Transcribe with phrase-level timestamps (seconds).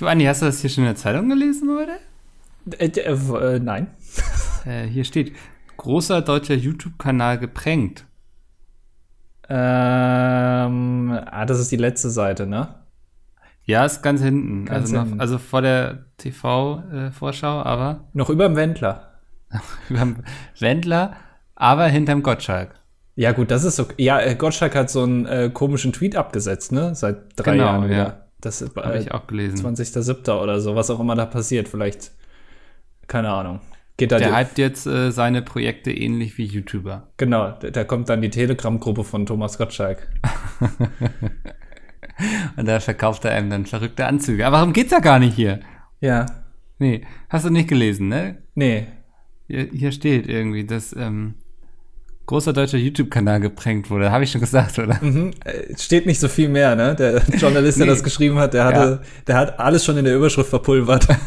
[0.00, 1.98] Du, Andi, hast du das hier schon in der Zeitung gelesen heute?
[2.78, 3.88] Äh, äh, nein.
[4.66, 5.34] Äh, hier steht,
[5.78, 8.04] großer deutscher YouTube-Kanal geprankt.
[9.48, 12.74] Ähm, ah, das ist die letzte Seite, ne?
[13.64, 14.66] Ja, ist ganz hinten.
[14.66, 15.20] Ganz also, noch, hinten.
[15.20, 19.14] also vor der TV-Vorschau, aber Noch über dem Wendler.
[19.88, 20.16] überm
[20.58, 21.16] Wendler,
[21.54, 22.74] aber hinterm Gottschalk.
[23.16, 23.86] Ja, gut, das ist so.
[23.96, 26.94] Ja, äh, Gottschalk hat so einen äh, komischen Tweet abgesetzt, ne?
[26.94, 27.96] Seit drei Genau, Jahren wieder.
[27.96, 28.29] ja.
[28.40, 29.58] Das ist Habe äh, ich auch gelesen.
[29.58, 30.40] 20.07.
[30.40, 31.68] oder so, was auch immer da passiert.
[31.68, 32.12] Vielleicht,
[33.06, 33.60] keine Ahnung.
[33.96, 37.08] Geht da Der hypt jetzt äh, seine Projekte ähnlich wie YouTuber.
[37.18, 40.08] Genau, da, da kommt dann die Telegram-Gruppe von Thomas Gottschalk.
[42.56, 44.46] Und da verkauft er einem dann verrückte Anzüge.
[44.46, 45.60] Aber warum geht's ja gar nicht hier?
[46.00, 46.26] Ja.
[46.78, 48.42] Nee, hast du nicht gelesen, ne?
[48.54, 48.86] Nee.
[49.48, 51.34] Hier, hier steht irgendwie, dass ähm,
[52.30, 54.12] großer deutscher YouTube-Kanal geprankt wurde.
[54.12, 54.98] Habe ich schon gesagt, oder?
[55.02, 55.32] Mhm.
[55.44, 56.94] Äh, Steht nicht so viel mehr, ne?
[56.94, 57.92] Der Journalist, der Nee.
[57.92, 61.08] das geschrieben hat, der hatte, der hat alles schon in der Überschrift verpulvert.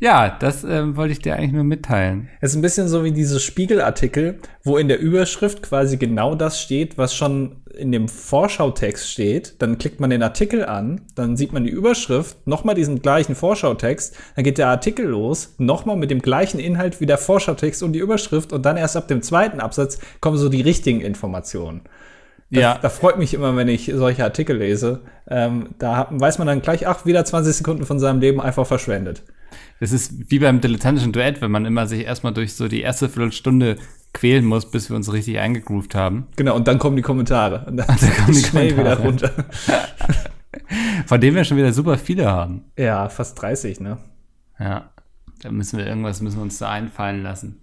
[0.00, 2.28] Ja, das ähm, wollte ich dir eigentlich nur mitteilen.
[2.40, 6.60] Es ist ein bisschen so wie diese Spiegelartikel, wo in der Überschrift quasi genau das
[6.60, 9.60] steht, was schon in dem Vorschautext steht.
[9.60, 14.16] Dann klickt man den Artikel an, dann sieht man die Überschrift, nochmal diesen gleichen Vorschautext,
[14.36, 18.00] dann geht der Artikel los, nochmal mit dem gleichen Inhalt wie der Vorschautext und die
[18.00, 21.80] Überschrift und dann erst ab dem zweiten Absatz kommen so die richtigen Informationen.
[22.50, 25.00] Das, ja, Da freut mich immer, wenn ich solche Artikel lese.
[25.28, 29.22] Ähm, da weiß man dann gleich, ach, wieder 20 Sekunden von seinem Leben einfach verschwendet.
[29.80, 33.08] Das ist wie beim dilettantischen Duett, wenn man immer sich erstmal durch so die erste
[33.08, 33.76] Viertelstunde
[34.12, 36.26] quälen muss, bis wir uns richtig eingegroovt haben.
[36.36, 37.64] Genau, und dann kommen die Kommentare.
[37.68, 38.98] Und dann, kommen die schnell Kommentare.
[38.98, 39.30] wieder runter.
[41.06, 42.64] Von dem wir schon wieder super viele haben.
[42.76, 43.98] Ja, fast 30, ne?
[44.58, 44.90] Ja.
[45.42, 47.60] Da müssen wir irgendwas müssen wir uns da einfallen lassen.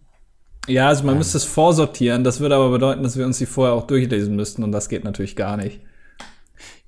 [0.68, 2.24] Ja, also man müsste es vorsortieren.
[2.24, 5.04] Das würde aber bedeuten, dass wir uns die vorher auch durchlesen müssten und das geht
[5.04, 5.82] natürlich gar nicht.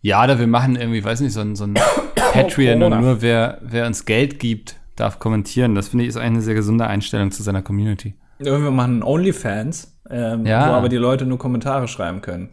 [0.02, 1.74] Ja, oder wir machen irgendwie, weiß nicht, so ein, so ein
[2.16, 2.98] Patreon Corona.
[2.98, 5.76] und nur wer, wer uns Geld gibt, darf kommentieren.
[5.76, 8.16] Das finde ich ist eigentlich eine sehr gesunde Einstellung zu seiner Community.
[8.40, 10.70] Ja, Wir machen OnlyFans, ähm, Ja.
[10.70, 12.50] wo aber die Leute nur Kommentare schreiben können.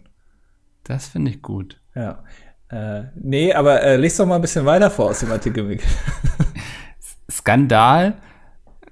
[0.85, 1.81] Das finde ich gut.
[1.95, 2.23] Ja.
[2.71, 5.83] Äh, nee, aber äh, lies doch mal ein bisschen weiter vor aus dem Artikel, Mick.
[7.31, 8.15] Skandal.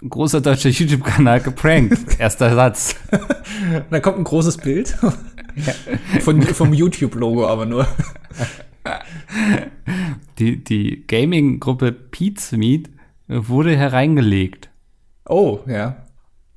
[0.09, 1.97] Großer deutscher YouTube-Kanal geprankt.
[2.19, 2.97] Erster Satz.
[3.91, 4.97] Dann kommt ein großes Bild.
[6.21, 7.87] Von, vom YouTube-Logo aber nur.
[10.39, 12.91] Die, die Gaming-Gruppe Pizmeet
[13.29, 14.71] wurde hereingelegt.
[15.29, 15.97] Oh, ja.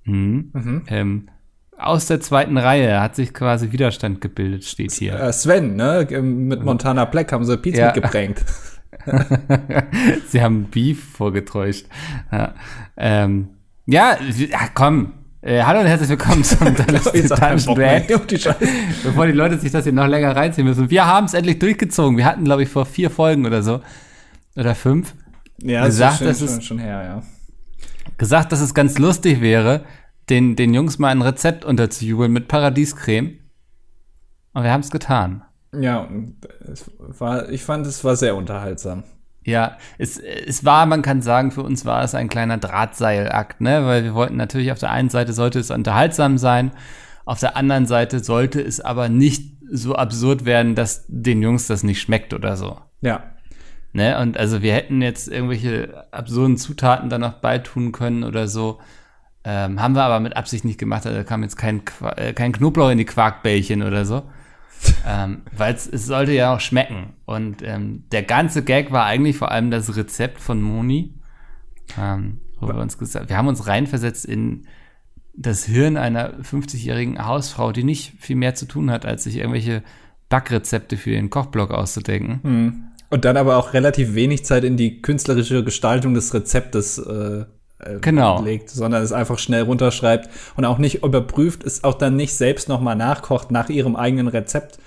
[0.04, 0.84] Mhm.
[0.88, 1.30] Ähm,
[1.78, 5.20] aus der zweiten Reihe hat sich quasi Widerstand gebildet, steht hier.
[5.20, 6.08] Äh, Sven, ne?
[6.12, 7.86] ähm, Mit Montana Black haben sie Pizza Ja.
[7.88, 8.44] mitgeprankt.
[10.30, 11.86] Sie haben Beef vorgetäuscht.
[12.32, 12.56] Ja,
[12.98, 13.50] ähm,
[13.86, 14.18] ja
[14.54, 15.14] ach, komm.
[15.42, 16.74] Äh, hallo und herzlich willkommen zum
[18.26, 18.68] die Scheiße.
[19.04, 20.90] Bevor die Leute sich das hier noch länger reinziehen müssen.
[20.90, 22.18] Wir haben es endlich durchgezogen.
[22.18, 23.82] Wir hatten, glaube ich, vor vier Folgen oder so.
[24.56, 25.14] Oder fünf.
[25.62, 27.24] Ja, Gesagt, schon, das schon, ist- schon her, ja.
[28.18, 29.84] gesagt, dass es ganz lustig wäre,
[30.30, 33.40] den, den Jungs mal ein Rezept unterzujubeln mit Paradiescreme.
[34.54, 35.44] Und wir haben es getan.
[35.78, 36.08] Ja,
[36.72, 39.04] es war, ich fand, es war sehr unterhaltsam.
[39.44, 43.86] Ja, es, es war, man kann sagen, für uns war es ein kleiner Drahtseilakt, ne?
[43.86, 46.72] Weil wir wollten natürlich auf der einen Seite sollte es unterhaltsam sein,
[47.26, 51.84] auf der anderen Seite sollte es aber nicht so absurd werden, dass den Jungs das
[51.84, 52.80] nicht schmeckt oder so.
[53.02, 53.24] Ja.
[53.96, 54.20] Ne?
[54.20, 58.80] Und also wir hätten jetzt irgendwelche absurden Zutaten da noch beitun können oder so.
[59.46, 61.06] Ähm, haben wir aber mit Absicht nicht gemacht.
[61.06, 64.24] Also da kam jetzt kein, Qua- äh, kein Knoblauch in die Quarkbällchen oder so.
[65.08, 67.14] ähm, Weil es sollte ja auch schmecken.
[67.24, 71.14] Und ähm, der ganze Gag war eigentlich vor allem das Rezept von Moni.
[71.98, 74.68] Ähm, wo wir uns gesagt, wir haben uns reinversetzt in
[75.38, 79.84] das Hirn einer 50-jährigen Hausfrau, die nicht viel mehr zu tun hat, als sich irgendwelche
[80.28, 82.92] Backrezepte für ihren Kochblock auszudenken.
[83.10, 87.46] Und dann aber auch relativ wenig Zeit in die künstlerische Gestaltung des Rezeptes äh,
[87.80, 88.42] äh, Genau.
[88.42, 92.70] legt, sondern es einfach schnell runterschreibt und auch nicht überprüft, es auch dann nicht selbst
[92.70, 94.80] nochmal nachkocht nach ihrem eigenen Rezept.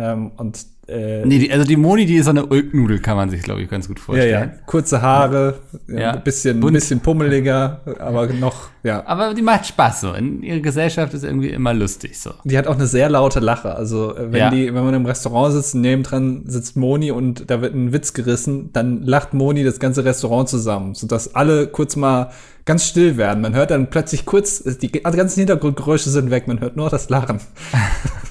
[0.00, 3.28] Ähm, und äh, Nee, die, also die Moni, die ist so eine Ulknudel, kann man
[3.30, 4.50] sich, glaube ich, ganz gut ja, vorstellen.
[4.54, 5.58] ja, kurze Haare,
[5.88, 5.98] ja.
[5.98, 6.10] Ja.
[6.12, 6.74] ein bisschen, Bunt.
[6.74, 9.04] bisschen pummeliger, aber noch, ja.
[9.06, 10.12] Aber die macht Spaß so.
[10.12, 12.30] In ihrer Gesellschaft ist irgendwie immer lustig so.
[12.44, 13.74] Die hat auch eine sehr laute Lache.
[13.74, 14.50] Also äh, wenn Ja.
[14.50, 18.12] die, wenn man im Restaurant sitzt, und nebendran sitzt Moni und da wird ein Witz
[18.14, 22.30] gerissen, dann lacht Moni das ganze Restaurant zusammen, sodass alle kurz mal
[22.64, 23.40] ganz still werden.
[23.42, 27.10] Man hört dann plötzlich kurz, äh, die ganzen Hintergrundgeräusche sind weg, man hört nur das
[27.10, 27.40] Lachen.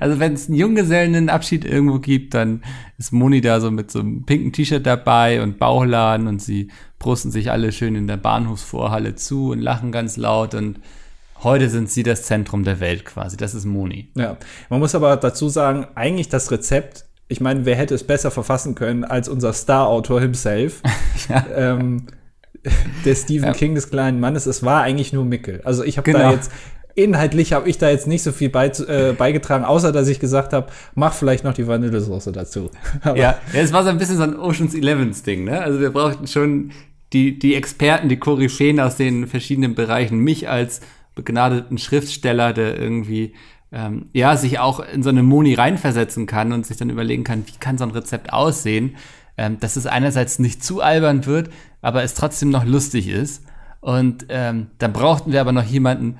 [0.00, 2.62] Also wenn es einen Junggesellenabschied irgendwo gibt, dann
[2.98, 7.30] ist Moni da so mit so einem pinken T-Shirt dabei und Bauchladen und sie brusten
[7.30, 10.80] sich alle schön in der Bahnhofsvorhalle zu und lachen ganz laut und
[11.42, 13.36] heute sind sie das Zentrum der Welt quasi.
[13.36, 14.08] Das ist Moni.
[14.14, 14.36] Ja,
[14.68, 18.74] man muss aber dazu sagen, eigentlich das Rezept ich meine, wer hätte es besser verfassen
[18.74, 20.82] können als unser Star-Autor himself?
[21.28, 21.44] ja.
[21.54, 22.06] ähm,
[23.04, 23.52] der Stephen ja.
[23.52, 24.46] King des kleinen Mannes.
[24.46, 25.60] Es war eigentlich nur Mickel.
[25.64, 26.30] Also ich habe genau.
[26.30, 26.50] da jetzt
[26.96, 30.52] inhaltlich habe ich da jetzt nicht so viel bei, äh, beigetragen, außer dass ich gesagt
[30.52, 32.70] habe, mach vielleicht noch die Vanillesoße dazu.
[33.04, 35.60] ja, ja, es war so ein bisschen so ein Oceans Elevens Ding, ne?
[35.60, 36.72] Also wir brauchten schon
[37.12, 40.80] die, die Experten, die Koryphäen aus den verschiedenen Bereichen, mich als
[41.14, 43.34] begnadeten Schriftsteller, der irgendwie
[43.72, 47.46] ähm, ja sich auch in so eine Moni reinversetzen kann und sich dann überlegen kann,
[47.46, 48.96] wie kann so ein Rezept aussehen,
[49.36, 51.50] ähm, dass es einerseits nicht zu albern wird,
[51.82, 53.44] aber es trotzdem noch lustig ist.
[53.80, 56.18] Und ähm, dann brauchten wir aber noch jemanden,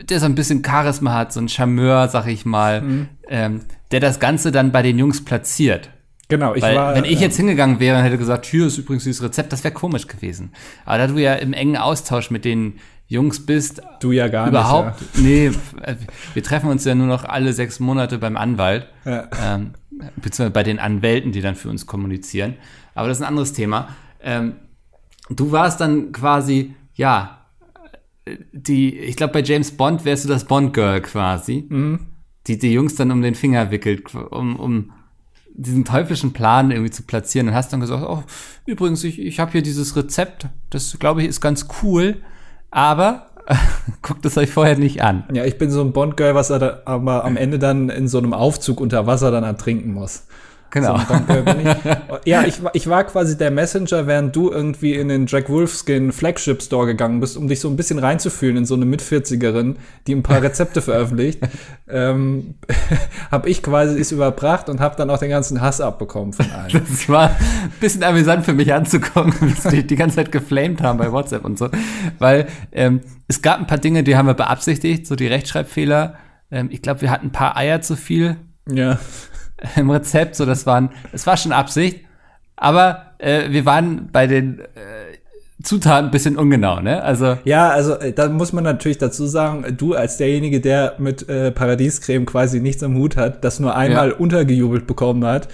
[0.00, 3.08] der so ein bisschen Charisma hat, so ein Charmeur, sag ich mal, mhm.
[3.28, 3.60] ähm,
[3.90, 5.90] der das Ganze dann bei den Jungs platziert.
[6.28, 6.94] Genau, ich Weil, war.
[6.94, 9.74] Wenn ich jetzt hingegangen wäre und hätte gesagt, hier ist übrigens dieses Rezept, das wäre
[9.74, 10.52] komisch gewesen.
[10.84, 15.02] Aber da du ja im engen Austausch mit den Jungs bist, du ja gar überhaupt,
[15.16, 15.16] nicht.
[15.16, 15.52] Ja.
[15.52, 15.96] Nee,
[16.32, 19.28] wir treffen uns ja nur noch alle sechs Monate beim Anwalt, ja.
[19.44, 19.72] ähm,
[20.16, 22.54] beziehungsweise bei den Anwälten, die dann für uns kommunizieren.
[22.94, 23.88] Aber das ist ein anderes Thema.
[24.22, 24.54] Ähm,
[25.28, 27.41] du warst dann quasi, ja,
[28.52, 32.00] die, ich glaube, bei James Bond wärst du das Bond-Girl quasi, mhm.
[32.46, 34.92] die die Jungs dann um den Finger wickelt, um, um
[35.54, 38.22] diesen teuflischen Plan irgendwie zu platzieren und hast dann gesagt, oh,
[38.64, 42.22] übrigens, ich, ich habe hier dieses Rezept, das glaube ich ist ganz cool,
[42.70, 43.30] aber
[44.02, 45.24] guckt es euch vorher nicht an.
[45.32, 48.18] Ja, ich bin so ein Bond-Girl, was er da, aber am Ende dann in so
[48.18, 50.26] einem Aufzug unter Wasser dann ertrinken muss.
[50.72, 50.98] Genau.
[50.98, 55.50] So, ich, ja, ich, ich war quasi der Messenger, während du irgendwie in den Jack
[55.50, 59.76] Wolfskin Flagship Store gegangen bist, um dich so ein bisschen reinzufühlen in so eine Mitvierzigerin,
[60.06, 61.40] die ein paar Rezepte veröffentlicht.
[61.90, 62.54] ähm,
[63.30, 66.72] habe ich quasi es überbracht und habe dann auch den ganzen Hass abbekommen von allen.
[66.72, 70.98] Das war ein bisschen amüsant für mich anzukommen, wie die die ganze Zeit geflamed haben
[70.98, 71.68] bei WhatsApp und so.
[72.18, 76.14] Weil ähm, es gab ein paar Dinge, die haben wir beabsichtigt, so die Rechtschreibfehler.
[76.50, 78.36] Ähm, ich glaube, wir hatten ein paar Eier zu viel.
[78.72, 78.98] Ja
[79.76, 82.00] im Rezept, so das waren, es war schon Absicht,
[82.56, 84.64] aber äh, wir waren bei den äh,
[85.62, 87.02] Zutaten ein bisschen ungenau, ne?
[87.02, 91.28] Also ja, also äh, da muss man natürlich dazu sagen, du als derjenige, der mit
[91.28, 94.16] äh, Paradiescreme quasi nichts am Hut hat, das nur einmal ja.
[94.16, 95.48] untergejubelt bekommen hat.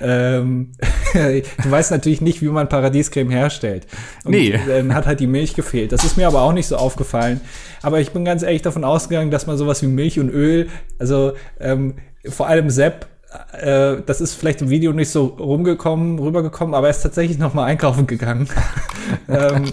[0.00, 0.70] ähm,
[1.14, 3.88] du weißt natürlich nicht, wie man Paradiescreme herstellt.
[4.22, 4.58] Und nee.
[4.68, 5.90] Dann hat halt die Milch gefehlt.
[5.90, 7.40] Das ist mir aber auch nicht so aufgefallen.
[7.82, 10.68] Aber ich bin ganz ehrlich davon ausgegangen, dass man sowas wie Milch und Öl,
[11.00, 11.94] also ähm,
[12.28, 13.06] vor allem Sepp
[13.52, 17.54] äh, das ist vielleicht im Video nicht so rumgekommen, rübergekommen, aber er ist tatsächlich noch
[17.54, 18.48] mal einkaufen gegangen.
[19.28, 19.72] ähm,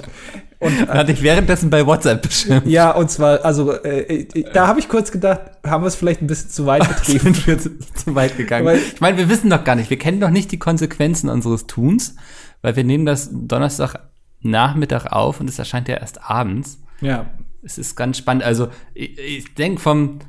[0.59, 2.65] und hatte ich währenddessen bei WhatsApp bestimmt.
[2.65, 6.21] Ja, und zwar, also äh, äh da habe ich kurz gedacht, haben wir es vielleicht
[6.21, 7.33] ein bisschen zu weit betrieben.
[7.33, 8.65] Sind wir zu, zu weit gegangen.
[8.65, 11.67] Weil, ich meine, wir wissen doch gar nicht, wir kennen doch nicht die Konsequenzen unseres
[11.67, 12.15] Tuns,
[12.61, 13.99] weil wir nehmen das Donnerstag
[14.41, 16.79] Nachmittag auf und es erscheint ja erst abends.
[17.01, 17.25] Ja.
[17.63, 18.43] Es ist ganz spannend.
[18.43, 20.19] Also ich, ich denke vom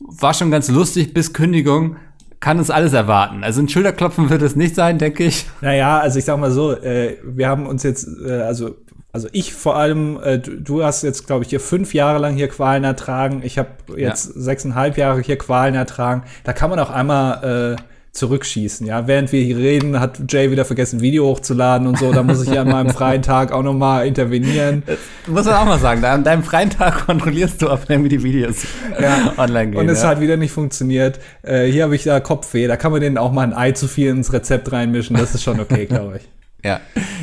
[0.00, 1.96] war schon ganz lustig bis Kündigung
[2.40, 3.44] kann uns alles erwarten.
[3.44, 5.46] Also ein Schulterklopfen wird es nicht sein, denke ich.
[5.60, 8.76] Naja, also ich sag mal so, äh, wir haben uns jetzt, äh, also
[9.12, 12.34] also ich vor allem, äh, du, du, hast jetzt, glaube ich, hier fünf Jahre lang
[12.34, 13.40] hier Qualen ertragen.
[13.44, 14.40] Ich habe jetzt ja.
[14.40, 16.22] sechseinhalb Jahre hier Qualen ertragen.
[16.44, 18.86] Da kann man auch einmal äh, zurückschießen.
[18.86, 22.12] Ja, während wir hier reden, hat Jay wieder vergessen, Video hochzuladen und so.
[22.12, 24.82] Da muss ich ja an meinem freien Tag auch noch mal intervenieren.
[24.86, 26.04] Das muss man auch mal sagen.
[26.04, 28.64] An deinem freien Tag kontrollierst du, ob irgendwie die Videos
[29.00, 29.32] ja.
[29.36, 29.80] online gehen.
[29.80, 30.08] Und es ja.
[30.08, 31.20] hat wieder nicht funktioniert.
[31.42, 32.66] Äh, hier habe ich da Kopfweh.
[32.66, 35.16] Da kann man denen auch mal ein Ei zu viel ins Rezept reinmischen.
[35.16, 36.28] Das ist schon okay, glaube ich.
[36.62, 36.82] Ja.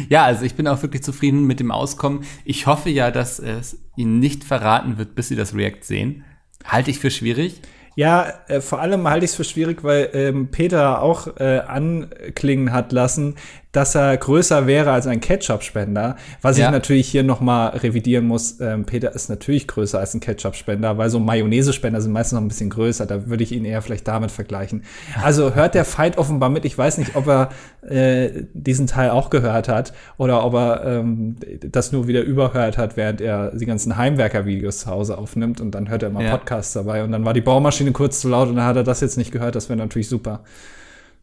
[0.09, 2.23] ja, also ich bin auch wirklich zufrieden mit dem Auskommen.
[2.43, 6.23] Ich hoffe ja, dass es ihnen nicht verraten wird, bis sie das React sehen.
[6.65, 7.61] Halte ich für schwierig.
[7.97, 12.71] Ja, äh, vor allem halte ich es für schwierig, weil ähm, Peter auch äh, anklingen
[12.71, 13.37] hat lassen,
[13.71, 16.15] dass er größer wäre als ein Ketchup-Spender.
[16.41, 16.65] Was ja.
[16.65, 18.59] ich natürlich hier noch mal revidieren muss.
[18.59, 22.47] Ähm, Peter ist natürlich größer als ein Ketchup-Spender, weil so Mayonnaise-Spender sind meistens noch ein
[22.47, 23.05] bisschen größer.
[23.05, 24.83] Da würde ich ihn eher vielleicht damit vergleichen.
[25.21, 26.65] Also hört der Fight offenbar mit.
[26.65, 27.49] Ich weiß nicht, ob er
[27.87, 32.97] äh, diesen Teil auch gehört hat oder ob er ähm, das nur wieder überhört hat,
[32.97, 36.31] während er die ganzen Heimwerker-Videos zu Hause aufnimmt und dann hört er immer ja.
[36.31, 39.01] Podcasts dabei und dann war die Baumaschine kurz zu laut und dann hat er das
[39.01, 39.55] jetzt nicht gehört.
[39.55, 40.43] Das wäre natürlich super.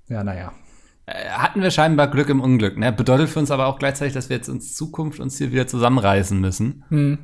[0.08, 0.52] Ja, naja.
[1.06, 2.78] Äh, hatten wir scheinbar Glück im Unglück.
[2.78, 2.92] Ne?
[2.92, 6.40] Bedeutet für uns aber auch gleichzeitig, dass wir jetzt in Zukunft uns hier wieder zusammenreißen
[6.40, 6.84] müssen.
[6.88, 7.18] Hm.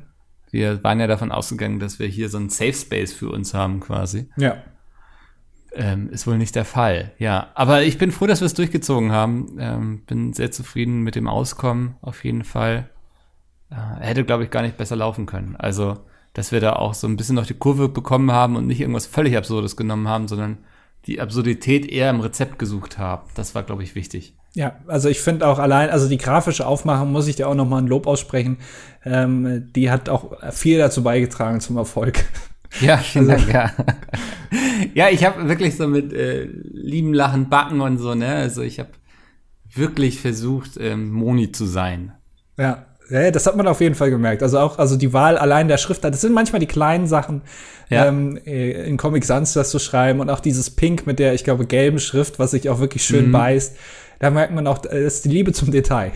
[0.51, 3.79] Wir waren ja davon ausgegangen, dass wir hier so einen Safe Space für uns haben
[3.79, 4.29] quasi.
[4.35, 4.57] Ja.
[5.73, 7.13] Ähm, ist wohl nicht der Fall.
[7.17, 9.55] Ja, aber ich bin froh, dass wir es durchgezogen haben.
[9.57, 12.89] Ähm, bin sehr zufrieden mit dem Auskommen auf jeden Fall.
[13.69, 15.55] Äh, hätte, glaube ich, gar nicht besser laufen können.
[15.55, 15.99] Also,
[16.33, 19.07] dass wir da auch so ein bisschen noch die Kurve bekommen haben und nicht irgendwas
[19.07, 20.57] völlig Absurdes genommen haben, sondern
[21.07, 23.23] die Absurdität eher im Rezept gesucht habe.
[23.35, 24.35] Das war, glaube ich, wichtig.
[24.53, 27.67] Ja, also ich finde auch allein, also die grafische Aufmachung muss ich dir auch noch
[27.67, 28.57] mal ein Lob aussprechen.
[29.05, 32.25] Ähm, die hat auch viel dazu beigetragen zum Erfolg.
[32.79, 33.69] Ja, vielen Dank, ja.
[34.93, 38.33] ja, ich habe wirklich so mit äh, lieben Lachen backen und so, ne?
[38.33, 38.91] Also ich habe
[39.73, 42.13] wirklich versucht, ähm, Moni zu sein.
[42.57, 42.85] Ja.
[43.11, 44.41] Ja, das hat man auf jeden Fall gemerkt.
[44.41, 47.41] Also auch, also die Wahl allein der Schrift, das sind manchmal die kleinen Sachen,
[47.89, 48.05] Ja.
[48.07, 51.43] ähm, äh, in Comic Sans das zu schreiben und auch dieses Pink mit der, ich
[51.43, 53.31] glaube, gelben Schrift, was sich auch wirklich schön Mhm.
[53.33, 53.75] beißt.
[54.19, 56.11] Da merkt man auch, äh, das ist die Liebe zum Detail.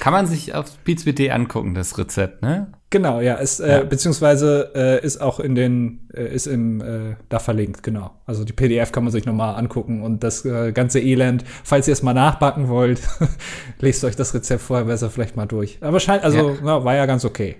[0.00, 2.72] Kann man sich auf Beats.de angucken, das Rezept, ne?
[2.92, 3.78] Genau, ja, ist, Ja.
[3.80, 8.10] Äh, beziehungsweise äh, ist auch in den, äh, ist im, äh, da verlinkt, genau.
[8.26, 11.92] Also die PDF kann man sich nochmal angucken und das äh, ganze Elend, falls ihr
[11.92, 13.00] es mal nachbacken wollt,
[13.78, 15.78] lest euch das Rezept vorher besser vielleicht mal durch.
[15.82, 17.56] Aber scheint, also, na, war ja ganz okay.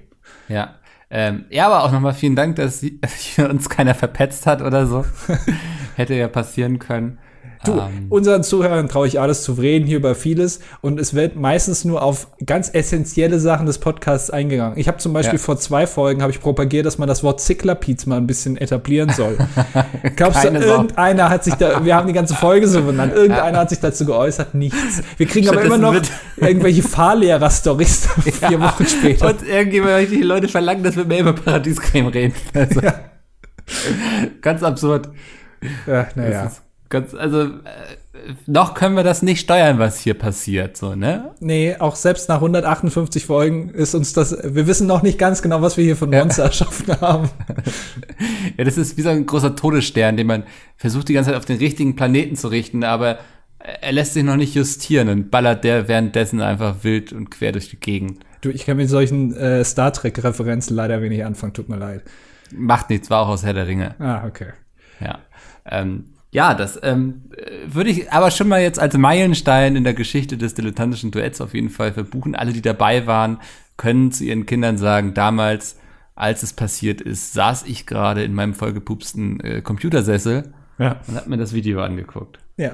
[0.48, 0.74] Ja.
[1.12, 2.98] Ähm, ja, aber auch nochmal vielen Dank, dass sie-
[3.48, 5.04] uns keiner verpetzt hat oder so.
[5.96, 7.18] Hätte ja passieren können.
[7.62, 11.36] Du, Ähm, unseren Zuhörern traue ich alles zu reden hier über vieles und es wird
[11.36, 14.78] meistens nur auf ganz essentielle Sachen des Podcasts eingegangen.
[14.78, 15.44] Ich habe zum Beispiel Ja.
[15.44, 19.10] vor zwei Folgen habe ich propagiert, dass man das Wort Zicklerpiez mal ein bisschen etablieren
[19.10, 19.36] soll.
[20.16, 23.58] Glaubst Keine du, irgendeiner hat sich da, wir haben die ganze Folge so benannt, irgendeiner
[23.58, 25.02] hat sich dazu geäußert, nichts.
[25.18, 25.94] Wir kriegen aber immer noch
[26.38, 28.08] irgendwelche Fahrlehrer-Stories
[28.48, 29.26] vier Wochen später.
[29.28, 32.34] Und irgendjemand, die Leute verlangen, dass wir mehr über Paradiescreme reden.
[32.54, 32.80] Also,
[34.40, 35.10] Ganz absurd.
[35.86, 36.50] Ja, naja.
[36.90, 37.48] Ganz, also, äh,
[38.46, 41.30] noch können wir das nicht steuern, was hier passiert, so, ne?
[41.38, 45.62] Nee, auch selbst nach 158 Folgen ist uns das, wir wissen noch nicht ganz genau,
[45.62, 47.30] was wir hier von Monster erschaffen haben.
[48.56, 50.42] Ja, das ist wie so ein großer Todesstern, den man
[50.76, 53.18] versucht, die ganze Zeit auf den richtigen Planeten zu richten, aber
[53.60, 57.70] er lässt sich noch nicht justieren und ballert der währenddessen einfach wild und quer durch
[57.70, 58.24] die Gegend.
[58.40, 62.02] Du, ich kann mit solchen äh, Star Trek-Referenzen leider wenig anfangen, tut mir leid.
[62.52, 63.94] Macht nichts, war auch aus Herr der Ringe.
[64.00, 64.52] Ah, okay.
[65.00, 65.20] Ja.
[65.64, 69.94] Ähm, ja, das ähm, äh, würde ich aber schon mal jetzt als Meilenstein in der
[69.94, 72.34] Geschichte des dilettantischen Duetts auf jeden Fall verbuchen.
[72.34, 73.38] Alle, die dabei waren,
[73.76, 75.76] können zu ihren Kindern sagen, damals,
[76.14, 81.00] als es passiert ist, saß ich gerade in meinem vollgepupsten äh, Computersessel Ja.
[81.08, 82.38] und hab mir das Video angeguckt.
[82.56, 82.72] Ja.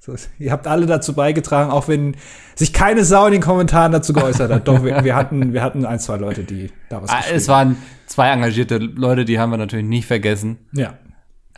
[0.00, 2.16] So, ihr habt alle dazu beigetragen, auch wenn
[2.54, 4.66] sich keine Sau in den Kommentaren dazu geäußert hat.
[4.66, 7.48] Doch, wir, wir, hatten, wir hatten ein, zwei Leute, die da was Ah, geschrieben es
[7.48, 10.58] waren zwei engagierte Leute, die haben wir natürlich nicht vergessen.
[10.72, 10.94] Ja.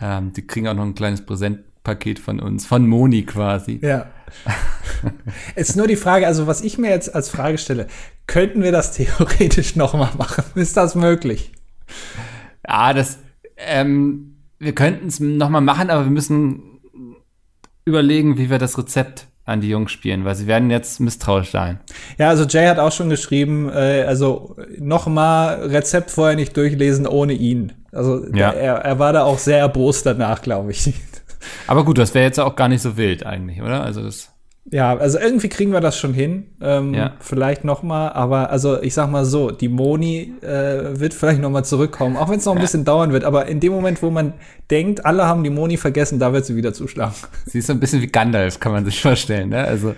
[0.01, 3.81] Ähm, die kriegen auch noch ein kleines Präsentpaket von uns, von Moni quasi.
[3.83, 4.07] Ja.
[5.55, 7.87] es ist nur die Frage, also was ich mir jetzt als Frage stelle,
[8.27, 10.45] könnten wir das theoretisch noch mal machen?
[10.55, 11.53] Ist das möglich?
[12.67, 13.19] Ja, das,
[13.57, 16.81] ähm, wir könnten es nochmal machen, aber wir müssen
[17.85, 21.81] überlegen, wie wir das Rezept an die Jungs spielen, weil sie werden jetzt misstrauisch sein.
[22.19, 27.07] Ja, also Jay hat auch schon geschrieben, äh, also noch mal Rezept vorher nicht durchlesen
[27.07, 27.73] ohne ihn.
[27.93, 28.51] Also Ja.
[28.53, 30.93] er, er war da auch sehr erbost danach, glaube ich.
[31.67, 33.83] Aber gut, das wäre jetzt auch gar nicht so wild eigentlich, oder?
[33.83, 34.31] Also das,
[34.73, 36.47] Ja, also irgendwie kriegen wir das schon hin.
[36.61, 37.15] Ähm, Ja.
[37.19, 41.51] Vielleicht noch mal, aber also ich sag mal so, die Moni äh, wird vielleicht noch
[41.51, 43.25] mal zurückkommen, auch wenn es noch ein bisschen dauern wird.
[43.25, 44.33] Aber in dem Moment, wo man
[44.71, 47.15] denkt, alle haben die Moni vergessen, da wird sie wieder zuschlagen.
[47.47, 49.59] sie ist so ein bisschen wie Gandalf, kann man sich vorstellen, ne?
[49.65, 49.95] Also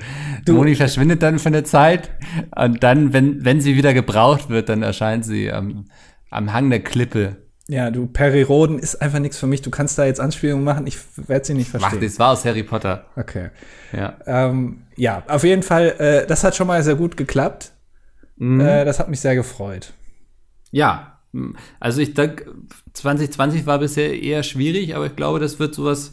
[0.47, 2.11] Du- Moni verschwindet dann für eine Zeit
[2.57, 5.85] und dann, wenn, wenn sie wieder gebraucht wird, dann erscheint sie am,
[6.31, 7.37] am Hang der Klippe.
[7.73, 9.62] Ja, du Perry Roden ist einfach nichts für mich.
[9.62, 10.87] Du kannst da jetzt Anspielungen machen.
[10.87, 12.00] Ich werde sie nicht verstehen.
[12.00, 13.07] nichts, war aus Harry Potter.
[13.17, 13.49] Okay.
[13.95, 14.19] Ja.
[14.26, 17.73] Ähm, ja, auf jeden Fall, äh, das hat schon mal sehr gut geklappt.
[18.37, 18.61] Mhm.
[18.61, 19.95] Äh, das hat mich sehr gefreut.
[20.71, 21.19] Ja,
[21.81, 22.52] also ich denke,
[22.93, 26.12] 2020 war bisher eher schwierig, aber ich glaube, das wird sowas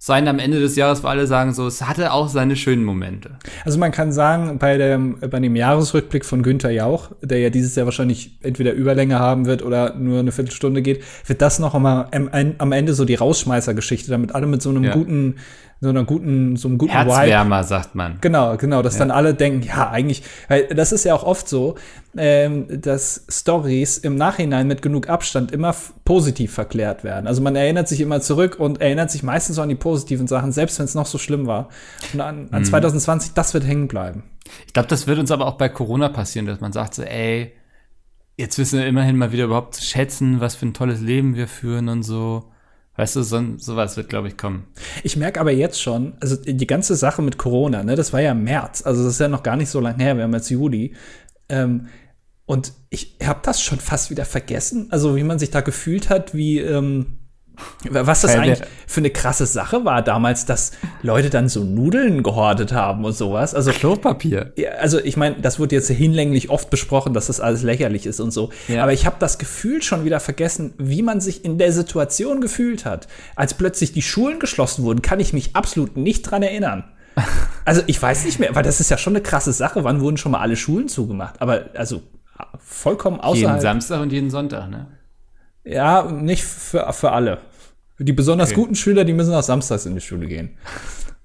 [0.00, 3.30] sein am Ende des Jahres, wo alle sagen, so, es hatte auch seine schönen Momente.
[3.64, 7.74] Also man kann sagen, bei dem, bei dem Jahresrückblick von Günther Jauch, der ja dieses
[7.74, 12.06] Jahr wahrscheinlich entweder Überlänge haben wird oder nur eine Viertelstunde geht, wird das noch einmal
[12.12, 14.92] am, am Ende so die Rausschmeißergeschichte, damit alle mit so einem Ja.
[14.94, 15.34] guten,
[15.80, 18.18] so einer guten, so einem guten Vibe Herzwärmer, sagt man.
[18.20, 21.76] Genau, genau, dass dann alle denken, ja, eigentlich, weil das ist ja auch oft so,
[22.16, 27.28] ähm, dass Stories im Nachhinein mit genug Abstand immer positiv verklärt werden.
[27.28, 30.50] Also man erinnert sich immer zurück und erinnert sich meistens so an die positiven Sachen,
[30.50, 31.68] selbst wenn es noch so schlimm war.
[32.12, 34.24] Und an, an 2020, das wird hängen bleiben.
[34.66, 37.52] Ich glaube, das wird uns aber auch bei Corona passieren, dass man sagt so, ey,
[38.36, 41.46] jetzt wissen wir immerhin mal wieder überhaupt zu schätzen, was für ein tolles Leben wir
[41.46, 42.50] führen und so.
[42.98, 44.64] Weißt du, so, sowas wird, glaube ich, kommen.
[45.04, 48.32] Ich merke aber jetzt schon, also die ganze Sache mit Corona, ne, das war ja
[48.32, 50.50] im März, also das ist ja noch gar nicht so lange her, wir haben jetzt
[50.50, 50.96] Juli.
[51.48, 51.86] Ähm,
[52.44, 56.34] und ich habe das schon fast wieder vergessen, also wie man sich da gefühlt hat,
[56.34, 57.18] wie ähm,
[57.90, 60.72] was das eigentlich für eine krasse Sache war damals, dass
[61.02, 63.54] Leute dann so Nudeln gehortet haben und sowas.
[63.54, 64.52] Also Klopapier.
[64.80, 68.30] also ich meine, das wird jetzt hinlänglich oft besprochen, dass das alles lächerlich ist und
[68.30, 68.50] so.
[68.68, 68.82] Ja.
[68.82, 72.84] Aber ich habe das Gefühl schon wieder vergessen, wie man sich in der Situation gefühlt
[72.84, 73.08] hat.
[73.36, 76.84] Als plötzlich die Schulen geschlossen wurden, kann ich mich absolut nicht dran erinnern.
[77.64, 79.84] Also ich weiß nicht mehr, weil das ist ja schon eine krasse Sache.
[79.84, 81.42] Wann wurden schon mal alle Schulen zugemacht?
[81.42, 82.00] Aber also
[82.58, 83.60] vollkommen Jeden außerhalb.
[83.60, 84.86] Samstag und jeden Sonntag, ne?
[85.68, 87.38] Ja, nicht für, für alle.
[87.98, 88.60] Die besonders Okay.
[88.60, 90.56] guten Schüler, die müssen auch samstags in die Schule gehen.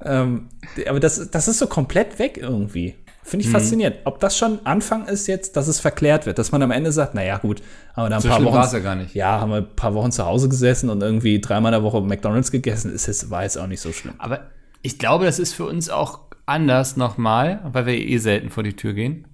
[0.03, 0.49] ähm,
[0.87, 2.95] aber das, das ist so komplett weg irgendwie.
[3.25, 3.53] Finde ich Mhm.
[3.53, 3.95] faszinierend.
[4.03, 7.13] Ob das schon Anfang ist jetzt, dass es verklärt wird, dass man am Ende sagt,
[7.15, 7.61] naja gut,
[7.93, 8.59] aber dann ein So paar Wochen.
[8.59, 9.13] es ja gar nicht.
[9.15, 12.01] Ja, haben wir ein paar Wochen zu Hause gesessen und irgendwie dreimal in der Woche
[12.01, 12.91] McDonalds gegessen.
[12.93, 14.15] Ist jetzt, war jetzt auch nicht so schlimm.
[14.17, 14.41] Aber
[14.81, 18.75] ich glaube, das ist für uns auch anders nochmal, weil wir eh selten vor die
[18.75, 19.27] Tür gehen.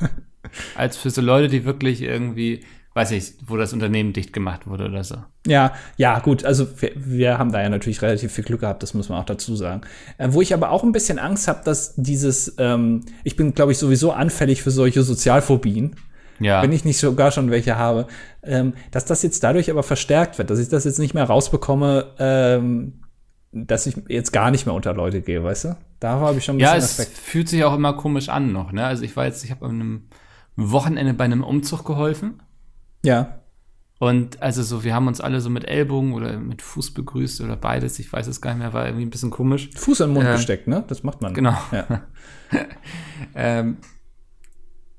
[0.76, 2.60] als für so Leute, die wirklich irgendwie,
[2.98, 5.16] weiß ich, wo das Unternehmen dicht gemacht wurde oder so.
[5.46, 6.44] Ja, ja, gut.
[6.44, 9.24] Also wir, wir haben da ja natürlich relativ viel Glück gehabt, das muss man auch
[9.24, 9.82] dazu sagen.
[10.18, 13.70] Äh, wo ich aber auch ein bisschen Angst habe, dass dieses, ähm, ich bin, glaube
[13.72, 15.94] ich, sowieso anfällig für solche Sozialphobien,
[16.40, 16.60] Ja.
[16.62, 18.08] wenn ich nicht sogar schon welche habe,
[18.42, 22.06] ähm, dass das jetzt dadurch aber verstärkt wird, dass ich das jetzt nicht mehr rausbekomme,
[22.18, 22.94] ähm,
[23.52, 25.76] dass ich jetzt gar nicht mehr unter Leute gehe, weißt du?
[26.00, 27.16] Da habe ich schon ein Ja, bisschen es Respekt.
[27.18, 28.84] fühlt sich auch immer komisch an noch, ne?
[28.84, 30.02] Also ich war jetzt, ich habe an einem
[30.56, 32.40] Wochenende bei einem Umzug geholfen.
[33.04, 33.40] Ja.
[34.00, 37.56] Und also so, wir haben uns alle so mit Ellbogen oder mit Fuß begrüßt oder
[37.56, 39.70] beides, ich weiß es gar nicht mehr, war irgendwie ein bisschen komisch.
[39.74, 40.84] Fuß in den Mund Ähm, gesteckt, ne?
[40.86, 41.34] Das macht man.
[41.34, 41.56] Genau.
[41.72, 42.02] Ja.
[43.34, 43.78] Ähm,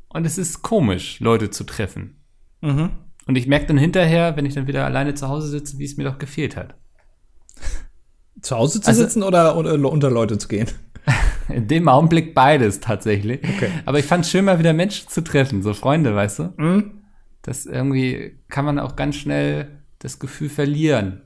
[0.10, 2.18] und es ist komisch, Leute zu treffen.
[2.62, 2.92] Mhm.
[3.26, 5.98] Und ich merke dann hinterher, wenn ich dann wieder alleine zu Hause sitze, wie es
[5.98, 6.76] mir doch gefehlt hat.
[8.42, 10.68] Zu Hause zu Also- sitzen oder, oder unter Leute zu gehen?
[11.50, 13.40] In dem Augenblick beides tatsächlich.
[13.44, 13.70] Okay.
[13.86, 16.54] Aber ich fand es schön, mal wieder Menschen zu treffen, so Freunde, weißt du?
[16.58, 16.92] Mhm.
[17.42, 21.22] Das irgendwie kann man auch ganz schnell das Gefühl verlieren.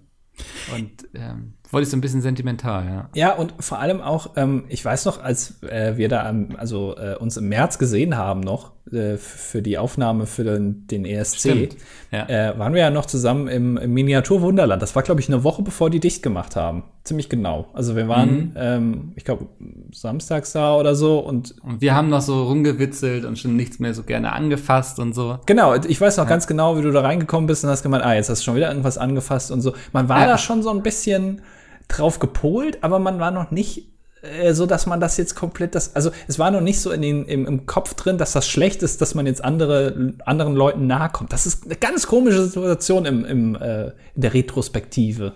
[0.74, 3.10] Und ähm, wurde ich so ein bisschen sentimental, ja.
[3.16, 6.96] Ja, und vor allem auch, ähm, ich weiß noch, als äh, wir da am, also
[6.98, 11.70] äh, uns im März gesehen haben noch äh, für die Aufnahme für den, den ESC,
[12.12, 12.28] ja.
[12.30, 14.82] äh, waren wir ja noch zusammen im, im Miniaturwunderland.
[14.82, 16.84] Das war, glaube ich, eine Woche bevor die dicht gemacht haben.
[17.04, 17.68] Ziemlich genau.
[17.74, 18.52] Also wir waren, Mhm.
[18.56, 19.48] ähm, ich glaube,
[19.92, 23.94] samstags da oder so und Und wir haben noch so rumgewitzelt und schon nichts mehr
[23.94, 25.40] so gerne angefasst und so.
[25.46, 28.14] Genau, ich weiß noch ganz genau, wie du da reingekommen bist und hast gemeint, ah,
[28.14, 29.74] jetzt hast du schon wieder irgendwas angefasst und so.
[29.92, 30.28] Man war Ja.
[30.28, 31.42] da schon so ein bisschen
[31.88, 35.96] drauf gepolt, aber man war noch nicht äh, so, dass man das jetzt komplett, das,
[35.96, 38.82] also es war noch nicht so in den, im, im Kopf drin, dass das schlecht
[38.82, 41.34] ist, dass man jetzt andere, anderen Leuten nahe kommt.
[41.34, 45.34] Das ist eine ganz komische Situation im, im, äh, in der Retrospektive.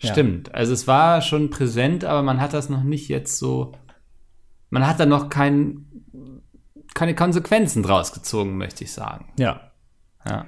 [0.00, 0.12] Ja.
[0.12, 0.54] Stimmt.
[0.54, 3.72] Also es war schon präsent, aber man hat das noch nicht jetzt so.
[4.70, 5.86] Man hat da noch kein,
[6.94, 9.32] keine Konsequenzen draus gezogen, möchte ich sagen.
[9.38, 9.72] Ja.
[10.28, 10.44] Ja.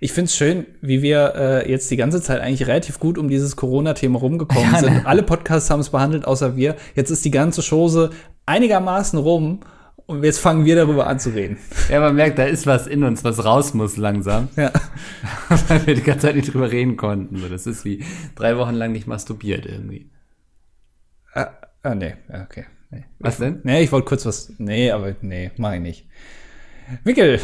[0.00, 3.28] Ich finde es schön, wie wir äh, jetzt die ganze Zeit eigentlich relativ gut um
[3.28, 4.88] dieses Corona-Thema rumgekommen Ja, ne?
[4.88, 5.06] sind.
[5.06, 6.76] Alle Podcasts haben es behandelt, außer wir.
[6.94, 8.10] Jetzt ist die ganze Chose
[8.46, 9.60] einigermaßen rum
[10.06, 11.58] und jetzt fangen wir darüber an zu reden.
[11.88, 14.72] ja, man merkt, da ist was in uns, was raus muss langsam, Ja.
[15.68, 17.36] weil wir die ganze Zeit nicht drüber reden konnten.
[17.38, 20.10] So, das ist wie drei Wochen lang nicht masturbiert irgendwie.
[21.34, 21.50] Ah,
[21.82, 22.14] ah nee,
[22.44, 22.64] okay.
[22.90, 23.04] Nee.
[23.20, 23.60] Was denn?
[23.62, 24.52] Nee, ich wollte kurz was.
[24.58, 26.06] Nee, aber nee, mach ich nicht.
[27.04, 27.40] Wickel,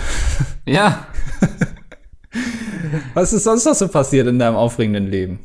[0.66, 1.07] Ja,
[3.14, 5.40] was ist sonst noch so passiert in deinem aufregenden Leben?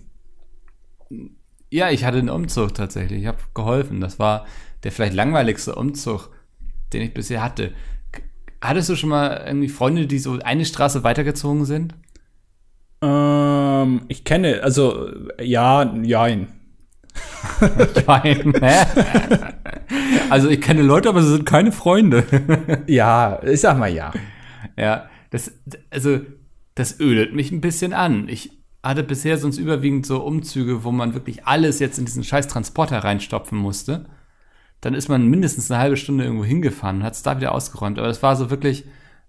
[1.74, 3.22] ja, ich hatte einen Umzug tatsächlich.
[3.22, 4.00] Ich habe geholfen.
[4.00, 4.46] Das war
[4.84, 6.30] der vielleicht langweiligste Umzug,
[6.94, 7.72] den ich bisher hatte.
[8.62, 11.96] Hattest du schon mal irgendwie Freunde, die so eine Straße weitergezogen sind?
[13.02, 15.10] Ähm, ich kenne, also,
[15.42, 16.50] ja, jein.
[18.08, 18.54] Nein.
[18.62, 18.86] hä?
[20.30, 22.24] also ich kenne Leute, aber sie sind keine Freunde.
[22.86, 24.14] Ja, ich sag mal ja.
[24.78, 25.52] ja, das,
[25.90, 26.20] also
[26.76, 28.28] das ödet mich ein bisschen an.
[28.28, 28.52] Ich
[28.84, 33.00] hatte bisher sonst überwiegend so Umzüge, wo man wirklich alles jetzt in diesen scheiß Transporter
[33.00, 34.06] reinstopfen musste.
[34.82, 37.98] Dann ist man mindestens eine halbe Stunde irgendwo hingefahren und hat es da wieder ausgeräumt.
[37.98, 38.84] Aber das war so wirklich,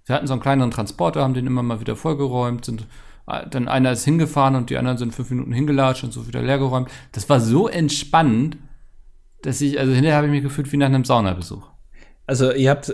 [0.07, 2.87] wir hatten so einen kleineren Transporter, haben den immer mal wieder vollgeräumt, sind
[3.29, 6.43] äh, dann einer ist hingefahren und die anderen sind fünf Minuten hingelatscht und so wieder
[6.43, 6.91] leergeräumt.
[7.13, 8.57] Das war so entspannend,
[9.43, 11.69] dass ich, also hinterher habe ich mich gefühlt wie nach einem Saunabesuch.
[12.27, 12.93] Also ihr habt,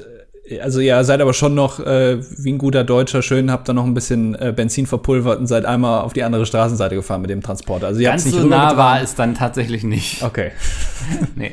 [0.63, 3.85] also ihr seid aber schon noch äh, wie ein guter Deutscher schön, habt da noch
[3.85, 7.43] ein bisschen äh, Benzin verpulvert und seid einmal auf die andere Straßenseite gefahren mit dem
[7.43, 7.87] Transporter.
[7.87, 10.23] Also ihr Ganz habt's so nicht nah war es dann tatsächlich nicht.
[10.23, 10.51] Okay.
[11.37, 11.53] Nee.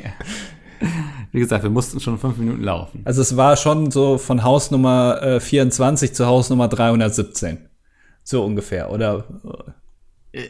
[1.32, 3.02] Wie gesagt, wir mussten schon fünf Minuten laufen.
[3.04, 7.58] Also es war schon so von Hausnummer äh, 24 zu Hausnummer 317.
[8.22, 9.24] So ungefähr, oder?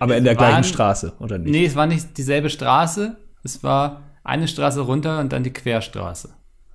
[0.00, 1.50] Aber in der waren- gleichen Straße, oder nicht?
[1.50, 3.16] Nee, es war nicht dieselbe Straße.
[3.44, 6.30] Es war eine Straße runter und dann die Querstraße.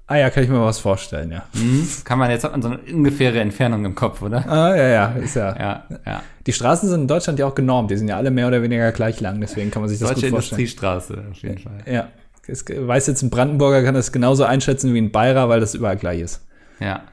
[0.06, 1.44] Ah ja, kann ich mir was vorstellen, ja.
[1.54, 1.88] Mhm.
[2.04, 4.48] Kann man jetzt hat man so eine ungefähre Entfernung im Kopf, oder?
[4.50, 5.56] Ah, ja, ja, ist ja.
[5.58, 6.22] Ja, ja.
[6.46, 8.92] Die Straßen sind in Deutschland ja auch genormt, die sind ja alle mehr oder weniger
[8.92, 10.60] gleich lang, deswegen kann man sich das Deutsche gut vorstellen.
[10.60, 11.78] Industriestraße, auf jeden Fall.
[11.86, 12.10] Ja.
[12.46, 15.96] Es weiß jetzt ein Brandenburger kann das genauso einschätzen wie ein Bayer, weil das überall
[15.96, 16.46] gleich ist.
[16.82, 17.04] Ja.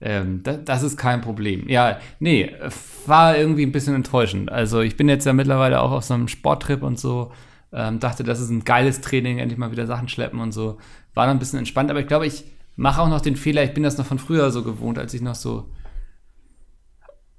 [0.00, 1.68] Ähm, das, das ist kein Problem.
[1.68, 2.50] Ja, nee,
[3.06, 4.50] war irgendwie ein bisschen enttäuschend.
[4.50, 7.30] Also ich bin jetzt ja mittlerweile auch auf so einem Sporttrip und so.
[7.72, 10.78] Ähm, dachte, das ist ein geiles Training, endlich mal wieder Sachen schleppen und so.
[11.16, 12.44] War dann ein bisschen entspannt, aber ich glaube, ich
[12.76, 15.22] mache auch noch den Fehler, ich bin das noch von früher so gewohnt, als ich
[15.22, 15.70] noch so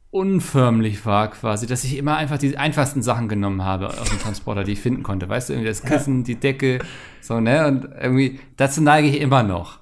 [0.09, 4.63] unförmlich war quasi, dass ich immer einfach die einfachsten Sachen genommen habe aus dem Transporter,
[4.63, 5.29] die ich finden konnte.
[5.29, 6.79] Weißt du, irgendwie das Kissen, die Decke,
[7.21, 7.67] so, ne?
[7.67, 9.77] Und irgendwie, dazu neige ich immer noch.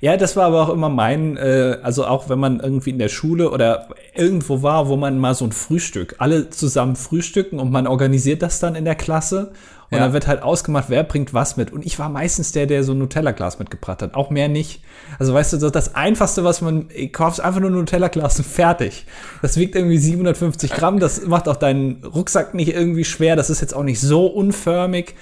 [0.00, 3.08] Ja, das war aber auch immer mein, äh, also auch wenn man irgendwie in der
[3.08, 7.86] Schule oder irgendwo war, wo man mal so ein Frühstück, alle zusammen frühstücken und man
[7.86, 9.52] organisiert das dann in der Klasse
[9.90, 10.04] und Ja.
[10.04, 11.72] dann wird halt ausgemacht, wer bringt was mit.
[11.72, 14.82] Und ich war meistens der, der so ein Nutella-Glas mitgebracht hat, auch mehr nicht.
[15.18, 18.44] Also weißt du, so das Einfachste, was man, ich kaufst einfach nur ein Nutella-Glas und
[18.46, 19.06] fertig.
[19.40, 23.60] Das wiegt irgendwie 750 Gramm, das macht auch deinen Rucksack nicht irgendwie schwer, das ist
[23.62, 25.14] jetzt auch nicht so unförmig.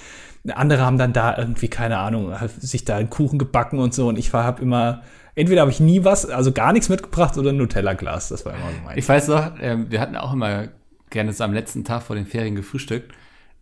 [0.54, 4.08] Andere haben dann da irgendwie, keine Ahnung, halt sich da einen Kuchen gebacken und so.
[4.08, 5.02] Und ich war, hab immer,
[5.36, 8.30] entweder habe ich nie was, also gar nichts mitgebracht oder ein Nutella-Glas.
[8.30, 8.98] Das war immer so mein.
[8.98, 10.68] Ich weiß noch, ähm, wir hatten auch immer
[11.10, 13.12] gerne so am letzten Tag vor den Ferien gefrühstückt.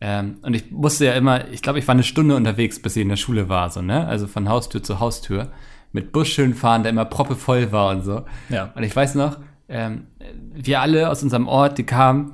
[0.00, 3.02] Ähm, und ich musste ja immer, ich glaube, ich war eine Stunde unterwegs, bis ich
[3.02, 4.06] in der Schule war, so, ne?
[4.06, 5.50] Also von Haustür zu Haustür.
[5.92, 8.24] Mit Bus schön fahren, der immer proppevoll war und so.
[8.48, 8.72] Ja.
[8.74, 10.08] Und ich weiß noch, ähm,
[10.52, 12.32] wir alle aus unserem Ort, die kamen,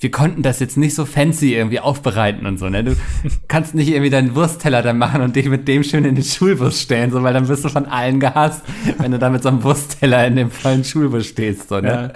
[0.00, 2.82] wir konnten das jetzt nicht so fancy irgendwie aufbereiten und so, ne?
[2.82, 2.96] Du
[3.48, 6.80] kannst nicht irgendwie deinen Wurstteller dann machen und dich mit dem schön in den Schulbus
[6.80, 8.62] stellen, so, weil dann wirst du von allen gehasst,
[8.98, 12.14] wenn du da mit so einem Wurstteller in dem vollen Schulbus stehst, so, ne?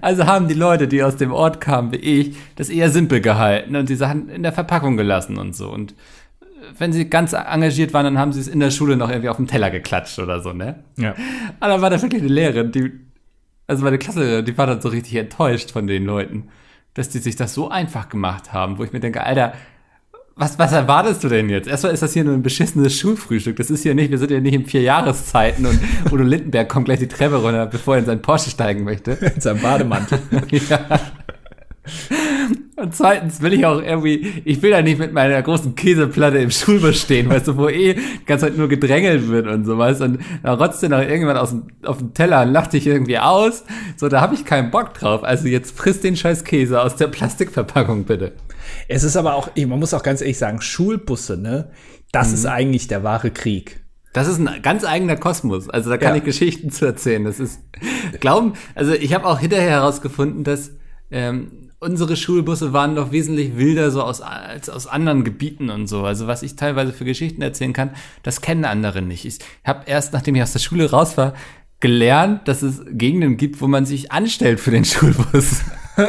[0.00, 3.76] Also haben die Leute, die aus dem Ort kamen, wie ich, das eher simpel gehalten
[3.76, 5.70] und die Sachen in der Verpackung gelassen und so.
[5.70, 5.94] Und
[6.76, 9.36] wenn sie ganz engagiert waren, dann haben sie es in der Schule noch irgendwie auf
[9.36, 10.82] dem Teller geklatscht oder so, ne?
[10.96, 11.14] Ja.
[11.60, 12.90] Aber dann war da wirklich eine Lehrerin, die,
[13.68, 16.48] also meine Klasse, die war dann so richtig enttäuscht von den Leuten,
[16.96, 19.52] dass die sich das so einfach gemacht haben, wo ich mir denke, Alter,
[20.34, 21.66] was, was erwartest du denn jetzt?
[21.66, 23.56] Erstmal ist das hier nur ein beschissenes Schulfrühstück.
[23.56, 25.78] Das ist hier nicht, wir sind ja nicht in vier Jahreszeiten und
[26.12, 29.12] Udo Lindenberg kommt gleich die Treppe runter, bevor er in seinen Porsche steigen möchte.
[29.12, 30.18] In seinem Bademantel.
[30.50, 31.00] ja.
[32.76, 36.50] Und zweitens will ich auch irgendwie, ich will da nicht mit meiner großen Käseplatte im
[36.50, 40.00] Schulbus stehen, weißt du, wo eh die ganze Zeit nur gedrängelt wird und so, weißt
[40.00, 42.86] du, und da rotzt dir noch irgendjemand aus dem, auf dem Teller und lacht dich
[42.86, 43.64] irgendwie aus.
[43.96, 45.24] So, da habe ich keinen Bock drauf.
[45.24, 48.32] Also jetzt frisst den scheiß Käse aus der Plastikverpackung, bitte.
[48.88, 51.70] Es ist aber auch, man muss auch ganz ehrlich sagen, Schulbusse, ne?
[52.12, 52.34] Das Mhm.
[52.34, 53.80] ist eigentlich der wahre Krieg.
[54.12, 55.68] Das ist ein ganz eigener Kosmos.
[55.68, 56.16] Also da kann Ja.
[56.16, 57.24] ich Geschichten zu erzählen.
[57.24, 57.60] Das ist
[58.20, 58.54] glauben.
[58.74, 60.72] Also ich habe auch hinterher herausgefunden, dass
[61.10, 66.04] ähm, unsere Schulbusse waren doch wesentlich wilder so aus als aus anderen Gebieten und so.
[66.04, 67.90] Also was ich teilweise für Geschichten erzählen kann,
[68.22, 69.24] das kennen andere nicht.
[69.24, 71.34] Ich habe erst, nachdem ich aus der Schule raus war,
[71.80, 75.62] gelernt, dass es Gegenden gibt, wo man sich anstellt für den Schulbus.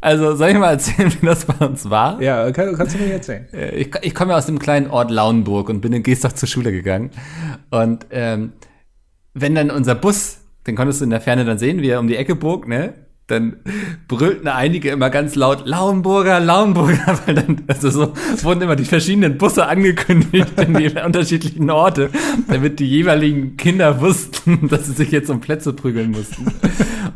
[0.00, 2.20] also soll ich mal erzählen, wie das bei uns war?
[2.20, 3.48] Ja, kann, kannst du mir erzählen?
[3.54, 6.48] Äh, Ich, ich komme ja aus dem kleinen Ort Lauenburg und bin in Geestach zur
[6.48, 7.10] Schule gegangen.
[7.70, 8.52] Und ähm,
[9.32, 12.08] wenn dann unser Bus, den konntest du in der Ferne dann sehen, wie er um
[12.08, 13.05] die Ecke bog, ne?
[13.28, 13.56] Dann
[14.06, 18.12] brüllten einige immer ganz laut Lauenburger, Lauenburger, weil dann, also so
[18.42, 22.10] wurden immer die verschiedenen Busse angekündigt in die unterschiedlichen Orte,
[22.46, 26.46] damit die jeweiligen Kinder wussten, dass sie sich jetzt um Plätze prügeln mussten.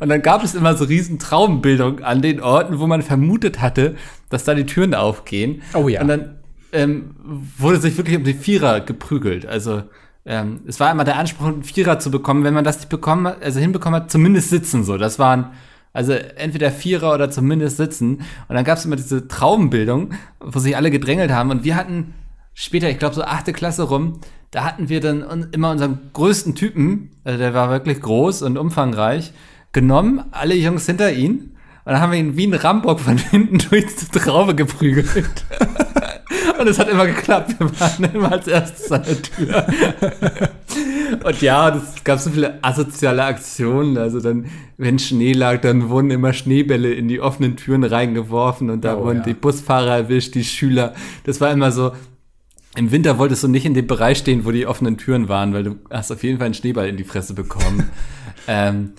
[0.01, 3.95] Und dann gab es immer so riesen Traumbildung an den Orten, wo man vermutet hatte,
[4.31, 5.63] dass da die Türen aufgehen.
[5.75, 6.01] Oh ja.
[6.01, 6.39] Und dann
[6.73, 7.15] ähm,
[7.57, 9.47] wurde sich wirklich um die Vierer geprügelt.
[9.47, 9.85] Also
[10.27, 12.43] ähm, es war immer der Anspruch, einen Vierer zu bekommen.
[12.43, 14.99] Wenn man das nicht bekommen hat, also hinbekommen hat, zumindest sitzen so.
[14.99, 15.53] Das waren
[15.93, 18.17] also entweder Vierer oder zumindest sitzen.
[18.49, 21.51] Und dann gab es immer diese Traumbildung, wo sich alle gedrängelt haben.
[21.51, 22.15] Und wir hatten
[22.55, 27.11] später, ich glaube so achte Klasse rum, da hatten wir dann immer unseren größten Typen,
[27.25, 29.33] also der war wirklich groß und umfangreich,
[29.73, 31.57] genommen, alle Jungs hinter ihn.
[31.85, 35.45] Und dann haben wir ihn wie ein Rambock von hinten durch die Traube geprügelt.
[36.61, 37.55] Und es hat immer geklappt.
[37.59, 39.67] Wir waren immer als erstes an der Tür.
[41.25, 43.97] Und ja, es gab so viele asoziale Aktionen.
[43.97, 44.45] Also dann,
[44.77, 49.05] wenn Schnee lag, dann wurden immer Schneebälle in die offenen Türen reingeworfen und da Oh,
[49.05, 49.25] wurden ja.
[49.25, 50.95] die Busfahrer erwischt, die Schüler.
[51.25, 51.93] Das war immer so.
[52.77, 55.65] Im Winter wolltest du nicht in dem Bereich stehen, wo die offenen Türen waren, weil
[55.65, 57.91] du hast auf jeden Fall einen Schneeball in die Fresse bekommen.
[58.47, 58.93] ähm,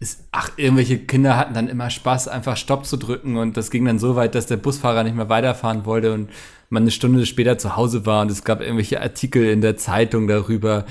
[0.00, 3.84] ist, ach, irgendwelche Kinder hatten dann immer Spaß, einfach Stopp zu drücken und das ging
[3.84, 6.28] dann so weit, dass der Busfahrer nicht mehr weiterfahren wollte und
[6.68, 10.28] man eine Stunde später zu Hause war und es gab irgendwelche Artikel in der Zeitung
[10.28, 10.84] darüber,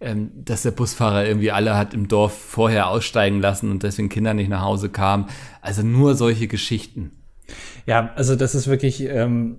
[0.00, 4.34] ähm, dass der Busfahrer irgendwie alle hat im Dorf vorher aussteigen lassen und deswegen Kinder
[4.34, 5.26] nicht nach Hause kamen.
[5.60, 7.12] Also nur solche Geschichten.
[7.86, 9.56] Ja, also das ist wirklich, ähm,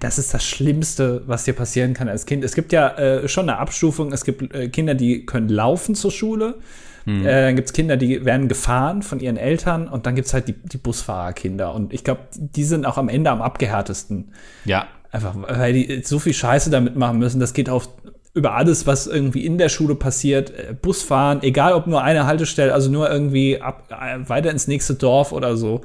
[0.00, 2.44] das ist das Schlimmste, was dir passieren kann als Kind.
[2.44, 4.12] Es gibt ja äh, schon eine Abstufung.
[4.12, 6.58] Es gibt äh, Kinder, die können laufen zur Schule.
[7.06, 10.34] Äh, dann gibt es Kinder, die werden gefahren von ihren Eltern und dann gibt es
[10.34, 11.72] halt die, die Busfahrerkinder.
[11.74, 14.32] Und ich glaube, die sind auch am Ende am abgehärtesten.
[14.64, 17.40] Ja, Einfach, weil die so viel Scheiße damit machen müssen.
[17.40, 17.88] Das geht auf
[18.34, 20.50] über alles, was irgendwie in der Schule passiert.
[20.50, 24.94] Äh, Busfahren, egal ob nur eine Haltestelle, also nur irgendwie ab, äh, weiter ins nächste
[24.94, 25.80] Dorf oder so.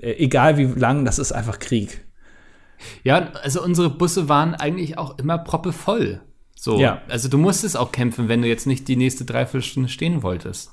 [0.00, 2.02] Äh, egal wie lang, das ist einfach Krieg.
[3.04, 6.22] Ja, also unsere Busse waren eigentlich auch immer proppevoll.
[6.62, 7.02] So, Ja.
[7.08, 10.70] also du musstest auch kämpfen, wenn du jetzt nicht die nächste Dreiviertelstunde stehen wolltest.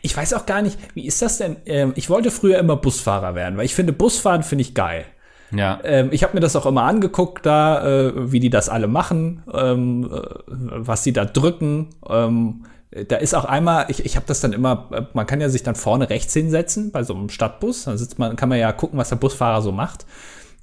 [0.00, 1.56] Ich weiß auch gar nicht, wie ist das denn?
[1.66, 5.04] Ähm, ich wollte früher immer Busfahrer werden, weil ich finde, Busfahren finde ich geil.
[5.50, 5.80] Ja.
[5.84, 9.42] Ähm, ich habe mir das auch immer angeguckt, da, äh, wie die das alle machen,
[9.52, 11.90] ähm, äh, was sie da drücken.
[12.08, 12.64] Ähm,
[13.08, 15.62] da ist auch einmal, ich, ich habe das dann immer, äh, man kann ja sich
[15.62, 17.84] dann vorne rechts hinsetzen bei so einem Stadtbus.
[17.84, 20.06] Dann sitzt man, kann man ja gucken, was der Busfahrer so macht.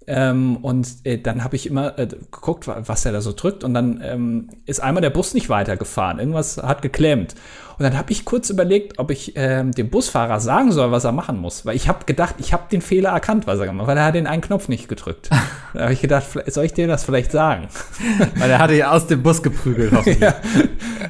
[0.07, 3.63] Ähm, und äh, dann habe ich immer äh, geguckt, was er da so drückt.
[3.63, 6.19] Und dann ähm, ist einmal der Bus nicht weitergefahren.
[6.19, 7.35] Irgendwas hat geklemmt.
[7.77, 11.11] Und dann habe ich kurz überlegt, ob ich ähm, dem Busfahrer sagen soll, was er
[11.11, 11.65] machen muss.
[11.65, 14.05] Weil ich habe gedacht, ich habe den Fehler erkannt, was er gemacht hat, weil er
[14.05, 15.29] hat den einen Knopf nicht gedrückt.
[15.73, 17.67] da habe ich gedacht, soll ich dir das vielleicht sagen?
[18.35, 19.91] weil er hatte ja aus dem Bus geprügelt.
[20.19, 20.35] ja.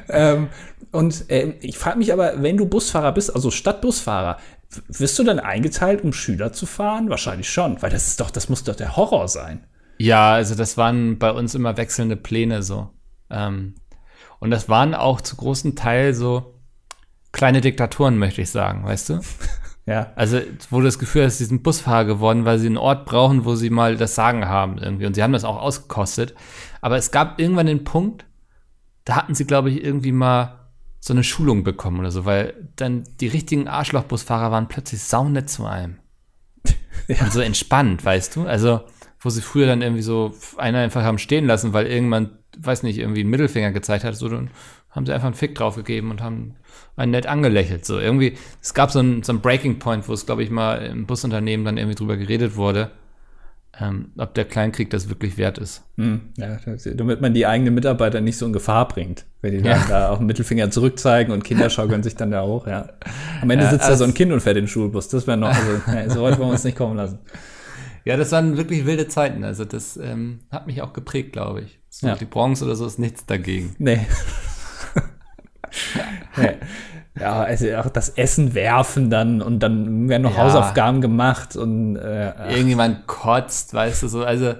[0.08, 0.48] ähm,
[0.90, 4.38] und äh, ich frage mich aber, wenn du Busfahrer bist, also Stadtbusfahrer,
[4.88, 7.10] wirst du dann eingeteilt, um Schüler zu fahren?
[7.10, 9.66] Wahrscheinlich schon, weil das ist doch, das muss doch der Horror sein.
[9.98, 12.90] Ja, also das waren bei uns immer wechselnde Pläne so.
[13.30, 13.74] Ähm,
[14.38, 16.60] und das waren auch zu großen Teil so
[17.32, 19.20] kleine Diktaturen, möchte ich sagen, weißt du?
[19.88, 20.12] Ja.
[20.16, 23.44] Also, wo du das Gefühl hast, sie sind Busfahrer geworden, weil sie einen Ort brauchen,
[23.44, 25.06] wo sie mal das Sagen haben irgendwie.
[25.06, 26.34] Und sie haben das auch ausgekostet.
[26.80, 28.26] Aber es gab irgendwann den Punkt,
[29.04, 30.65] da hatten sie, glaube ich, irgendwie mal
[31.06, 35.64] so eine Schulung bekommen oder so, weil dann die richtigen Arschlochbusfahrer waren plötzlich saunett zu
[35.64, 35.98] einem.
[37.06, 37.20] ja.
[37.20, 38.42] Und so entspannt, weißt du?
[38.42, 38.80] Also,
[39.20, 42.98] wo sie früher dann irgendwie so einer einfach haben stehen lassen, weil irgendwann, weiß nicht,
[42.98, 44.50] irgendwie einen Mittelfinger gezeigt hat, so dann
[44.90, 46.56] haben sie einfach einen Fick draufgegeben und haben
[46.96, 47.84] einen nett angelächelt.
[47.84, 50.78] So irgendwie, es gab so einen, so einen Breaking Point, wo es, glaube ich, mal
[50.78, 52.90] im Busunternehmen dann irgendwie drüber geredet wurde,
[53.80, 55.84] ähm, ob der Kleinkrieg das wirklich wert ist.
[55.96, 56.56] Hm, ja,
[56.94, 59.78] damit man die eigenen Mitarbeiter nicht so in Gefahr bringt, wenn die ja.
[59.78, 62.88] dann da auch den Mittelfinger zurückzeigen und Kinder schaukeln sich dann da hoch, ja.
[63.42, 65.08] Am Ende ja, sitzt da so ein Kind und fährt den Schulbus.
[65.08, 65.54] Das wäre noch,
[65.86, 67.18] also, so weit wollen wir uns nicht kommen lassen.
[68.06, 69.42] Ja, das waren wirklich wilde Zeiten.
[69.42, 71.80] Also das ähm, hat mich auch geprägt, glaube ich.
[71.90, 72.14] So ja.
[72.14, 73.74] Die Bronze oder so ist nichts dagegen.
[73.78, 74.06] Nee.
[76.36, 76.52] ja,
[77.24, 80.44] also auch das Essen werfen dann und dann werden noch ja.
[80.44, 84.24] Hausaufgaben gemacht und äh, irgendjemand kotzt, weißt du so.
[84.24, 84.54] Also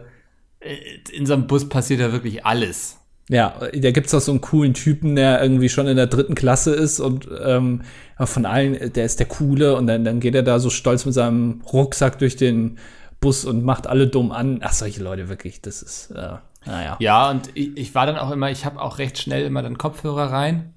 [0.60, 0.76] äh,
[1.12, 2.98] in so einem Bus passiert ja wirklich alles.
[3.28, 6.72] Ja, da gibt's auch so einen coolen Typen, der irgendwie schon in der dritten Klasse
[6.72, 7.82] ist und ähm,
[8.20, 11.14] von allen, der ist der Coole und dann, dann geht er da so stolz mit
[11.14, 12.78] seinem Rucksack durch den
[13.20, 14.60] Bus und macht alle dumm an.
[14.62, 16.96] Ach, solche Leute wirklich, das ist, äh, naja.
[17.00, 19.76] Ja, und ich, ich war dann auch immer, ich habe auch recht schnell immer dann
[19.76, 20.75] Kopfhörer rein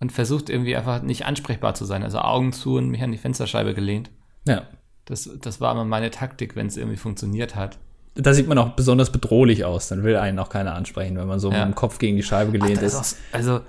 [0.00, 2.02] und versucht irgendwie einfach nicht ansprechbar zu sein.
[2.02, 4.10] Also Augen zu und mich an die Fensterscheibe gelehnt.
[4.46, 4.62] Ja.
[5.04, 7.78] Das, das war immer meine Taktik, wenn es irgendwie funktioniert hat.
[8.14, 9.88] Da sieht man auch besonders bedrohlich aus.
[9.88, 11.58] Dann will einen auch keiner ansprechen, wenn man so ja.
[11.64, 12.94] mit dem Kopf gegen die Scheibe gelehnt Ach, ist.
[12.94, 13.60] ist auch, also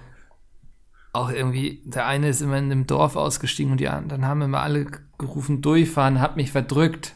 [1.13, 4.61] auch irgendwie, der eine ist immer in dem Dorf ausgestiegen und die anderen haben immer
[4.61, 4.87] alle
[5.17, 7.15] gerufen, durchfahren, hab mich verdrückt.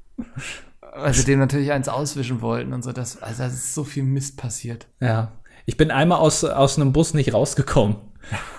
[0.80, 2.92] Weil sie dem natürlich eins auswischen wollten und so.
[2.92, 4.88] Das, also da ist so viel Mist passiert.
[5.00, 5.32] Ja.
[5.68, 7.96] Ich bin einmal aus, aus einem Bus nicht rausgekommen.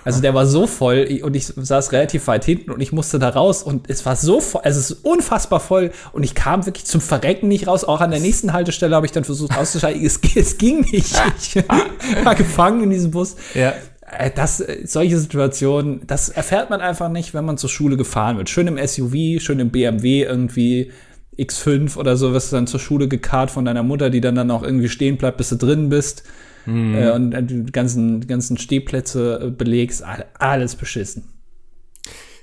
[0.04, 3.30] Also der war so voll und ich saß relativ weit hinten und ich musste da
[3.30, 6.84] raus und es war so voll, also es ist unfassbar voll und ich kam wirklich
[6.84, 7.82] zum Verrecken nicht raus.
[7.82, 10.06] Auch an der nächsten Haltestelle habe ich dann versucht auszusteigen.
[10.06, 11.20] es, es ging nicht.
[11.36, 13.34] Ich war gefangen in diesem Bus.
[13.54, 13.74] Ja.
[14.08, 18.36] Äh, das, äh, solche Situationen, das erfährt man einfach nicht, wenn man zur Schule gefahren
[18.36, 18.50] wird.
[18.50, 20.92] Schön im SUV, schön im BMW irgendwie
[21.36, 24.52] X5 oder so, wirst du dann zur Schule gekarrt von deiner Mutter, die dann dann
[24.52, 26.22] auch irgendwie stehen bleibt, bis du drin bist
[26.66, 26.94] mhm.
[26.94, 30.04] äh, und äh, die ganzen, ganzen Stehplätze äh, belegst,
[30.38, 31.24] alles beschissen.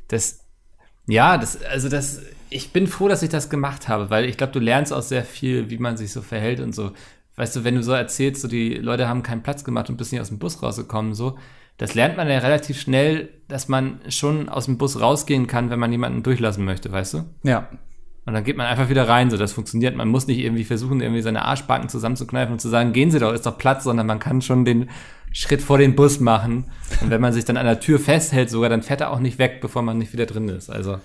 [0.08, 0.40] Das,
[1.08, 4.54] ja, das, also das, ich bin froh, dass ich das gemacht habe, weil ich glaube,
[4.54, 6.92] du lernst auch sehr viel, wie man sich so verhält und so.
[7.36, 10.12] Weißt du, wenn du so erzählst, so die Leute haben keinen Platz gemacht und bist
[10.12, 11.38] nicht aus dem Bus rausgekommen, so,
[11.78, 15.80] das lernt man ja relativ schnell, dass man schon aus dem Bus rausgehen kann, wenn
[15.80, 17.26] man jemanden durchlassen möchte, weißt du?
[17.44, 17.70] Ja.
[18.28, 19.96] Und dann geht man einfach wieder rein, so das funktioniert.
[19.96, 23.32] Man muss nicht irgendwie versuchen, irgendwie seine Arschbacken zusammenzukneifen und zu sagen, gehen Sie doch,
[23.32, 24.90] ist doch Platz, sondern man kann schon den
[25.32, 26.66] Schritt vor den Bus machen.
[27.02, 29.40] Und wenn man sich dann an der Tür festhält, sogar, dann fährt er auch nicht
[29.40, 30.70] weg, bevor man nicht wieder drin ist.
[30.70, 31.00] Also,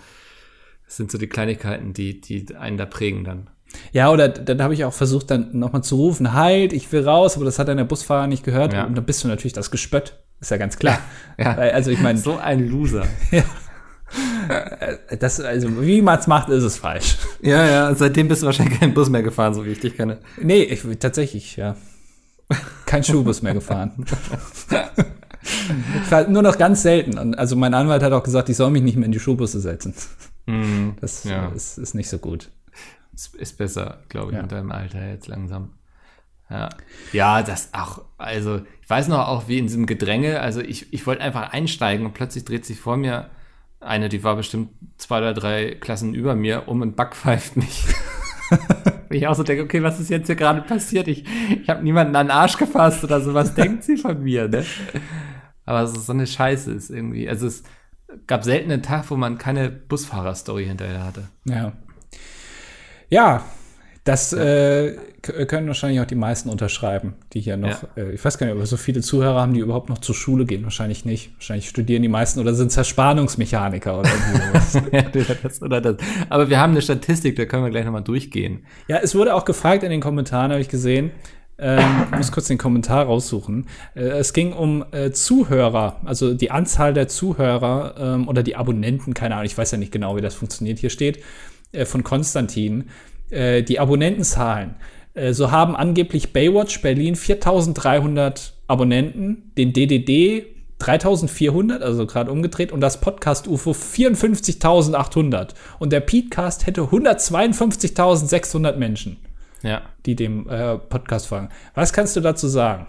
[0.85, 3.51] das sind so die Kleinigkeiten, die, die einen da prägen dann.
[3.93, 7.37] Ja, oder dann habe ich auch versucht, dann nochmal zu rufen, halt, ich will raus,
[7.37, 8.73] aber das hat dann der Busfahrer nicht gehört.
[8.73, 8.85] Ja.
[8.85, 10.19] Und dann bist du natürlich das Gespött.
[10.41, 10.99] Ist ja ganz klar.
[11.39, 11.55] Ja.
[11.55, 12.19] Also ich meine.
[12.19, 13.07] So ein Loser.
[13.31, 13.45] ja.
[15.19, 17.17] Das, also, wie man es macht, ist es falsch.
[17.41, 20.19] Ja, ja, seitdem bist du wahrscheinlich keinen Bus mehr gefahren, so wie ich dich kenne.
[20.41, 21.77] Nee, ich, tatsächlich, ja.
[22.87, 24.05] Kein Schulbus mehr gefahren.
[26.29, 27.19] nur noch ganz selten.
[27.19, 29.61] Und also mein Anwalt hat auch gesagt, ich soll mich nicht mehr in die Schulbusse
[29.61, 29.95] setzen.
[30.47, 31.49] Mm, das ja.
[31.49, 32.51] ist, ist, nicht so gut.
[33.15, 34.43] Ist, ist besser, glaube ich, ja.
[34.43, 35.71] in deinem Alter jetzt langsam.
[36.51, 36.69] Ja.
[37.13, 41.07] ja, das auch, also ich weiß noch auch, wie in diesem Gedränge, also ich, ich
[41.07, 43.31] wollte einfach einsteigen und plötzlich dreht sich vor mir
[43.83, 47.85] eine, die war bestimmt zwei oder drei Klassen über mir, um und backpfeift mich.
[49.11, 51.09] ich auch so denke, okay, was ist jetzt hier gerade passiert?
[51.09, 53.35] Ich, ich habe niemanden an den Arsch gefasst oder so.
[53.35, 54.64] Was denkt sie von mir, ne?
[55.64, 57.29] aber so, so eine Scheiße ist irgendwie.
[57.29, 57.62] Also es
[58.27, 61.29] gab selten einen Tag, wo man keine Busfahrer-Story hinterher hatte.
[61.45, 61.73] Ja.
[63.09, 63.45] Ja,
[64.05, 68.47] das äh, können wahrscheinlich auch die meisten unterschreiben, die hier noch, äh, ich weiß gar
[68.47, 70.65] nicht, ob wir so viele Zuhörer haben, die überhaupt noch zur Schule gehen.
[70.65, 71.33] Wahrscheinlich nicht.
[71.37, 74.75] Wahrscheinlich studieren die meisten oder sind Zerspannungsmechaniker oder sowas.
[74.91, 75.97] Entweder das oder das.
[76.29, 78.67] Aber wir haben eine Statistik, da können wir gleich nochmal durchgehen.
[78.88, 81.12] ja, es wurde auch gefragt in den Kommentaren, habe ich gesehen.
[81.59, 83.69] Ähm, ich muss kurz den Kommentar raussuchen.
[83.95, 89.15] Äh, es ging um äh, Zuhörer, also die Anzahl der Zuhörer ähm, oder die Abonnenten,
[89.15, 90.81] keine Ahnung, ich weiß ja nicht genau, wie das funktioniert.
[90.81, 91.23] Hier steht
[91.71, 92.88] äh, von Konstantin,
[93.33, 94.77] äh, die Abonnentenzahlen.
[95.14, 100.47] Äh, so haben angeblich Baywatch Berlin 4300 Abonnenten, den DDD
[100.79, 105.51] 3400, also gerade umgedreht, und das Podcast UFO 54.800.
[105.79, 109.18] Und der Petecast hätte 152.600 Menschen,
[109.62, 109.83] Ja.
[110.07, 111.51] die dem äh, Podcast folgen.
[111.75, 112.87] Was kannst du dazu sagen?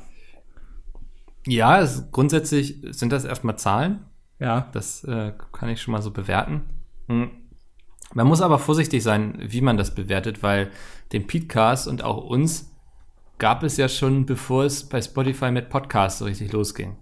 [1.46, 4.00] Ja, es, grundsätzlich sind das erstmal Zahlen.
[4.40, 6.62] Ja, Das äh, kann ich schon mal so bewerten.
[7.08, 7.30] Hm.
[8.14, 10.70] Man muss aber vorsichtig sein, wie man das bewertet, weil
[11.12, 12.72] den Podcast und auch uns
[13.40, 16.96] gab es ja schon, bevor es bei Spotify mit Podcasts so richtig losging.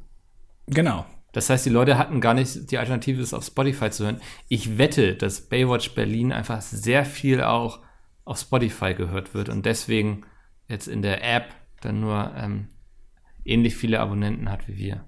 [0.67, 1.05] genau.
[1.33, 4.19] Das heißt, die Leute hatten gar nicht die Alternative, es auf Spotify zu hören.
[4.49, 7.79] Ich wette, dass Baywatch Berlin einfach sehr viel auch
[8.25, 10.25] auf Spotify gehört wird und deswegen
[10.67, 12.67] jetzt in der App dann nur ähm,
[13.45, 15.05] ähnlich viele Abonnenten hat wie wir.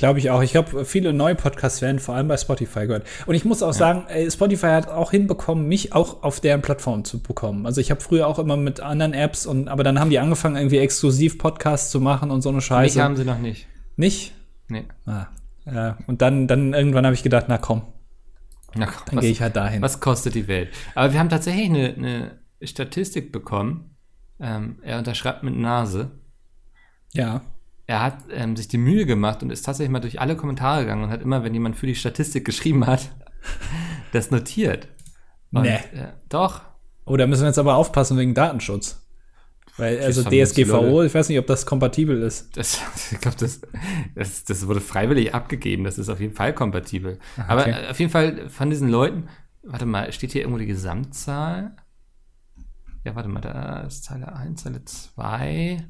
[0.00, 0.42] Glaube ich auch.
[0.42, 3.06] Ich glaube, viele neue Podcasts werden vor allem bei Spotify gehört.
[3.26, 7.04] Und ich muss auch sagen, ey, Spotify hat auch hinbekommen, mich auch auf deren Plattform
[7.04, 7.66] zu bekommen.
[7.66, 10.56] Also ich habe früher auch immer mit anderen Apps und aber dann haben die angefangen,
[10.56, 13.02] irgendwie exklusiv Podcasts zu machen und so eine Mich Scheiße.
[13.02, 13.66] haben sie noch nicht.
[13.96, 14.32] Nicht?
[14.68, 14.84] Nee.
[15.04, 15.26] Ah,
[15.66, 15.98] ja.
[16.06, 17.82] Und dann, dann irgendwann habe ich gedacht, na komm,
[18.74, 19.82] Na, komm, dann gehe ich halt dahin.
[19.82, 20.70] Was kostet die Welt?
[20.94, 22.30] Aber wir haben tatsächlich eine, eine
[22.62, 23.96] Statistik bekommen.
[24.40, 26.10] Ähm, er unterschreibt mit Nase.
[27.12, 27.42] Ja.
[27.90, 31.02] Er hat ähm, sich die Mühe gemacht und ist tatsächlich mal durch alle Kommentare gegangen
[31.02, 33.10] und hat immer, wenn jemand für die Statistik geschrieben hat,
[34.12, 34.86] das notiert.
[35.50, 35.74] Und, Nee.
[35.74, 36.60] Äh, doch.
[37.04, 39.04] Oh, da müssen wir jetzt aber aufpassen wegen Datenschutz.
[39.76, 42.56] Weil, also DSGVO, ich weiß nicht, ob das kompatibel ist.
[42.56, 43.60] Das, ich glaube, das,
[44.14, 45.82] das, das wurde freiwillig abgegeben.
[45.82, 47.18] Das ist auf jeden Fall kompatibel.
[47.48, 47.86] Aber okay.
[47.86, 49.28] äh, auf jeden Fall von diesen Leuten,
[49.64, 51.74] warte mal, steht hier irgendwo die Gesamtzahl?
[53.02, 55.84] Ja, warte mal, da ist Zeile 1, Zeile 2.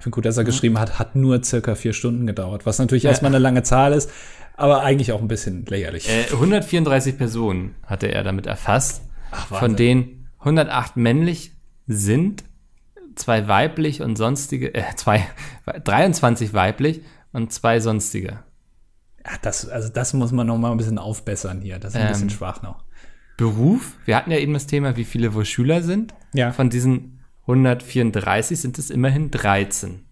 [0.00, 3.04] Ich finde gut, dass er geschrieben hat, hat nur circa vier Stunden gedauert, was natürlich
[3.04, 4.10] erstmal eine lange Zahl ist,
[4.56, 6.08] aber eigentlich auch ein bisschen lächerlich.
[6.08, 11.52] Äh, 134 Personen hatte er damit erfasst, Ach, von denen 108 männlich
[11.86, 12.44] sind,
[13.14, 15.26] zwei weiblich und sonstige, äh, zwei,
[15.84, 18.38] 23 weiblich und zwei sonstige.
[19.22, 21.78] Ja, das, also das muss man noch mal ein bisschen aufbessern hier.
[21.78, 22.84] Das ist ein Ähm, bisschen schwach noch.
[23.36, 26.14] Beruf, wir hatten ja eben das Thema, wie viele wohl Schüler sind.
[26.32, 26.52] Ja.
[26.52, 27.19] Von diesen
[27.50, 30.04] 134 sind es immerhin 13.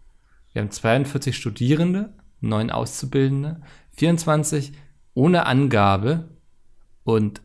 [0.53, 3.61] Wir haben 42 Studierende, 9 Auszubildende,
[3.97, 4.73] 24
[5.15, 6.29] ohne Angabe
[7.05, 7.41] und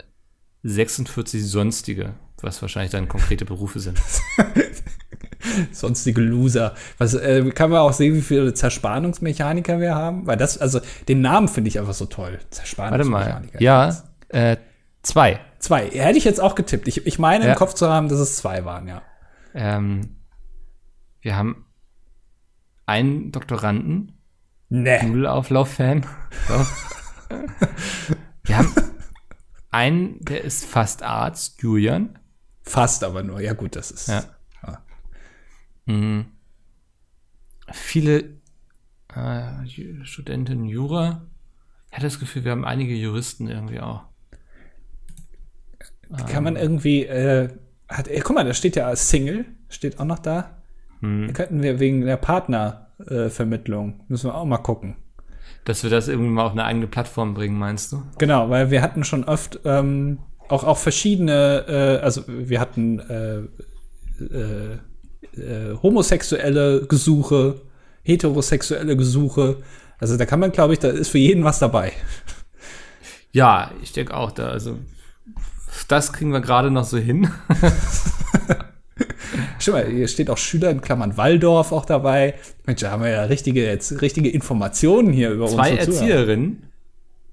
[0.63, 3.99] 46 sonstige, was wahrscheinlich dann konkrete Berufe sind.
[5.71, 6.73] Sonstige Loser.
[6.97, 10.25] Was äh, kann man auch sehen, wie viele Zerspannungsmechaniker wir haben?
[10.25, 10.79] Weil das, also
[11.10, 12.34] den Namen finde ich einfach so toll.
[12.34, 13.53] Warte Zerspannungsmechaniker.
[13.56, 13.62] mal.
[13.62, 14.56] Ja, äh,
[15.01, 15.41] zwei.
[15.60, 15.89] Zwei.
[15.89, 16.88] Hätte ich jetzt auch getippt.
[16.88, 17.51] Ich, ich meine Ja.
[17.51, 19.01] im Kopf zu haben, dass es zwei waren, ja.
[19.53, 20.17] Ähm,
[21.21, 21.65] wir haben
[22.85, 24.19] einen Doktoranden,
[24.69, 25.03] Nee.
[25.03, 26.03] Nudelauflauf-Fan.
[26.47, 26.65] So.
[28.43, 28.73] wir haben
[29.69, 32.17] einen, der ist fast Arzt, Julian.
[32.63, 33.39] Fast aber nur.
[33.39, 34.07] Ja, gut, das ist.
[34.07, 34.23] Ja.
[35.85, 36.25] Mhm.
[37.71, 38.41] Viele
[39.13, 41.27] äh, Studenten Jura.
[41.89, 44.05] Ich hatte das Gefühl, wir haben einige Juristen irgendwie auch.
[46.27, 47.49] Kann man irgendwie, äh,
[47.89, 50.58] hat, äh, guck mal, da steht ja Single, steht auch noch da.
[51.02, 51.28] Hm.
[51.28, 54.96] Da könnten wir wegen der Partnervermittlung, äh, müssen wir auch mal gucken.
[55.65, 58.04] Dass wir das irgendwie mal auf eine eigene Plattform bringen, meinst du?
[58.17, 60.19] Genau, weil wir hatten schon oft ähm,
[60.50, 63.39] auch, auch verschiedene, äh, also wir hatten äh,
[64.24, 64.78] äh,
[65.38, 67.62] äh, homosexuelle Gesuche,
[68.04, 69.58] heterosexuelle Gesuche.
[70.00, 71.93] Also da kann man, glaube ich, da ist für jeden was dabei.
[73.34, 74.50] Ja, ich denke auch da.
[74.50, 74.77] Also,
[75.88, 77.30] das kriegen wir gerade noch so hin.
[79.60, 82.36] Schau mal, hier steht auch Schüler in Klammern Waldorf auch dabei.
[82.65, 86.02] Mensch, da haben wir ja richtige, jetzt richtige Informationen hier über Zwei unsere Zuhörer.
[86.02, 86.63] Erzieherinnen.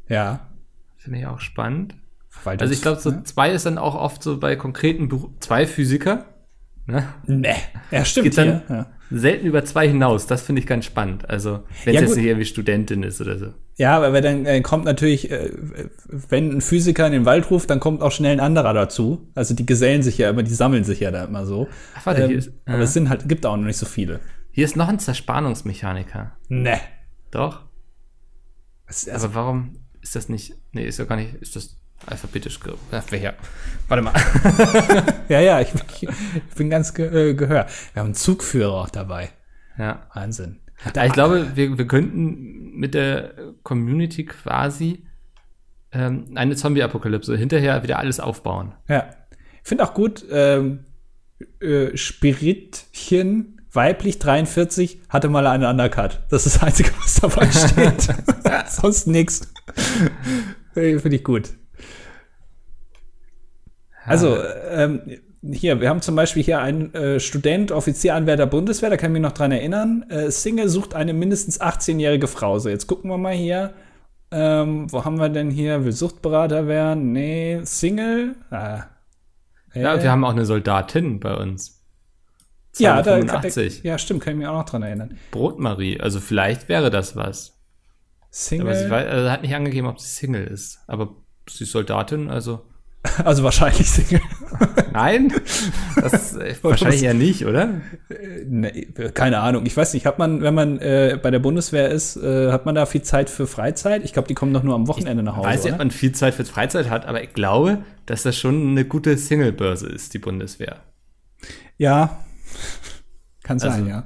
[0.08, 0.48] Ja.
[0.96, 1.94] Finde ich auch spannend.
[2.44, 3.24] Waldorf, Also ich glaube, so ne?
[3.24, 6.26] zwei ist dann auch oft so bei konkreten Beru zwei Physiker.
[6.86, 7.06] Ne?
[7.26, 7.56] Nee.
[7.90, 8.24] Ja, stimmt.
[8.24, 8.86] Geht dann hier, ja.
[9.10, 10.26] Selten über zwei hinaus.
[10.26, 11.28] Das finde ich ganz spannend.
[11.28, 13.46] Also wenn es Ja, jetzt nicht irgendwie Studentin ist oder so.
[13.76, 15.50] Ja, aber dann äh, kommt natürlich, äh,
[16.08, 19.28] wenn ein Physiker in den Wald ruft, dann kommt auch schnell ein anderer dazu.
[19.34, 21.68] Also die gesellen sich ja immer, die sammeln sich ja da immer so.
[21.96, 24.20] Ach, warte, Ähm, hier, ist, aber es sind halt, gibt auch noch nicht so viele.
[24.50, 26.36] hier ist noch ein Zerspannungsmechaniker.
[26.48, 26.78] Ne.
[27.30, 27.62] Doch?
[28.86, 32.60] Also, also Aber warum ist das nicht, nee, ist ja gar nicht, ist das alphabetisch
[32.60, 33.32] ge ja,
[33.88, 34.14] Warte mal.
[35.28, 35.68] ja, ja, ich,
[36.00, 36.08] ich,
[36.56, 37.66] bin ganz ge äh, gehör.
[37.92, 39.30] Wir haben einen Zugführer auch dabei.
[39.78, 40.06] Ja.
[40.14, 40.60] Wahnsinn.
[40.94, 45.04] Ja, ich glaube, wir, wir könnten mit der Community quasi
[45.92, 48.74] ähm, eine Zombie-Apokalypse hinterher wieder alles aufbauen.
[48.88, 49.10] Ja.
[49.62, 50.86] Ich finde auch gut, ähm,
[51.60, 56.20] äh, Spiritchen, weiblich 43, hatte mal einen Undercut.
[56.30, 58.08] Das ist das Einzige, was dabei steht.
[58.68, 59.52] Sonst nichts.
[60.72, 61.50] Finde ich gut.
[64.10, 64.38] Also,
[64.70, 65.00] ähm,
[65.42, 69.22] hier, wir haben zum Beispiel hier einen äh, Student, Offizieranwärter Bundeswehr, da kann ich mich
[69.22, 70.04] noch dran erinnern.
[70.10, 72.58] Äh, Single sucht eine mindestens 18-jährige Frau.
[72.58, 73.72] So, jetzt gucken wir mal hier.
[74.32, 75.84] Ähm, wo haben wir denn hier?
[75.84, 77.12] Will Suchtberater werden?
[77.12, 78.36] Nee, Single?
[78.50, 78.84] Ah.
[79.72, 79.82] Äh.
[79.82, 81.80] Ja, wir haben auch eine Soldatin bei uns.
[82.78, 83.42] Ja, da, da,
[83.82, 85.18] ja, stimmt, kann ich mich auch noch dran erinnern.
[85.32, 87.58] Brotmarie, also vielleicht wäre das was.
[88.30, 88.68] Single?
[88.68, 90.78] Aber sie weiß, also hat nicht angegeben, ob sie Single ist.
[90.86, 91.16] Aber
[91.48, 92.64] sie ist Soldatin, also.
[93.24, 94.20] Also wahrscheinlich Single.
[94.92, 95.32] Nein,
[95.96, 97.80] das wahrscheinlich ja nicht, oder?
[98.46, 99.64] Nee, keine Ahnung.
[99.66, 102.74] Ich weiß nicht, hat man, wenn man äh, bei der Bundeswehr ist, äh, hat man
[102.74, 104.04] da viel Zeit für Freizeit?
[104.04, 105.48] Ich glaube, die kommen doch nur am Wochenende nach Hause.
[105.48, 108.36] Ich weiß nicht, ob man viel Zeit für Freizeit hat, aber ich glaube, dass das
[108.36, 110.76] schon eine gute Single-Börse ist, die Bundeswehr.
[111.78, 112.18] Ja,
[113.50, 114.04] kann sein, also, ja.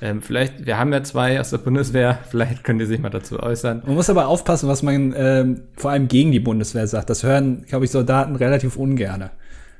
[0.00, 3.40] Ähm, vielleicht, wir haben ja zwei aus der Bundeswehr, vielleicht könnt ihr sich mal dazu
[3.40, 3.82] äußern.
[3.84, 7.10] Man muss aber aufpassen, was man ähm, vor allem gegen die Bundeswehr sagt.
[7.10, 9.32] Das hören, glaube ich, Soldaten relativ ungerne.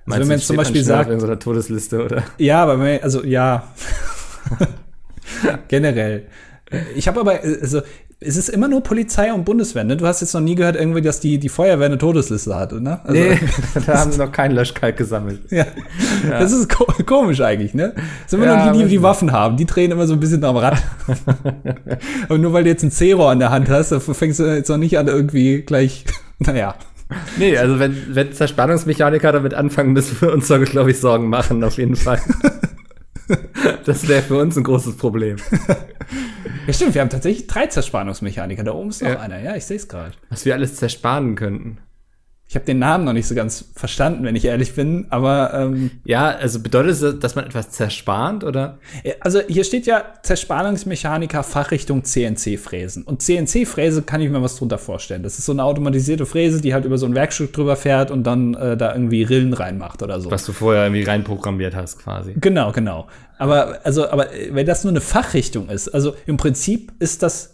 [0.07, 1.11] Also wenn man jetzt zum Beispiel sagt.
[1.11, 2.25] In so einer Todesliste, oder?
[2.39, 3.69] Ja, aber wenn, also ja.
[5.69, 6.27] Generell.
[6.95, 7.83] Ich habe aber, also
[8.21, 9.97] es ist immer nur Polizei und Bundeswehr, ne?
[9.97, 13.01] Du hast jetzt noch nie gehört, irgendwie, dass die, die Feuerwehr eine Todesliste hat, ne?
[13.05, 13.39] Also, nee,
[13.87, 15.41] da haben sie noch keinen Löschkalk gesammelt.
[15.51, 15.67] Ja.
[16.29, 16.41] ja.
[16.41, 17.93] Das ist ko komisch eigentlich, ne?
[17.95, 19.57] Das sind immer ja, nur die, die die Waffen haben.
[19.57, 20.83] Die drehen immer so ein bisschen am Rad.
[22.29, 24.69] und nur weil du jetzt ein C-Rohr in der Hand hast, da fängst du jetzt
[24.69, 26.05] noch nicht an, irgendwie gleich,
[26.39, 26.75] naja.
[27.39, 31.63] Nee, also wenn, wenn Zerspannungsmechaniker damit anfangen, müssen wir uns da, glaube ich, Sorgen machen,
[31.63, 32.21] auf jeden Fall.
[33.85, 35.37] das wäre für uns ein großes Problem.
[36.67, 38.65] Ja, stimmt, wir haben tatsächlich drei Zerspannungsmechaniker.
[38.65, 39.21] Da oben ist noch ja.
[39.21, 40.13] einer, ja, ich sehe es gerade.
[40.31, 41.79] Was wir alles zerspannen könnten.
[42.47, 45.91] Ich habe den Namen noch nicht so ganz verstanden, wenn ich ehrlich bin, aber ähm,
[46.05, 48.79] ja, also bedeutet es, dass man etwas zerspannt oder?
[49.21, 55.23] Also hier steht ja Zerspannungsmechaniker Fachrichtung CNC-Fräsen und CNC-Fräse kann ich mir was drunter vorstellen.
[55.23, 58.25] Das ist so eine automatisierte Fräse, die halt über so ein Werkstück drüber fährt und
[58.25, 60.31] dann äh, da irgendwie Rillen reinmacht oder so.
[60.31, 62.35] Was du vorher irgendwie reinprogrammiert hast, quasi.
[62.37, 63.09] Genau, genau.
[63.39, 67.54] Aber also, aber wenn das nur eine Fachrichtung ist, also im Prinzip ist das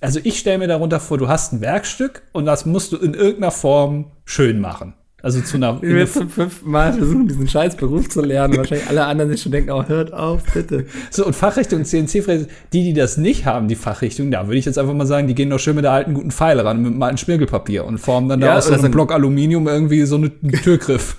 [0.00, 3.14] also ich stelle mir darunter vor, du hast ein Werkstück und das musst du in
[3.14, 4.94] irgendeiner Form schön machen.
[5.20, 5.78] Also zu einer.
[5.82, 8.56] Ich will zum fünften Mal versuchen, diesen scheiß Beruf zu lernen.
[8.56, 10.86] Wahrscheinlich alle anderen sich schon denken, oh, hört auf, bitte.
[11.10, 14.78] So, und Fachrichtung CNC-Fräse, die, die das nicht haben, die Fachrichtung, da würde ich jetzt
[14.78, 17.02] einfach mal sagen, die gehen doch schön mit der alten guten Pfeile ran, mit dem
[17.02, 20.40] alten Schmirgelpapier und formen dann ja, da aus so einem Block Aluminium irgendwie so einen
[20.62, 21.16] Türgriff.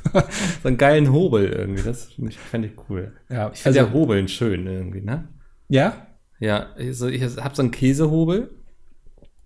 [0.64, 2.08] so einen geilen Hobel irgendwie, das
[2.50, 3.12] fände ich cool.
[3.30, 5.28] Ja, ich finde also, ja Hobeln schön irgendwie, ne?
[5.68, 6.08] Ja?
[6.40, 8.52] Ja, also ich habe so einen Käsehobel.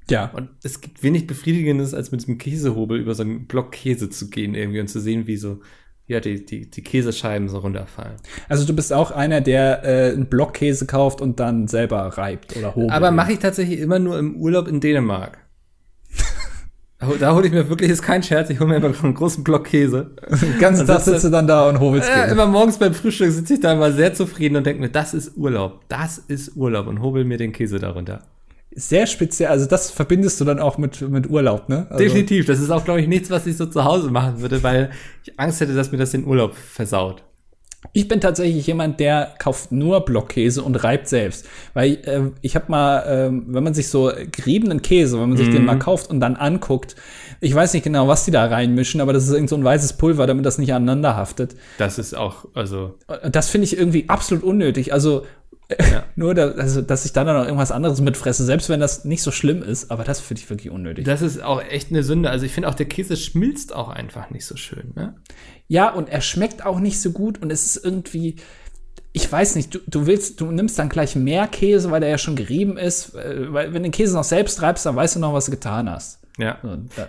[0.10, 0.32] Ja.
[0.32, 4.30] Und es gibt wenig Befriedigendes, als mit diesem Käsehobel über so einen Block Käse zu
[4.30, 5.62] gehen irgendwie und zu sehen, wie so
[6.06, 8.18] ja, die, die, die Käsescheiben so runterfallen.
[8.50, 12.58] Also du bist auch einer, der äh, einen Block Käse kauft und dann selber reibt
[12.58, 12.92] oder hobelt.
[12.92, 15.38] Aber mache ich tatsächlich immer nur im Urlaub in Dänemark.
[17.20, 19.66] Da hole ich mir wirklich, ist kein Scherz, ich hole mir einfach einen großen Block
[19.66, 20.12] Käse.
[20.42, 23.56] Den ganzen Tag sitzt du dann da und hobelst Ja, immer morgens beim Frühstück sitze
[23.56, 25.82] ich da immer sehr zufrieden und denke mir, das ist Urlaub.
[25.90, 28.22] Das ist Urlaub und hobel mir den Käse darunter.
[28.76, 31.86] Sehr speziell, also das verbindest du dann auch mit, mit Urlaub, ne?
[31.90, 34.64] Also Definitiv, das ist auch, glaube ich, nichts, was ich so zu Hause machen würde,
[34.64, 34.90] weil
[35.24, 37.24] ich Angst hätte, dass mir das den Urlaub versaut.
[37.92, 41.46] Ich bin tatsächlich jemand, der kauft nur Blockkäse und reibt selbst.
[41.74, 45.50] Weil äh, ich habe mal, äh, wenn man sich so geriebenen Käse, wenn man sich
[45.50, 45.52] mm.
[45.52, 46.96] den mal kauft und dann anguckt,
[47.42, 49.94] ich weiß nicht genau, was die da reinmischen, aber das ist irgend so ein weißes
[49.94, 51.56] Pulver, damit das nicht aneinander haftet.
[51.78, 52.96] Das ist auch, also.
[53.30, 54.94] Das finde ich irgendwie absolut unnötig.
[54.94, 55.26] Also
[55.80, 56.04] ja.
[56.16, 59.32] Nur, da, also, dass ich dann noch irgendwas anderes mitfresse, selbst wenn das nicht so
[59.32, 61.06] schlimm ist, aber das finde ich wirklich unnötig.
[61.06, 62.30] Das ist auch echt eine Sünde.
[62.30, 64.94] Also ich finde auch, der Käse schmilzt auch einfach nicht so schön.
[64.96, 65.16] Ne?
[65.68, 68.36] Ja, und er schmeckt auch nicht so gut und es ist irgendwie,
[69.14, 72.18] ich weiß nicht, du, du willst, du nimmst dann gleich mehr Käse, weil der ja
[72.18, 75.20] schon gerieben ist, äh, weil wenn du den Käse noch selbst reibst, dann weißt du
[75.20, 76.20] noch, was du getan hast.
[76.38, 76.58] Ja.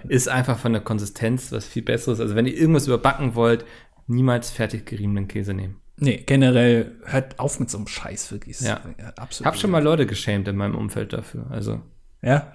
[0.08, 2.20] Ist einfach von der Konsistenz was viel Besseres.
[2.20, 3.64] Also wenn ihr irgendwas überbacken wollt,
[4.06, 5.80] niemals fertig geriebenen Käse nehmen.
[5.96, 8.60] Nee, generell hört auf mit so einem Scheiß, wirklich.
[8.60, 8.80] Ja.
[8.98, 9.40] ja absolut.
[9.40, 11.46] Ich habe schon mal Leute geschämt in meinem Umfeld dafür.
[11.50, 11.80] Also.
[12.20, 12.52] Ja?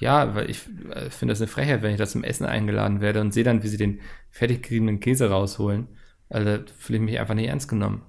[0.00, 3.20] Ja, weil ich äh, finde das eine Frechheit, wenn ich da zum Essen eingeladen werde
[3.20, 5.88] und sehe dann, wie sie den fertig geriebenen Käse rausholen.
[6.28, 8.02] Also fühle ich mich einfach nicht ernst genommen.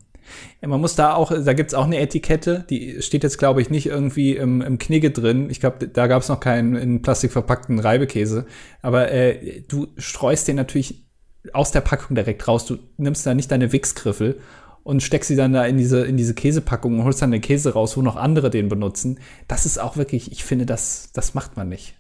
[0.62, 3.70] Ja, man muss da auch, da gibt's auch eine Etikette, die steht jetzt, glaube ich,
[3.70, 5.50] nicht irgendwie im, im Knigge drin.
[5.50, 8.46] Ich glaube, da gab's noch keinen in Plastik verpackten Reibekäse.
[8.82, 11.06] Aber äh, du streust den natürlich
[11.52, 12.66] aus der Packung direkt raus.
[12.66, 14.40] Du nimmst da nicht deine Wichsgriffel
[14.84, 17.74] und steckst sie dann da in diese, in diese Käsepackung und holst dann den Käse
[17.74, 19.20] raus, wo noch andere den benutzen.
[19.48, 21.96] Das ist auch wirklich, ich finde, das, das macht man nicht.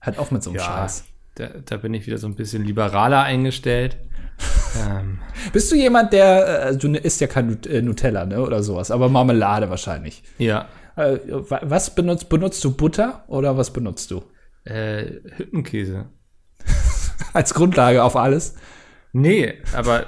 [0.00, 0.64] Halt auch mit so einem Ja.
[0.64, 1.04] Scheiß.
[1.34, 3.98] Da, da bin ich wieder so ein bisschen liberaler eingestellt.
[4.88, 5.18] ähm,
[5.52, 9.08] Bist du jemand, der, äh, du isst ja kein äh, Nutella, ne, oder sowas, aber
[9.08, 10.22] Marmelade wahrscheinlich.
[10.38, 10.68] ja.
[10.96, 14.22] Äh, wa- was benutzt, benutzt du Butter oder was benutzt du?
[14.64, 16.06] Äh, Hüttenkäse.
[17.34, 18.54] Als Grundlage auf alles?
[19.12, 20.06] Nee, aber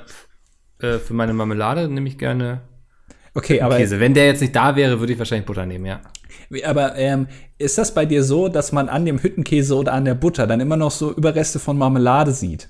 [0.80, 2.62] äh, für meine Marmelade nehme ich gerne
[3.38, 4.00] Okay, aber, Käse.
[4.00, 6.00] Wenn der jetzt nicht da wäre, würde ich wahrscheinlich Butter nehmen, ja.
[6.64, 10.14] aber ähm, ist das bei dir so, dass man an dem Hüttenkäse oder an der
[10.14, 12.68] Butter dann immer noch so Überreste von Marmelade sieht?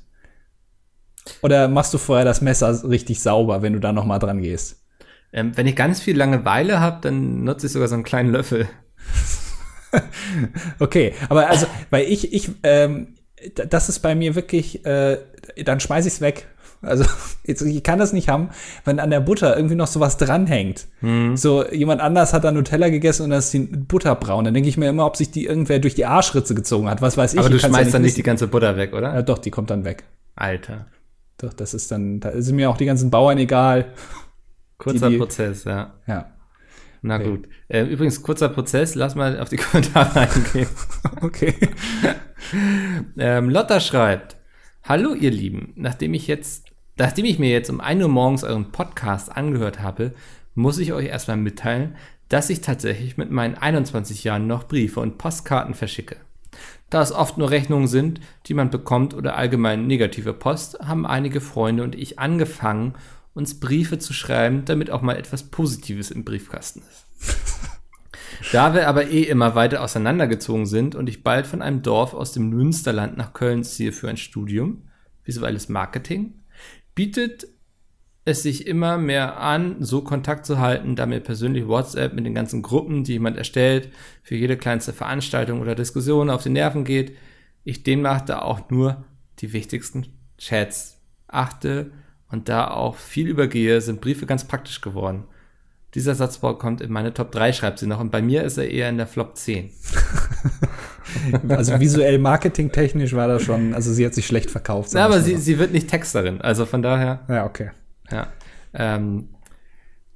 [1.41, 4.85] Oder machst du vorher das Messer richtig sauber, wenn du da noch mal dran gehst?
[5.33, 8.69] Ähm, wenn ich ganz viel Langeweile habe, dann nutze ich sogar so einen kleinen Löffel.
[10.79, 13.15] Okay, aber also, weil ich, ich, ähm,
[13.55, 15.17] das ist bei mir wirklich, äh,
[15.65, 16.47] dann schmeiß ich's weg.
[16.81, 17.05] Also,
[17.45, 18.51] jetzt, ich kann das nicht haben,
[18.85, 20.87] wenn an der Butter irgendwie noch sowas dranhängt.
[21.35, 24.45] So, jemand anders hat da Nutella gegessen und da ist die Butter braun.
[24.45, 27.03] Dann denke ich mir immer, ob sich die irgendwer durch die Arschritze gezogen hat.
[27.03, 27.41] Was weiß ich.
[27.41, 29.15] Aber du ich kann's schmeißt dann nicht die ganze Butter weg, oder?
[29.15, 30.05] Ja, doch, die kommt dann weg.
[30.37, 30.87] Alter.
[31.39, 33.93] Doch, das ist dann, da sind mir auch die ganzen Bauern egal.
[34.79, 35.95] Kurzer Die- die- Prozess, ja.
[36.07, 36.33] Ja.
[37.03, 37.29] Na Okay.
[37.31, 37.49] gut.
[37.69, 40.67] Äh, übrigens, kurzer Prozess, lass mal auf die Kommentare eingehen.
[41.23, 41.55] Okay.
[43.19, 44.37] Ähm, Lotta schreibt:
[44.85, 45.73] Hallo, ihr Lieben.
[45.77, 46.67] Nachdem ich jetzt,
[46.99, 50.15] nachdem ich mir jetzt um 1 Uhr morgens euren Podcast angehört habe,
[50.55, 51.97] muss ich euch erstmal mitteilen,
[52.29, 56.17] dass ich tatsächlich mit meinen 21 Jahren noch Briefe und Postkarten verschicke.
[56.91, 61.41] Da es oft nur Rechnungen sind, die man bekommt oder allgemein negative Post, haben einige
[61.41, 62.95] Freunde und ich angefangen,
[63.35, 67.07] uns Briefe zu schreiben, damit auch mal etwas Positives im Briefkasten ist.
[68.53, 72.33] Da wir aber eh immer weiter auseinandergezogen sind und ich bald von einem Dorf aus
[72.33, 74.83] dem Münsterland nach Köln ziehe für ein Studium,
[75.25, 76.35] visuelles Marketing,
[76.99, 77.47] bietet
[78.25, 82.35] es sich immer mehr an, so Kontakt zu halten, da mir persönlich WhatsApp mit den
[82.35, 83.93] ganzen Gruppen, die jemand erstellt,
[84.25, 87.17] für jede kleinste Veranstaltung oder Diskussion auf die Nerven geht.
[87.63, 89.05] Ich demnach da auch nur
[89.39, 91.93] die wichtigsten Chats achte
[92.33, 95.23] und da auch viel übergehe, sind Briefe ganz praktisch geworden.
[95.95, 98.71] Dieser Satzbau kommt in meine Top 3, schreibt sie noch, und bei mir ist er
[98.71, 99.71] eher in der Flop 10.
[101.49, 104.93] Also visuell marketingtechnisch war das schon, also sie hat sich schlecht verkauft.
[104.93, 105.41] Ja, aber sie, so.
[105.41, 107.71] sie wird nicht Texterin, also von daher, Ja, okay.
[108.11, 108.29] ja.
[108.75, 109.31] Ähm,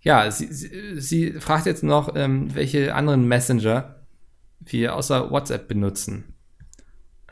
[0.03, 4.03] ja, sie, sie, sie fragt jetzt noch, ähm, welche anderen Messenger
[4.61, 6.35] wir außer WhatsApp benutzen.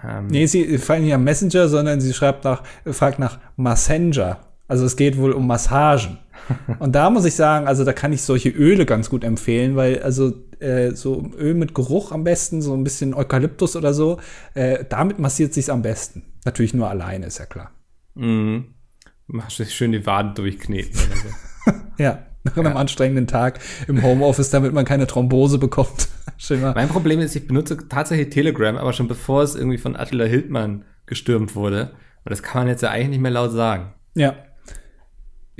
[0.02, 4.40] Ähm, Nee, sie fragt nicht am Messenger, sondern sie schreibt nach, fragt nach Messenger.
[4.70, 6.18] Also es geht wohl um Massagen.
[6.78, 10.00] Und da muss ich sagen, also da kann ich solche Öle ganz gut empfehlen, weil
[10.00, 14.20] also äh, so Öl mit Geruch am besten, so ein bisschen Eukalyptus oder so,
[14.54, 16.22] äh, damit massiert sich's am besten.
[16.44, 17.72] Natürlich nur alleine, ist ja klar.
[18.14, 18.74] Mhm.
[19.26, 20.92] Mach sich schön die Waden durchkneten.
[20.94, 21.72] oder so.
[21.98, 23.58] Ja, nach einem anstrengenden Tag
[23.88, 26.08] im Homeoffice, damit man keine Thrombose bekommt.
[26.38, 26.72] Schön mal.
[26.74, 30.84] mein Problem ist, ich benutze tatsächlich Telegram, aber schon bevor es irgendwie von Attila Hildmann
[31.04, 31.90] gestürmt wurde.
[32.24, 33.92] Und das kann man jetzt ja eigentlich nicht mehr laut sagen.
[34.14, 34.34] Ja.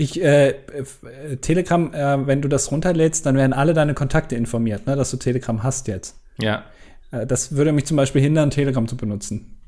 [0.01, 4.87] Ich, äh, äh, Telegram, äh, wenn du das runterlädst, dann werden alle deine Kontakte informiert,
[4.87, 6.17] ne, dass du Telegram hast jetzt.
[6.39, 6.65] Ja,
[7.11, 9.59] Äh, das würde mich zum Beispiel hindern, Telegram zu benutzen.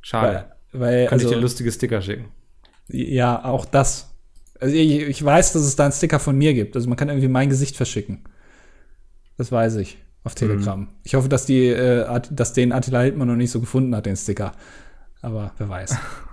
[0.00, 0.46] schade.
[0.72, 2.26] Weil, weil ich also, dir lustige Sticker schicken.
[2.88, 4.14] ja, auch das.
[4.60, 6.76] Also ich, ich weiß, dass es da einen Sticker von mir gibt.
[6.76, 8.24] Also man kann irgendwie mein Gesicht verschicken.
[9.36, 10.88] Das weiß ich auf Telegram.
[11.02, 14.16] Ich hoffe, dass die, äh, dass den Attila Hildmann noch nicht so gefunden hat, den
[14.16, 14.52] Sticker.
[15.20, 15.96] Aber wer weiß.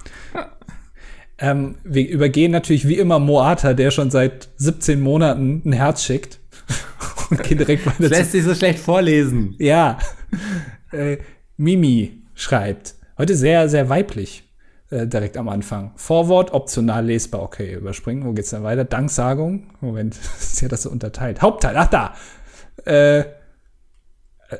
[1.44, 6.39] ähm, wir übergehen natürlich wie immer Moata, der schon seit 17 Monaten ein Herz schickt.
[7.30, 9.56] Und gehen direkt Das weiter zu lässt sich so schlecht vorlesen.
[9.60, 9.98] ja.
[10.91, 11.18] Äh,
[11.58, 12.94] Mimi schreibt.
[13.18, 14.44] Heute sehr, sehr weiblich.
[14.91, 15.91] Äh, direkt am Anfang.
[15.96, 17.41] Vorwort, optional lesbar.
[17.41, 18.26] Okay, überspringen.
[18.26, 18.84] Wo geht's dann weiter?
[18.86, 19.72] Danksagung.
[19.82, 21.41] Moment, ist ja das so unterteilt.
[21.41, 22.14] Hauptteil, ach da.
[22.86, 23.26] Äh, äh,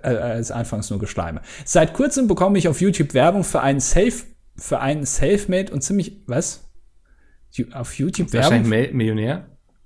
[0.02, 1.42] als anfangs nur Geschleime.
[1.66, 4.26] Seit kurzem bekomme ich auf YouTube Werbung für einen Self,
[4.58, 6.64] für einen Selfmade und ziemlich, was?
[7.74, 8.88] Auf YouTube Wahrscheinlich Werbung?
[8.88, 9.45] Mil- Millionär.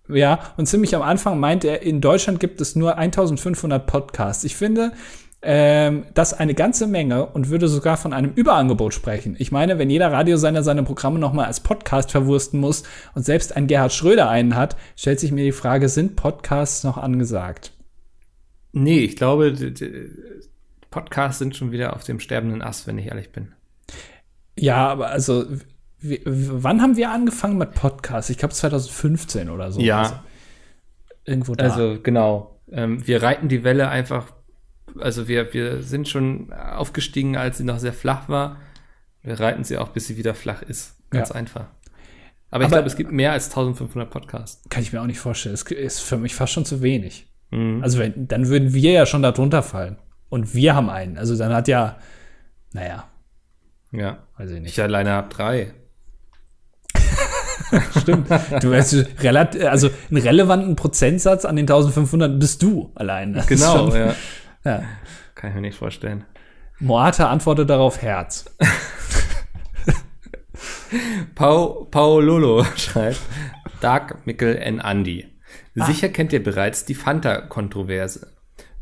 [0.09, 4.45] Ja, und ziemlich am Anfang meint er, in Deutschland gibt es nur 1500 Podcasts.
[4.45, 4.93] Ich finde
[5.41, 9.35] ähm, das eine ganze Menge und würde sogar von einem Überangebot sprechen.
[9.37, 12.83] Ich meine, wenn jeder Radiosender seine Programme nochmal als Podcast verwursten muss
[13.15, 16.97] und selbst ein Gerhard Schröder einen hat, stellt sich mir die Frage, sind Podcasts noch
[16.97, 17.73] angesagt?
[18.71, 19.53] Nee, ich glaube,
[20.89, 23.53] Podcasts sind schon wieder auf dem sterbenden Ast, wenn ich ehrlich bin.
[24.57, 25.45] Ja, aber also,
[25.99, 28.29] w- w- wann haben wir angefangen mit Podcasts?
[28.29, 29.79] Ich glaube 2015 oder so.
[29.81, 30.01] Ja.
[30.01, 30.13] Also,
[31.25, 31.63] irgendwo da.
[31.65, 32.59] Also genau.
[32.71, 34.31] Ähm, wir reiten die Welle einfach,
[34.99, 38.57] also wir, wir sind schon aufgestiegen, als sie noch sehr flach war.
[39.23, 40.95] Wir reiten sie auch, bis sie wieder flach ist.
[41.09, 41.35] Ganz Ja.
[41.35, 41.65] einfach.
[42.49, 44.63] Aber ich glaube, es gibt mehr als 1500 Podcasts.
[44.69, 45.53] Kann ich mir auch nicht vorstellen.
[45.53, 47.27] Es ist für mich fast schon zu wenig.
[47.51, 47.81] Mhm.
[47.83, 49.97] Also wenn, dann würden wir ja schon da drunter fallen.
[50.29, 51.17] Und wir haben einen.
[51.17, 51.97] Also dann hat ja,
[52.73, 53.05] naja,
[53.91, 54.19] Ja.
[54.37, 54.71] weiß ich nicht.
[54.77, 55.73] Ich alleine habe drei.
[58.01, 58.29] Stimmt.
[58.61, 63.41] Du weißt, relat also einen relevanten Prozentsatz an den 1500 bist du allein.
[63.47, 64.15] Genau, schon- ja.
[64.63, 64.83] ja.
[65.35, 66.23] Kann ich mir nicht vorstellen.
[66.79, 68.45] Moata antwortet darauf Herz.
[71.35, 73.19] Pau, Paololo schreibt,
[73.81, 74.79] Dark Mickel N.
[74.79, 75.27] Andy.
[75.75, 78.33] Sicher kennt ihr bereits die Fanta-Kontroverse.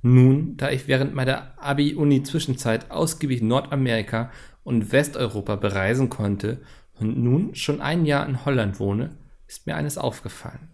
[0.02, 4.32] Nun, da ich während meiner Abi-Uni-Zwischenzeit ausgiebig Nordamerika
[4.64, 6.62] und Westeuropa bereisen konnte
[7.00, 9.16] und nun schon ein Jahr in Holland wohne,
[9.48, 10.70] ist mir eines aufgefallen.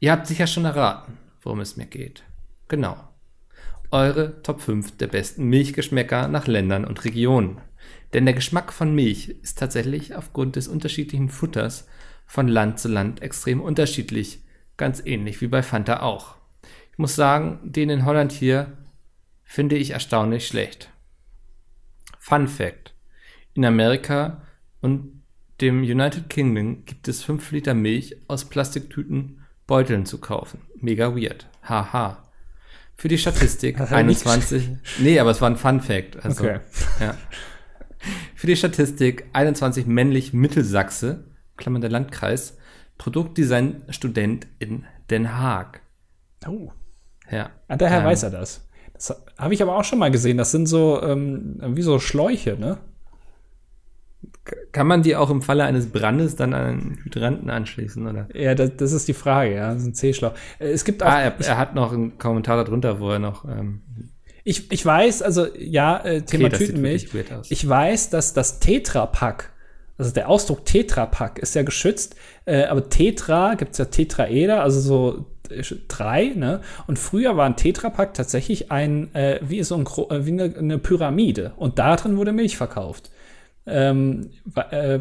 [0.00, 2.24] Ihr habt sicher schon erraten, worum es mir geht.
[2.68, 2.96] Genau.
[3.90, 7.60] Eure Top 5 der besten Milchgeschmäcker nach Ländern und Regionen.
[8.12, 11.86] Denn der Geschmack von Milch ist tatsächlich aufgrund des unterschiedlichen Futters
[12.26, 14.44] von Land zu Land extrem unterschiedlich,
[14.76, 16.36] ganz ähnlich wie bei Fanta auch.
[16.92, 18.76] Ich muss sagen, den in Holland hier
[19.42, 20.90] finde ich erstaunlich schlecht.
[22.18, 22.94] Fun Fact.
[23.54, 24.42] In Amerika
[24.80, 25.19] und
[25.60, 30.60] dem United Kingdom gibt es 5 Liter Milch aus Plastiktüten Beuteln zu kaufen.
[30.80, 31.46] Mega weird.
[31.62, 32.24] Haha.
[32.96, 34.68] Für die Statistik Das hat er nicht 21.
[34.98, 36.22] Nee, aber es war ein Fun Fact.
[36.24, 36.60] Also, Okay.
[37.00, 37.14] ja.
[38.34, 41.24] Für die Statistik 21 männlich Mittelsachse,
[41.56, 42.56] Klammern der Landkreis,
[42.98, 45.80] Produktdesign-Student in Den Haag.
[46.46, 46.70] Oh.
[47.30, 47.50] Ja.
[47.68, 48.66] Ah, daher Ähm, weiß er das.
[48.94, 50.36] Das habe ich aber auch schon mal gesehen.
[50.36, 52.78] Das sind so, ähm, wie so Schläuche, ne?
[54.72, 58.28] Kann man die auch im Falle eines Brandes dann an einen Hydranten anschließen, oder?
[58.34, 59.72] Ja, das, das ist die Frage, ja.
[59.72, 60.32] Das ist ein C-Schlauch.
[60.58, 63.44] Es gibt auch, Ah, er, er hat noch einen Kommentar darunter, wo er noch.
[63.44, 63.82] Ähm,
[64.44, 67.08] ich, ich weiß, also ja, äh, Thema sieht Tütenmilch.
[67.50, 69.50] Ich weiß, dass das Tetra-Pack,
[69.98, 72.16] also der Ausdruck Tetra-Pack ist ja geschützt,
[72.46, 75.26] äh, aber Tetra gibt's ja Tetraeder, also so
[75.88, 76.60] drei, ne?
[76.86, 80.78] Und früher war ein Tetrapack tatsächlich ein, äh, wie so ein, äh, wie eine, eine
[80.78, 81.52] Pyramide.
[81.56, 83.10] Und da drin wurde Milch verkauft.
[83.70, 84.30] Ähm,
[84.70, 84.98] äh,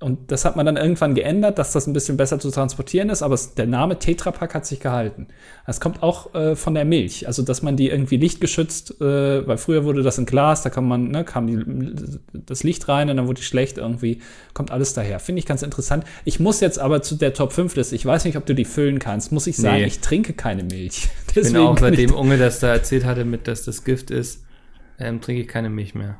[0.00, 3.22] und das hat man dann irgendwann geändert, dass das ein bisschen besser zu transportieren ist,
[3.22, 5.28] aber es, der Name Tetrapack hat sich gehalten.
[5.66, 9.58] Das kommt auch äh, von der Milch, also dass man die irgendwie lichtgeschützt, äh, weil
[9.58, 11.58] früher wurde das in Glas, da kann man, ne, kam die,
[12.32, 14.20] das Licht rein und dann wurde die schlecht irgendwie,
[14.54, 15.20] kommt alles daher.
[15.20, 16.04] Finde ich ganz interessant.
[16.24, 18.64] Ich muss jetzt aber zu der Top 5 Liste, ich weiß nicht, ob du die
[18.64, 19.86] füllen kannst, muss ich sagen, Nee.
[19.86, 21.08] ich trinke keine Milch.
[21.28, 24.44] ich bin Deswegen auch seitdem Unge das da erzählt hatte, mit dass das Gift ist,
[24.98, 26.18] ähm, trinke ich keine Milch mehr.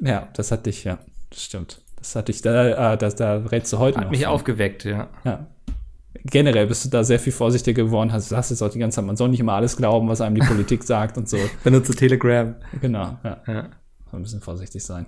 [0.00, 0.98] Ja, das hatte ich, ja.
[1.30, 1.80] Das stimmt.
[1.96, 4.10] Das hatte ich, da, äh, da, da rätst du heute Hat noch.
[4.10, 4.30] mich von.
[4.30, 5.08] aufgeweckt, ja.
[5.24, 5.46] Ja.
[6.24, 8.12] Generell bist du da sehr viel vorsichtiger geworden.
[8.12, 10.34] Hast, sagst jetzt auch die ganze Zeit, man soll nicht immer alles glauben, was einem
[10.34, 11.38] die Politik sagt und so.
[11.64, 12.54] Benutze Telegram.
[12.80, 13.42] Genau, ja.
[13.46, 13.68] Ja.
[14.12, 15.06] Ein bisschen vorsichtig sein.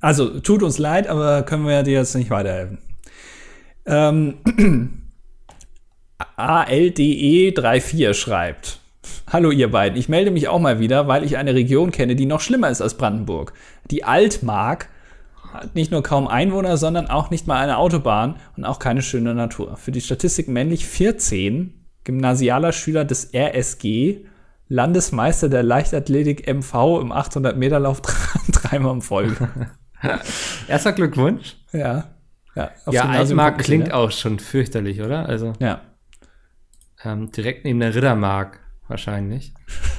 [0.00, 2.78] Also, tut uns leid, aber können wir dir jetzt nicht weiterhelfen.
[3.84, 4.38] Ähm,
[6.38, 8.80] ALDE34 schreibt.
[9.28, 12.26] Hallo ihr beiden, ich melde mich auch mal wieder, weil ich eine Region kenne, die
[12.26, 13.52] noch schlimmer ist als Brandenburg.
[13.90, 14.88] Die Altmark
[15.52, 19.34] hat nicht nur kaum Einwohner, sondern auch nicht mal eine Autobahn und auch keine schöne
[19.34, 19.76] Natur.
[19.76, 24.26] Für die Statistik männlich 14, gymnasialer Schüler des RSG,
[24.68, 28.00] Landesmeister der Leichtathletik MV im 800-Meter-Lauf
[28.52, 29.48] dreimal in Folge.
[30.68, 31.56] Erster Glückwunsch.
[31.72, 32.10] ja.
[32.54, 33.94] Ja, ja, Altmark klingt ne?
[33.94, 35.28] auch schon fürchterlich, oder?
[35.28, 35.82] Also Ja,
[37.04, 39.52] ähm, direkt neben der Rittermark wahrscheinlich.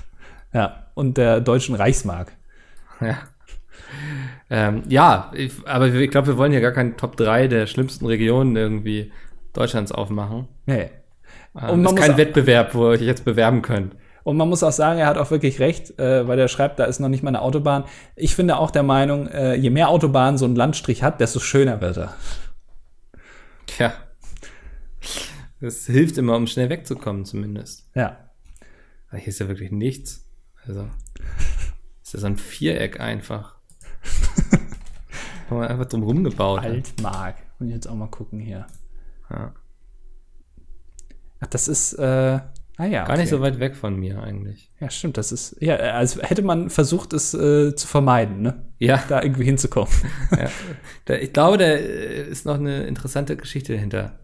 [0.53, 0.87] ja.
[0.93, 2.33] Und der deutschen Reichsmark.
[2.99, 3.19] Ja.
[4.49, 8.05] Ähm, ja, ich, aber ich glaube, wir wollen hier gar keinen Top 3 der schlimmsten
[8.05, 9.11] Regionen irgendwie
[9.53, 10.47] Deutschlands aufmachen.
[10.65, 10.89] Nee.
[11.59, 13.95] Ähm, Und man ist kein Wettbewerb, wo ihr euch jetzt bewerben könnt.
[14.23, 16.85] Und man muss auch sagen, er hat auch wirklich recht, äh, weil er schreibt, da
[16.85, 17.85] ist noch nicht mal eine Autobahn.
[18.15, 21.79] Ich finde auch der Meinung, äh, je mehr Autobahnen so ein Landstrich hat, desto schöner
[21.79, 22.13] wird er.
[23.67, 23.93] Tja.
[25.61, 27.89] Das hilft immer, um schnell wegzukommen, zumindest.
[27.95, 28.17] Ja.
[29.09, 30.27] Aber hier ist ja wirklich nichts.
[30.67, 30.87] Also,
[32.03, 33.56] ist ja so ein Viereck einfach.
[35.49, 36.59] Wo man einfach drum rumgebaut.
[36.61, 37.35] Altmark.
[37.59, 38.67] Und jetzt auch mal gucken hier.
[39.29, 39.53] Ja.
[41.39, 42.39] Ach, das ist, äh,
[42.77, 43.05] ah ja.
[43.05, 44.71] Gar nicht so weit weg von mir eigentlich.
[44.79, 48.65] Ja, stimmt, das ist, ja, als hätte man versucht, es äh, zu vermeiden, ne?
[48.79, 49.93] Ja, Da irgendwie hinzukommen.
[50.31, 50.49] ja.
[51.05, 54.19] Da, ich glaube, da äh, ist noch eine interessante Geschichte dahinter.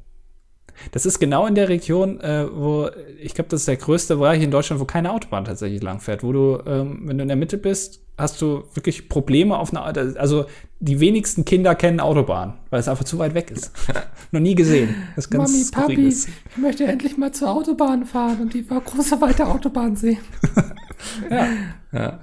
[0.91, 2.89] Das ist genau in der Region, äh, wo
[3.21, 6.24] ich glaube, das ist der größte Bereich in Deutschland, wo keine Autobahn tatsächlich langfährt.
[6.24, 9.84] Wo du, ähm, wenn du in der Mitte bist, hast du wirklich Probleme auf einer.
[10.19, 10.45] Also
[10.80, 13.71] die wenigsten Kinder kennen Autobahn, weil es einfach zu weit weg ist.
[14.32, 14.95] Noch nie gesehen.
[15.15, 19.19] Das ist ganz Mami, Papi, ich möchte endlich mal zur Autobahn fahren und die große
[19.21, 20.19] weite Autobahn sehen.
[21.30, 21.47] ja.
[21.91, 22.19] ja.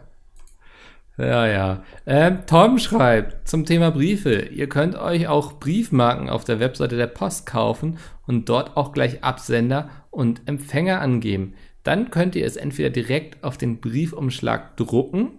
[1.20, 1.84] Ja, ja.
[2.06, 4.46] Ähm, Tom schreibt zum Thema Briefe.
[4.46, 9.22] Ihr könnt euch auch Briefmarken auf der Webseite der Post kaufen und dort auch gleich
[9.22, 11.54] Absender und Empfänger angeben.
[11.82, 15.32] Dann könnt ihr es entweder direkt auf den Briefumschlag drucken.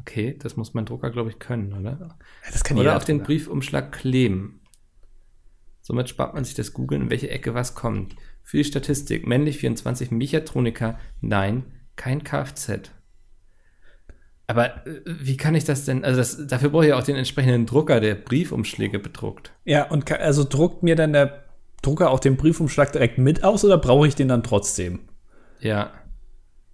[0.00, 2.18] Okay, das muss mein Drucker, glaube ich, können, oder?
[2.50, 4.62] Das kann oder auf den Briefumschlag kleben.
[5.80, 8.16] Somit spart man sich das Googeln, in welche Ecke was kommt.
[8.42, 11.64] Für die Statistik, männlich 24, Mechatroniker, nein,
[11.94, 12.90] kein Kfz.
[14.48, 16.04] Aber äh, wie kann ich das denn?
[16.04, 19.52] Also das, dafür brauche ich auch den entsprechenden Drucker, der Briefumschläge bedruckt.
[19.64, 21.44] Ja, und also druckt mir dann der
[21.82, 25.00] Drucker auch den Briefumschlag direkt mit aus oder brauche ich den dann trotzdem?
[25.60, 25.92] Ja.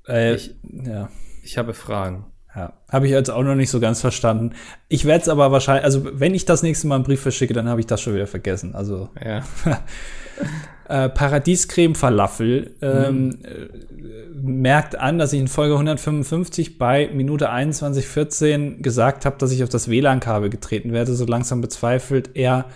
[0.09, 1.11] Äh, ich, ja.
[1.43, 2.27] Ich habe Fragen.
[2.55, 4.55] Ja, habe ich jetzt auch noch nicht so ganz verstanden.
[4.89, 7.69] Ich werde es aber wahrscheinlich, also wenn ich das nächste Mal einen Brief verschicke, dann
[7.69, 8.77] habe ich das schon wieder vergessen.
[8.77, 9.43] Also ja.
[10.89, 13.39] äh, Paradiescreme Falafel ähm, mhm.
[13.45, 13.69] äh,
[14.35, 19.69] merkt an, dass ich in Folge 155 bei Minute 21.14 gesagt habe, dass ich auf
[19.69, 21.15] das WLAN-Kabel getreten werde.
[21.15, 22.67] So langsam bezweifelt er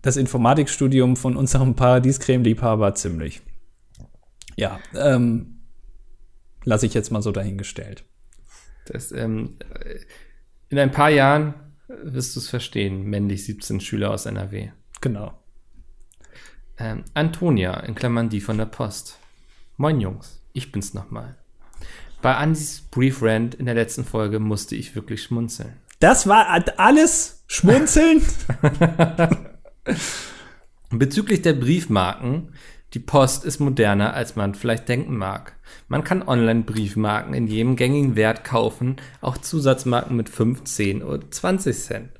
[0.00, 3.42] das Informatikstudium von unserem Paradiescreme-Liebhaber ziemlich.
[4.56, 5.60] Ja, ähm,
[6.64, 8.04] lasse ich jetzt mal so dahingestellt.
[8.86, 9.56] Das, ähm,
[10.68, 11.54] in ein paar Jahren
[11.88, 14.70] wirst du es verstehen, männlich 17 Schüler aus NRW.
[15.00, 15.38] Genau.
[16.76, 19.18] Ähm, Antonia, in Klammern die von der Post.
[19.76, 21.36] Moin Jungs, ich bin's nochmal.
[22.20, 25.74] Bei Andys Brief Rant in der letzten Folge musste ich wirklich schmunzeln.
[26.00, 26.48] Das war
[26.78, 28.22] alles Schmunzeln?
[30.90, 32.52] Bezüglich der Briefmarken,
[32.92, 35.56] die Post ist moderner, als man vielleicht denken mag.
[35.86, 41.76] Man kann Online-Briefmarken in jedem gängigen Wert kaufen, auch Zusatzmarken mit 5, 10 oder 20
[41.76, 42.10] Cent.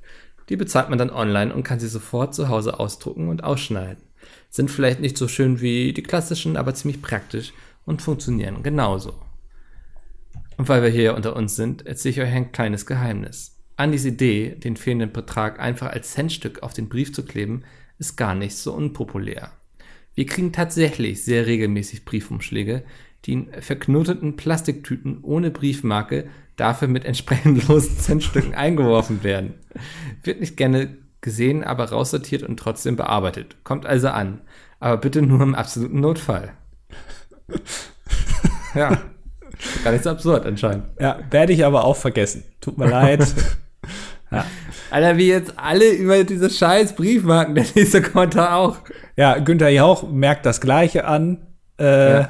[0.48, 4.03] Die bezahlt man dann online und kann sie sofort zu Hause ausdrucken und ausschneiden
[4.54, 7.52] sind vielleicht nicht so schön wie die klassischen, aber ziemlich praktisch
[7.84, 9.14] und funktionieren genauso.
[10.56, 13.58] Und weil wir hier unter uns sind, erzähle ich euch ein kleines Geheimnis.
[13.76, 17.64] Andys Idee, den fehlenden Betrag einfach als Centstück auf den Brief zu kleben,
[17.98, 19.50] ist gar nicht so unpopulär.
[20.14, 22.84] Wir kriegen tatsächlich sehr regelmäßig Briefumschläge,
[23.24, 29.54] die in verknoteten Plastiktüten ohne Briefmarke dafür mit entsprechend losen Centstücken eingeworfen werden.
[30.22, 33.56] Wird nicht gerne gesehen, aber raussortiert und trotzdem bearbeitet.
[33.64, 34.42] Kommt also an.
[34.78, 36.52] Aber bitte nur im absoluten Notfall.
[38.74, 38.98] ja.
[39.82, 40.84] Gar nicht so absurd anscheinend.
[41.00, 42.44] Ja, werde ich aber auch vergessen.
[42.60, 43.26] Tut mir leid.
[44.30, 44.44] ja.
[44.90, 48.78] Alter, wie jetzt alle über diese scheiß Briefmarken, der nächste Kommentar auch.
[49.16, 51.46] Ja, Günther Jauch merkt das Gleiche an.
[51.80, 52.28] Äh, ja.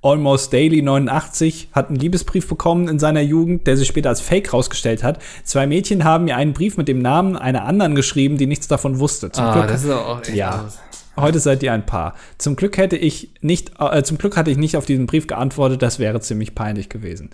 [0.00, 4.52] Almost Daily 89 hat einen Liebesbrief bekommen in seiner Jugend, der sich später als Fake
[4.52, 5.20] rausgestellt hat.
[5.42, 9.00] Zwei Mädchen haben mir einen Brief mit dem Namen einer anderen geschrieben, die nichts davon
[9.00, 9.32] wusste.
[9.32, 10.66] Zum ah, Glück, das ist auch echt ja.
[10.66, 10.78] Aus.
[11.16, 12.14] Heute seid ihr ein Paar.
[12.38, 15.82] Zum Glück hätte ich nicht, äh, zum Glück hatte ich nicht auf diesen Brief geantwortet.
[15.82, 17.30] Das wäre ziemlich peinlich gewesen.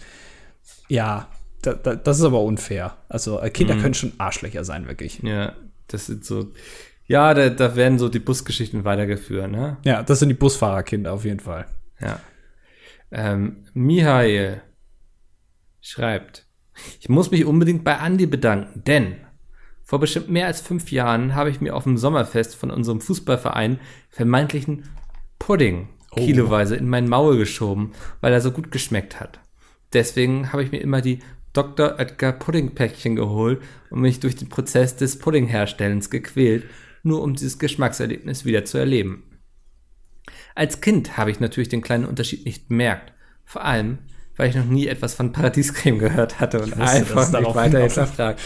[0.89, 1.29] Ja,
[1.61, 2.97] da, da, das ist aber unfair.
[3.11, 3.83] Also äh, Kinder mhm.
[3.83, 5.23] können schon Arschlöcher sein, wirklich.
[5.23, 5.53] Ja,
[5.89, 6.53] das sind so.
[7.07, 9.77] Ja, da, da werden so die Busgeschichten weitergeführt, ne?
[9.85, 11.67] Ja, das sind die Busfahrerkinder auf jeden Fall.
[12.01, 12.21] Ja.
[13.11, 14.63] Ähm, Mihail
[15.81, 16.47] schreibt,
[17.01, 19.17] ich muss mich unbedingt bei Andy bedanken, denn
[19.83, 23.79] vor bestimmt mehr als fünf Jahren habe ich mir auf dem Sommerfest von unserem Fußballverein
[24.09, 24.89] vermeintlichen
[25.39, 26.17] Pudding oh.
[26.17, 29.41] kiloweise in mein Maul geschoben, weil er so gut geschmeckt hat.
[29.93, 31.21] Deswegen habe ich mir immer die
[31.53, 31.99] Dr.
[31.99, 36.65] Oetker Puddingpäckchen geholt und mich durch den Prozess des Puddingherstellens gequält,
[37.03, 39.23] nur um dieses Geschmackserlebnis wieder zu erleben.
[40.55, 43.13] Als Kind habe ich natürlich den kleinen Unterschied nicht bemerkt.
[43.45, 43.99] Vor allem,
[44.37, 48.41] weil ich noch nie etwas von Paradiescreme gehört hatte und einfach nicht weiter hinterfragt.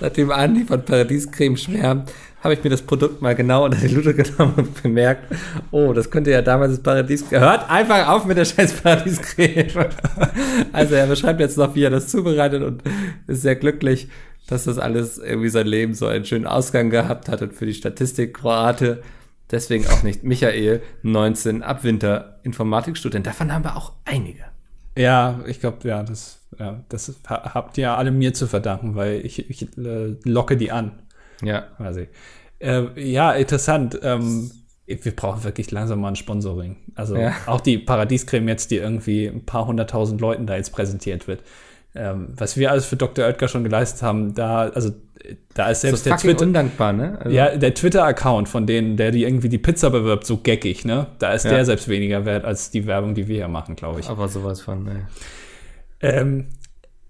[0.00, 2.12] Seitdem Andi von Paradiescreme schwärmt,
[2.42, 5.32] habe ich mir das Produkt mal genau unter die Lupe genommen und bemerkt,
[5.72, 7.40] oh, das könnte ja damals das Paradiescreme.
[7.40, 9.88] Hört einfach auf mit der scheiß Paradiescreme.
[10.72, 12.82] also er beschreibt jetzt noch, wie er das zubereitet und
[13.26, 14.08] ist sehr glücklich,
[14.46, 17.74] dass das alles irgendwie sein Leben so einen schönen Ausgang gehabt hat und für die
[17.74, 19.02] Statistik Kroate
[19.50, 23.26] Deswegen auch nicht Michael, 19, Abwinter, Informatikstudent.
[23.26, 24.44] Davon haben wir auch einige.
[24.96, 29.48] Ja, ich glaube, ja, das, ja, das habt ihr alle mir zu verdanken, weil ich,
[29.50, 31.02] ich äh, locke die an.
[31.42, 31.62] Ja.
[31.76, 32.08] Quasi.
[32.58, 34.00] Äh, ja, interessant.
[34.02, 34.50] Ähm,
[34.86, 36.76] wir brauchen wirklich langsam mal ein Sponsoring.
[36.94, 37.34] Also ja.
[37.46, 41.42] auch die Paradiescreme jetzt, die irgendwie ein paar hunderttausend Leuten da jetzt präsentiert wird.
[41.96, 43.24] Ähm, was wir alles für Dr.
[43.26, 44.90] Oetker schon geleistet haben, da, also
[45.54, 47.18] da ist selbst so der Twitter, undankbar, ne?
[47.18, 51.08] Also, ja, der Twitter-Account von denen, der die irgendwie die Pizza bewirbt, so geckig, ne?
[51.18, 51.52] Da ist Ja.
[51.52, 54.08] der selbst weniger wert als die Werbung, die wir hier machen, glaube ich.
[54.08, 55.08] aber sowas von, ne.
[56.00, 56.46] Ähm,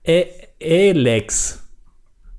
[0.05, 0.26] E-
[0.62, 1.62] Alex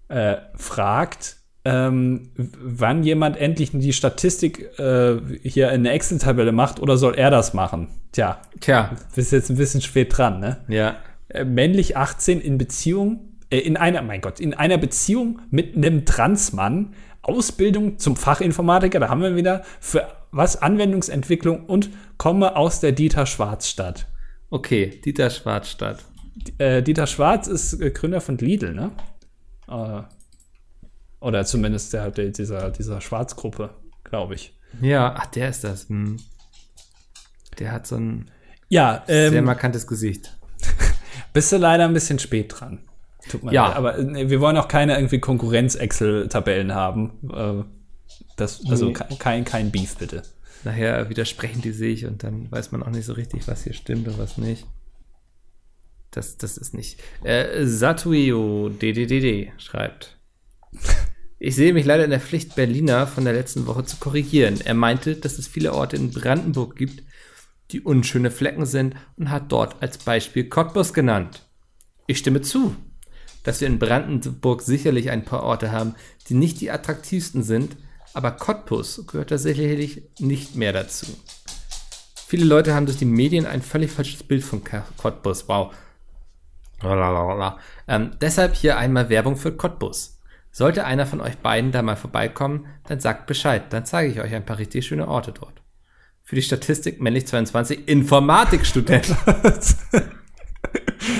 [0.07, 1.35] äh, fragt,
[1.65, 7.29] ähm, wann jemand endlich die Statistik äh, hier in eine Excel-Tabelle macht oder soll er
[7.29, 7.89] das machen?
[8.13, 10.57] Tja, Tja, bist jetzt ein bisschen spät dran, ne?
[10.69, 10.95] ja.
[11.37, 16.05] Äh, männlich 18 in Beziehung, äh, in einer, mein Gott, in einer Beziehung mit einem
[16.05, 20.61] Transmann, Ausbildung zum Fachinformatiker, da haben wir wieder, für was?
[20.61, 24.07] Anwendungsentwicklung und komme aus der Dieter Schwarzstadt.
[24.49, 26.05] Okay, Dieter Schwarzstadt.
[26.57, 28.91] Äh, Dieter Schwarz ist äh, Gründer von Lidl, ne?
[29.67, 30.01] Äh,
[31.19, 33.71] oder zumindest der, der, dieser, dieser Schwarzgruppe,
[34.03, 34.57] glaube ich.
[34.81, 35.89] Ja, ach, der ist das.
[35.89, 36.17] Hm.
[37.59, 38.31] Der hat so ein
[38.69, 40.37] Ja, sehr ähm, markantes Gesicht.
[41.37, 42.79] bist du leider ein bisschen spät dran.
[43.29, 43.67] Tut mir Ja.
[43.67, 43.75] leid.
[43.75, 47.11] Aber äh, wir wollen auch keine irgendwie Konkurrenz-Excel-Tabellen haben.
[47.31, 47.63] Äh,
[48.37, 48.93] das, also Nee.
[48.93, 50.23] ke- kein, kein Beef, bitte.
[50.63, 54.07] Nachher widersprechen die sich und dann weiß man auch nicht so richtig, was hier stimmt
[54.07, 54.65] und was nicht.
[56.11, 56.99] Das, das ist nicht.
[57.23, 60.17] Äh, Satuio DDDD schreibt.
[61.39, 64.59] Ich sehe mich leider in der Pflicht, Berliner von der letzten Woche zu korrigieren.
[64.63, 67.03] Er meinte, dass es viele Orte in Brandenburg gibt,
[67.71, 71.47] die unschöne Flecken sind und hat dort als Beispiel Cottbus genannt.
[72.05, 72.75] Ich stimme zu,
[73.43, 75.95] dass wir in Brandenburg sicherlich ein paar Orte haben,
[76.29, 77.77] die nicht die attraktivsten sind,
[78.13, 81.05] aber Cottbus gehört da sicherlich nicht mehr dazu.
[82.27, 84.61] Viele Leute haben durch die Medien ein völlig falsches Bild von
[84.97, 85.47] Cottbus.
[85.47, 85.73] Wow.
[87.87, 90.19] Ähm, deshalb hier einmal Werbung für Cottbus.
[90.51, 93.71] Sollte einer von euch beiden da mal vorbeikommen, dann sagt Bescheid.
[93.71, 95.61] Dann zeige ich euch ein paar richtig schöne Orte dort.
[96.27, 99.15] Für die Statistik männlich 22 Informatikstudent.
[99.25, 99.77] Was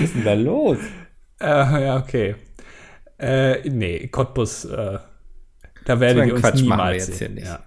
[0.04, 0.80] ist denn da los?
[1.40, 2.36] Äh, ja, okay.
[3.18, 5.00] Äh, nee, Cottbus, äh,
[5.86, 7.28] da werdet So ihr uns Quatsch machen wir niemals jetzt sehen.
[7.28, 7.48] hier nicht.
[7.48, 7.64] Ja.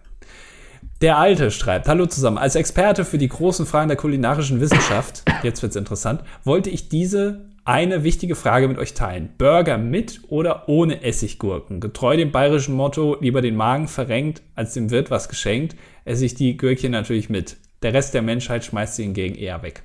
[1.01, 5.63] Der Alte schreibt, hallo zusammen, als Experte für die großen Fragen der kulinarischen Wissenschaft, jetzt
[5.63, 9.31] wird's interessant, wollte ich diese eine wichtige Frage mit euch teilen.
[9.39, 11.81] Burger mit oder ohne Essiggurken?
[11.81, 16.35] Getreu dem bayerischen Motto, lieber den Magen verrenkt, als dem Wirt was geschenkt, esse ich
[16.35, 17.57] die Gürkchen natürlich mit.
[17.83, 19.83] Der Rest der Menschheit schmeißt sie hingegen eher weg.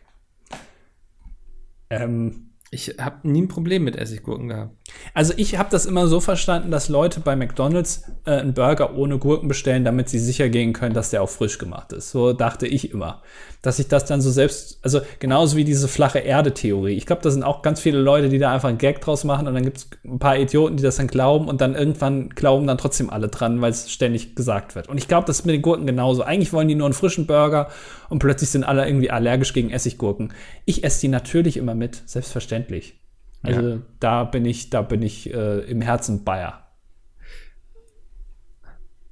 [1.89, 4.75] Ähm, Ich habe nie ein Problem mit Essiggurken gehabt.
[5.13, 9.17] Also ich habe das immer so verstanden, dass Leute bei McDonald's äh, einen Burger ohne
[9.17, 12.11] Gurken bestellen, damit sie sicher gehen können, dass der auch frisch gemacht ist.
[12.11, 13.21] So dachte ich immer.
[13.61, 16.95] Dass ich das dann so selbst, also genauso wie diese flache Erde-Theorie.
[16.95, 19.47] Ich glaube, da sind auch ganz viele Leute, die da einfach einen Gag draus machen
[19.47, 22.67] und dann gibt es ein paar Idioten, die das dann glauben und dann irgendwann glauben
[22.67, 24.89] dann trotzdem alle dran, weil es ständig gesagt wird.
[24.89, 26.23] Und ich glaube, das ist mit den Gurken genauso.
[26.23, 27.69] Eigentlich wollen die nur einen frischen Burger
[28.09, 30.33] und plötzlich sind alle irgendwie allergisch gegen Essiggurken.
[30.65, 32.99] Ich esse die natürlich immer mit, selbstverständlich.
[33.45, 33.77] Also Ja.
[33.99, 36.61] da bin ich, da bin ich äh, im Herzen Bayer.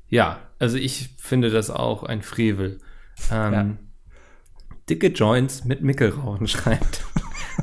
[0.07, 2.79] Ja, also ich finde das auch ein Frevel.
[3.31, 3.77] Ähm, Ja.
[4.89, 7.03] Dicke Joints mit Mickelrauchen schreibt.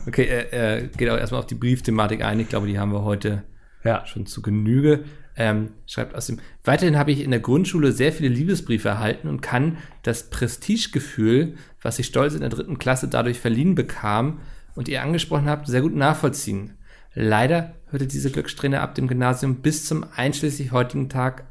[0.06, 2.40] Okay, er, er geht auch erstmal auf die Briefthematik ein.
[2.40, 3.44] Ich glaube, die haben wir heute
[3.84, 4.06] Ja.
[4.06, 5.04] schon zu Genüge.
[5.36, 6.40] Ähm, schreibt aus dem.
[6.64, 11.98] Weiterhin habe ich in der Grundschule sehr viele Liebesbriefe erhalten und kann das Prestigegefühl, was
[11.98, 14.40] ich stolz in der dritten Klasse dadurch verliehen bekam
[14.74, 16.78] und ihr angesprochen habt, sehr gut nachvollziehen.
[17.14, 21.44] Leider hörte diese Glückssträhne ab dem Gymnasium bis zum einschließlich heutigen Tag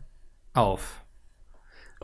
[0.54, 1.04] auf.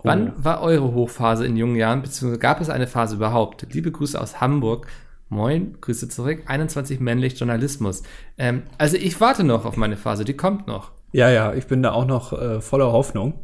[0.03, 3.66] Wann war eure Hochphase in jungen Jahren, beziehungsweise gab es eine Phase überhaupt?
[3.74, 4.88] Liebe Grüße aus Hamburg.
[5.30, 6.43] Moin, Grüße zurück.
[6.45, 8.03] 21 männlich Journalismus.
[8.38, 10.91] Ähm, also ich warte noch auf meine Phase, die kommt noch.
[11.11, 13.39] Ja, ja, ich bin da auch noch äh, voller Hoffnung.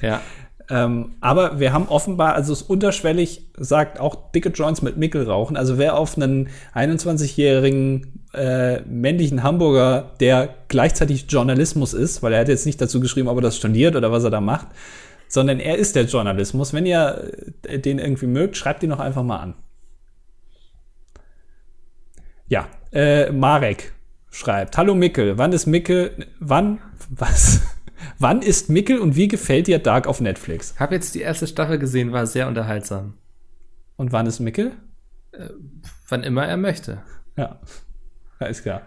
[0.00, 0.20] Ja.
[0.72, 5.54] Ähm, aber wir haben offenbar, also es unterschwellig sagt auch dicke Joints mit Mickel rauchen.
[5.54, 12.48] Also wer auf einen 21-jährigen äh, männlichen Hamburger, der gleichzeitig Journalismus ist, weil er hat
[12.48, 14.68] jetzt nicht dazu geschrieben, ob er das studiert oder was er da macht,
[15.28, 16.72] sondern er ist der Journalismus.
[16.72, 17.32] Wenn ihr
[17.64, 19.54] äh, den irgendwie mögt, schreibt ihn doch einfach mal an.
[22.48, 23.92] Ja, äh, Marek
[24.30, 26.78] schreibt, hallo Mickel, wann ist Mickel, wann,
[27.10, 27.60] was?
[28.18, 30.74] Wann ist Mickel und wie gefällt dir Dark auf Netflix?
[30.78, 33.14] Hab jetzt die erste Staffel gesehen, war sehr unterhaltsam.
[33.96, 34.72] Und wann ist Mickel?
[36.08, 37.02] Wann immer er möchte.
[37.36, 37.58] Ja,
[38.48, 38.82] ist klar.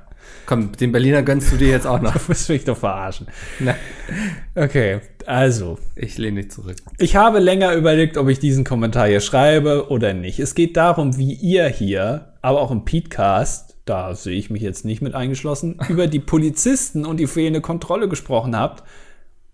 [0.48, 2.14] Komm, den Berliner gönnst du dir jetzt auch noch.
[2.14, 3.28] Du musst mich doch verarschen.
[3.60, 3.76] Na,
[4.56, 6.78] Okay, also, ich lehne dich zurück.
[6.98, 10.40] ich habe länger überlegt, ob ich diesen Kommentar hier schreibe oder nicht.
[10.40, 14.84] Es geht darum, wie ihr hier, aber auch im Podcast, da sehe ich mich jetzt
[14.86, 18.84] nicht mit eingeschlossen, über die Polizisten und die fehlende Kontrolle gesprochen habt.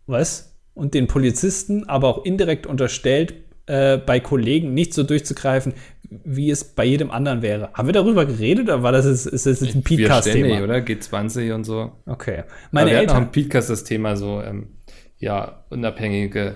[0.08, 0.58] Was?
[0.74, 3.34] Und den Polizisten aber auch indirekt unterstellt,
[3.68, 5.74] äh, bei Kollegen nicht so durchzugreifen,
[6.10, 7.72] wie es bei jedem anderen wäre.
[7.74, 10.64] Haben wir darüber geredet oder war das ist, ist das ein Podcast-Thema?
[10.64, 10.76] oder?
[10.78, 11.94] G20 und so.
[12.06, 12.44] Okay.
[12.72, 13.28] Meine Aber wir Eltern.
[13.28, 14.70] Auch Podcast das Thema so, ähm,
[15.18, 16.56] ja, unabhängige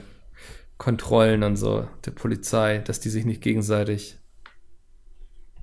[0.77, 4.17] Kontrollen und so der Polizei, dass die sich nicht gegenseitig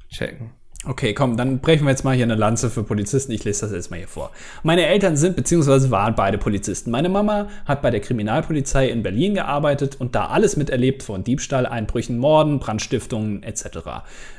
[0.08, 0.52] checken.
[0.84, 3.30] Okay, komm, dann brechen wir jetzt mal hier eine Lanze für Polizisten.
[3.30, 4.32] Ich lese das jetzt mal hier vor.
[4.64, 5.90] Meine Eltern sind bzw.
[5.90, 6.90] waren beide Polizisten.
[6.90, 11.66] Meine Mama hat bei der Kriminalpolizei in Berlin gearbeitet und da alles miterlebt von Diebstahl,
[11.66, 13.78] Einbrüchen, Morden, Brandstiftungen etc.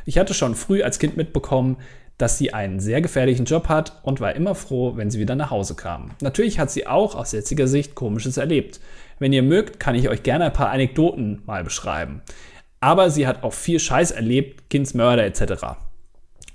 [0.06, 1.78] Ich hatte schon früh als Kind mitbekommen,
[2.18, 5.50] dass sie einen sehr gefährlichen Job hat und war immer froh, wenn sie wieder nach
[5.50, 6.12] Hause kam.
[6.22, 8.82] Natürlich hat sie auch aus jetziger Sicht Komisches erlebt.
[9.18, 12.22] Wenn ihr mögt, kann ich euch gerne ein paar Anekdoten mal beschreiben.
[12.82, 15.78] Aber sie hat auch viel Scheiß erlebt, Kindsmörder etc.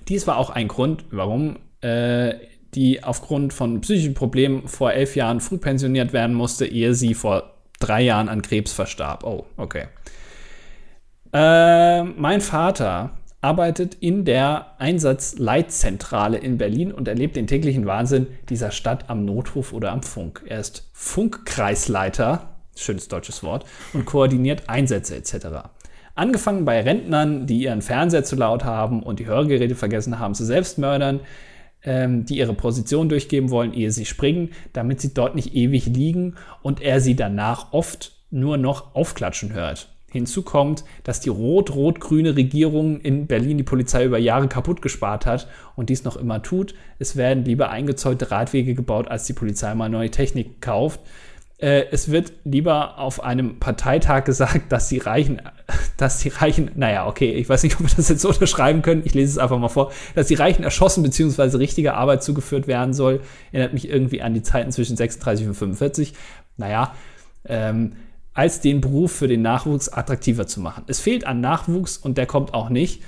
[0.08, 2.34] Dies war auch ein Grund, warum äh,
[2.74, 7.54] die aufgrund von psychischen Problemen vor elf Jahren früh pensioniert werden musste, ehe sie vor
[7.80, 9.24] drei Jahren an Krebs verstarb.
[9.24, 9.86] Oh, okay.
[11.32, 18.70] Äh, mein Vater arbeitet in der Einsatzleitzentrale in Berlin und erlebt den täglichen Wahnsinn dieser
[18.70, 20.42] Stadt am Notruf oder am Funk.
[20.46, 25.68] Er ist Funkkreisleiter, schönes deutsches Wort, und koordiniert Einsätze etc.
[26.18, 30.44] Angefangen bei Rentnern, die ihren Fernseher zu laut haben und die Hörgeräte vergessen haben, zu
[30.44, 31.20] Selbstmördern,
[31.84, 36.34] ähm, die ihre Position durchgeben wollen, ehe sie springen, damit sie dort nicht ewig liegen
[36.60, 39.90] und er sie danach oft nur noch aufklatschen hört.
[40.10, 45.46] Hinzu kommt, dass die rot-rot-grüne Regierung in Berlin die Polizei über Jahre kaputt gespart hat
[45.76, 46.74] und dies noch immer tut.
[46.98, 50.98] Es werden lieber eingezäunte Radwege gebaut, als die Polizei mal neue Technik kauft.
[51.58, 55.42] Äh, es wird lieber auf einem Parteitag gesagt, dass die Reichen,
[55.96, 59.02] dass die Reichen, naja, okay, ich weiß nicht, ob wir das jetzt so unterschreiben können,
[59.04, 61.56] ich lese es einfach mal vor, dass die Reichen erschossen bzw.
[61.56, 66.14] richtige Arbeit zugeführt werden soll, erinnert mich irgendwie an die Zeiten zwischen 36 und 45.
[66.56, 66.94] Naja,
[67.44, 67.92] ähm,
[68.34, 70.84] als den Beruf für den Nachwuchs attraktiver zu machen.
[70.86, 73.02] Es fehlt an Nachwuchs und der kommt auch nicht.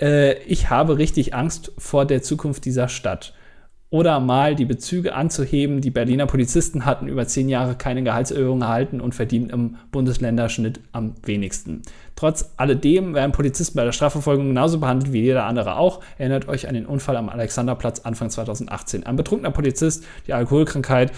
[0.00, 3.32] Äh, ich habe richtig Angst vor der Zukunft dieser Stadt
[3.92, 5.82] oder mal die Bezüge anzuheben.
[5.82, 11.12] Die Berliner Polizisten hatten über zehn Jahre keine Gehaltserhöhung erhalten und verdienen im Bundesländerschnitt am
[11.22, 11.82] wenigsten.
[12.16, 16.00] Trotz alledem werden Polizisten bei der Strafverfolgung genauso behandelt wie jeder andere auch.
[16.16, 19.04] Erinnert euch an den Unfall am Alexanderplatz Anfang 2018.
[19.04, 21.12] Ein betrunkener Polizist, die Alkoholkrankheit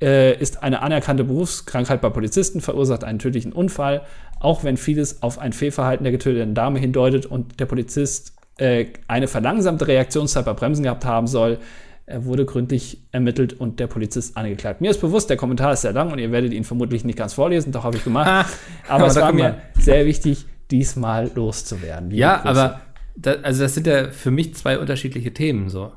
[0.00, 4.00] äh, ist eine anerkannte Berufskrankheit bei Polizisten, verursacht einen tödlichen Unfall,
[4.40, 9.28] auch wenn vieles auf ein Fehlverhalten der getöteten Dame hindeutet und der Polizist äh, eine
[9.28, 11.58] verlangsamte Reaktionszeit bei Bremsen gehabt haben soll,
[12.06, 14.80] er wurde gründlich ermittelt und der Polizist angeklagt.
[14.80, 17.32] Mir ist bewusst, der Kommentar ist sehr lang und ihr werdet ihn vermutlich nicht ganz
[17.34, 18.28] vorlesen, doch habe ich gemacht.
[18.28, 18.40] Ah,
[18.88, 22.10] aber, aber es war mir sehr wichtig, diesmal loszuwerden.
[22.10, 22.48] Ja, Grüße.
[22.48, 22.80] aber
[23.16, 25.92] da, also das sind ja für mich zwei unterschiedliche Themen so.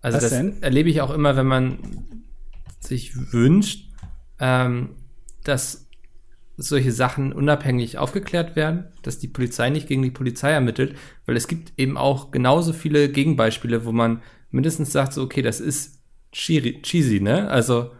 [0.00, 0.62] Also Was das denn?
[0.62, 1.78] erlebe ich auch immer, wenn man
[2.80, 3.88] sich wünscht,
[4.40, 4.90] ähm,
[5.44, 5.88] dass
[6.56, 10.96] solche Sachen unabhängig aufgeklärt werden, dass die Polizei nicht gegen die Polizei ermittelt,
[11.26, 15.60] weil es gibt eben auch genauso viele Gegenbeispiele, wo man mindestens sagt, so, okay, das
[15.60, 16.00] ist
[16.32, 17.48] cheesy, ne?
[17.48, 17.90] Also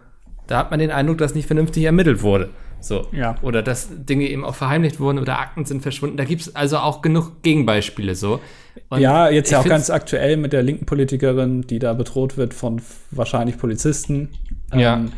[0.47, 2.51] da hat man den Eindruck, dass nicht vernünftig ermittelt wurde.
[2.81, 3.07] So.
[3.13, 3.37] Ja.
[3.43, 6.17] Oder dass Dinge eben auch verheimlicht wurden oder Akten sind verschwunden.
[6.17, 8.41] Da gibt es also auch genug Gegenbeispiele so.
[8.89, 12.55] Und ja, jetzt ja auch ganz aktuell mit der linken Politikerin, die da bedroht wird
[12.55, 14.31] von wahrscheinlich Polizisten.
[14.75, 14.95] Ja.
[14.95, 15.13] Ähm,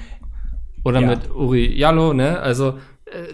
[0.85, 1.07] oder ja.
[1.07, 2.39] mit Uri Jallo, ne?
[2.41, 2.79] Also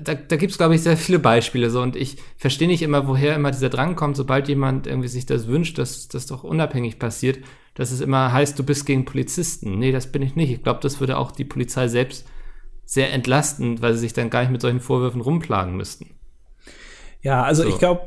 [0.02, 3.06] da, da gibt es, glaube ich, sehr viele Beispiele so und ich verstehe nicht immer,
[3.06, 6.98] woher immer dieser Drang kommt, sobald jemand irgendwie sich das wünscht, dass das doch unabhängig
[6.98, 7.38] passiert,
[7.74, 9.78] dass es immer heißt, du bist gegen Polizisten.
[9.78, 10.50] Nee, das bin ich nicht.
[10.50, 12.26] Ich glaube, das würde auch die Polizei selbst
[12.84, 16.10] sehr entlasten, weil sie sich dann gar nicht mit solchen Vorwürfen rumplagen müssten.
[17.22, 17.68] Ja, also so.
[17.68, 18.02] ich glaube,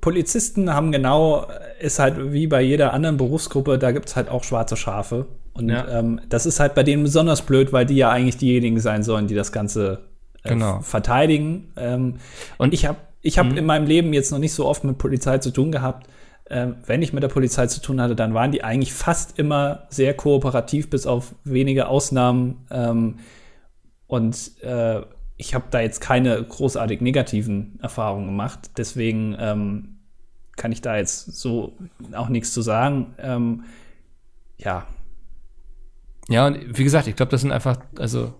[0.00, 1.46] Polizisten haben genau,
[1.80, 5.26] ist halt wie bei jeder anderen Berufsgruppe, da gibt es halt auch schwarze Schafe.
[5.54, 5.86] Und ja.
[5.88, 9.26] ähm, das ist halt bei denen besonders blöd, weil die ja eigentlich diejenigen sein sollen,
[9.26, 10.11] die das Ganze äh,
[10.42, 10.80] genau.
[10.80, 11.72] verteidigen.
[11.76, 12.16] Ähm,
[12.58, 13.58] und ich habe ich hab mhm.
[13.58, 16.08] in meinem Leben jetzt noch nicht so oft mit Polizei zu tun gehabt.
[16.50, 19.86] Ähm, wenn ich mit der Polizei zu tun hatte, dann waren die eigentlich fast immer
[19.90, 22.66] sehr kooperativ, bis auf wenige Ausnahmen.
[22.70, 23.20] Ähm,
[24.06, 25.02] und äh,
[25.36, 28.72] ich habe da jetzt keine großartig negativen Erfahrungen gemacht.
[28.76, 30.00] Deswegen ähm,
[30.56, 31.78] kann ich da jetzt so
[32.12, 33.14] auch nichts zu sagen.
[33.18, 33.64] Ähm,
[34.58, 34.86] ja.
[36.28, 38.34] Ja, und wie gesagt, ich glaube, das sind einfach, also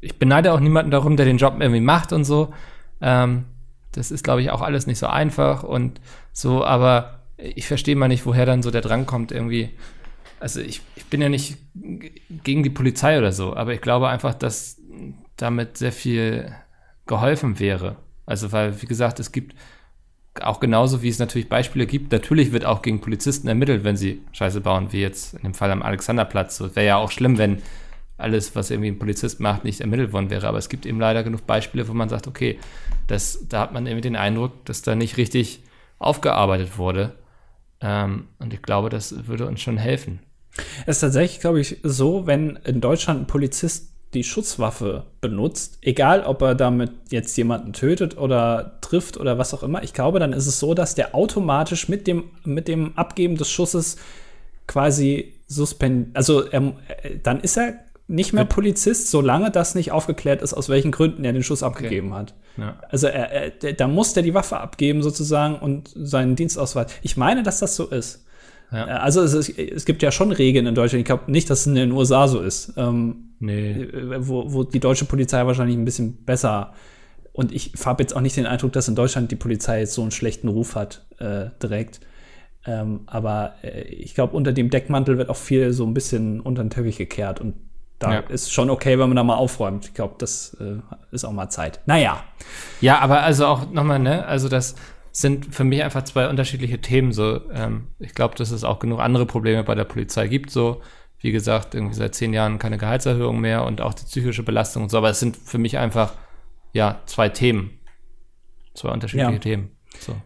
[0.00, 2.52] ich beneide auch niemanden darum, der den Job irgendwie macht und so.
[3.00, 3.44] Ähm,
[3.92, 6.00] das ist, glaube ich, auch alles nicht so einfach und
[6.32, 9.70] so, aber ich verstehe mal nicht, woher dann so der Drang kommt, irgendwie.
[10.38, 14.34] Also ich, ich bin ja nicht gegen die Polizei oder so, aber ich glaube einfach,
[14.34, 14.78] dass
[15.36, 16.54] damit sehr viel
[17.06, 17.96] geholfen wäre.
[18.26, 19.54] Also, weil, wie gesagt, es gibt
[20.40, 24.22] auch genauso, wie es natürlich Beispiele gibt, natürlich wird auch gegen Polizisten ermittelt, wenn sie
[24.32, 26.56] Scheiße bauen, wie jetzt in dem Fall am Alexanderplatz.
[26.56, 27.60] So, wäre ja auch schlimm, wenn
[28.20, 30.46] alles, was irgendwie ein Polizist macht, nicht ermittelt worden wäre.
[30.46, 32.58] Aber es gibt eben leider genug Beispiele, wo man sagt, okay,
[33.06, 35.62] das, da hat man irgendwie den Eindruck, dass da nicht richtig
[35.98, 37.14] aufgearbeitet wurde.
[37.80, 40.20] Ähm, und ich glaube, das würde uns schon helfen.
[40.86, 46.24] Es ist tatsächlich, glaube ich, so, wenn in Deutschland ein Polizist die Schusswaffe benutzt, egal
[46.24, 50.32] ob er damit jetzt jemanden tötet oder trifft oder was auch immer, ich glaube, dann
[50.32, 53.98] ist es so, dass der automatisch mit dem, mit dem Abgeben des Schusses
[54.66, 56.72] quasi suspend, also er,
[57.22, 57.74] dann ist er
[58.10, 62.12] nicht mehr Polizist, solange das nicht aufgeklärt ist, aus welchen Gründen er den Schuss abgegeben
[62.14, 62.34] hat.
[62.56, 62.78] Ja.
[62.88, 66.88] Also er, er, da muss der die Waffe abgeben sozusagen und seinen Dienstausweis.
[67.02, 68.26] Ich meine, dass das so ist.
[68.72, 68.86] Ja.
[68.86, 71.00] Äh, Also es, es gibt ja schon Regeln in Deutschland.
[71.00, 72.74] Ich glaube nicht, dass es in den USA so ist.
[72.76, 73.70] Ähm, Nee.
[73.84, 76.74] äh, wo, wo die deutsche Polizei wahrscheinlich ein bisschen besser.
[77.32, 80.02] Und ich habe jetzt auch nicht den Eindruck, dass in Deutschland die Polizei jetzt so
[80.02, 82.00] einen schlechten Ruf hat, äh, direkt.
[82.66, 86.62] Ähm, aber äh, ich glaube, unter dem Deckmantel wird auch viel so ein bisschen unter
[86.62, 87.40] den Teppich gekehrt.
[87.40, 87.54] Und
[88.00, 88.18] da Ja.
[88.20, 89.84] ist schon okay, wenn man da mal aufräumt.
[89.86, 90.78] Ich glaube, das äh,
[91.12, 91.80] ist auch mal Zeit.
[91.86, 92.24] Naja,
[92.80, 94.74] Ja, aber also auch nochmal, ne, also das
[95.12, 97.12] sind für mich einfach zwei unterschiedliche Themen.
[97.12, 100.50] So, ähm, ich glaube, dass es auch genug andere Probleme bei der Polizei gibt.
[100.50, 100.80] So,
[101.18, 104.88] wie gesagt, irgendwie seit zehn Jahren keine Gehaltserhöhung mehr und auch die psychische Belastung und
[104.90, 104.98] so.
[104.98, 106.14] Aber es sind für mich einfach
[106.72, 107.78] ja zwei Themen,
[108.74, 109.38] zwei unterschiedliche Ja.
[109.38, 109.76] Themen.
[109.98, 110.16] So.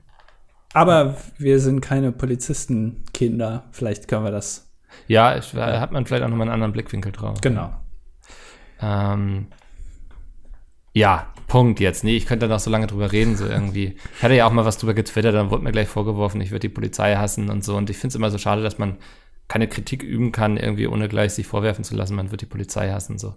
[0.75, 3.65] aber wir sind keine Polizistenkinder.
[3.73, 4.64] Vielleicht können wir das.
[5.07, 7.41] Ja, ich, da hat man vielleicht auch nochmal einen anderen Blickwinkel drauf.
[7.41, 7.73] Genau.
[8.81, 9.49] Ähm,
[10.93, 12.05] ja, Punkt jetzt.
[12.05, 13.97] Nee, ich könnte da noch so lange drüber reden, so irgendwie.
[14.17, 16.61] Ich hatte ja auch mal was drüber getwittert, dann wurde mir gleich vorgeworfen, ich würde
[16.61, 17.77] die Polizei hassen und so.
[17.77, 18.97] Und ich finde es immer so schade, dass man
[19.49, 22.91] keine Kritik üben kann, irgendwie ohne gleich sich vorwerfen zu lassen, man wird die Polizei
[22.91, 23.35] hassen, so.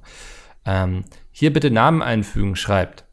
[0.66, 3.05] Ähm, hier bitte Namen einfügen, schreibt.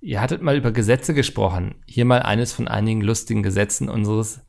[0.00, 1.76] Ihr hattet mal über Gesetze gesprochen.
[1.86, 4.43] Hier mal eines von einigen lustigen Gesetzen unseres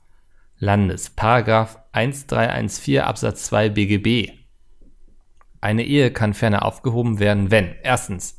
[0.65, 1.11] Landes.
[1.11, 4.31] Paragraph 1314 Absatz 2 BGB.
[5.61, 8.37] Eine Ehe kann ferner aufgehoben werden, wenn erstens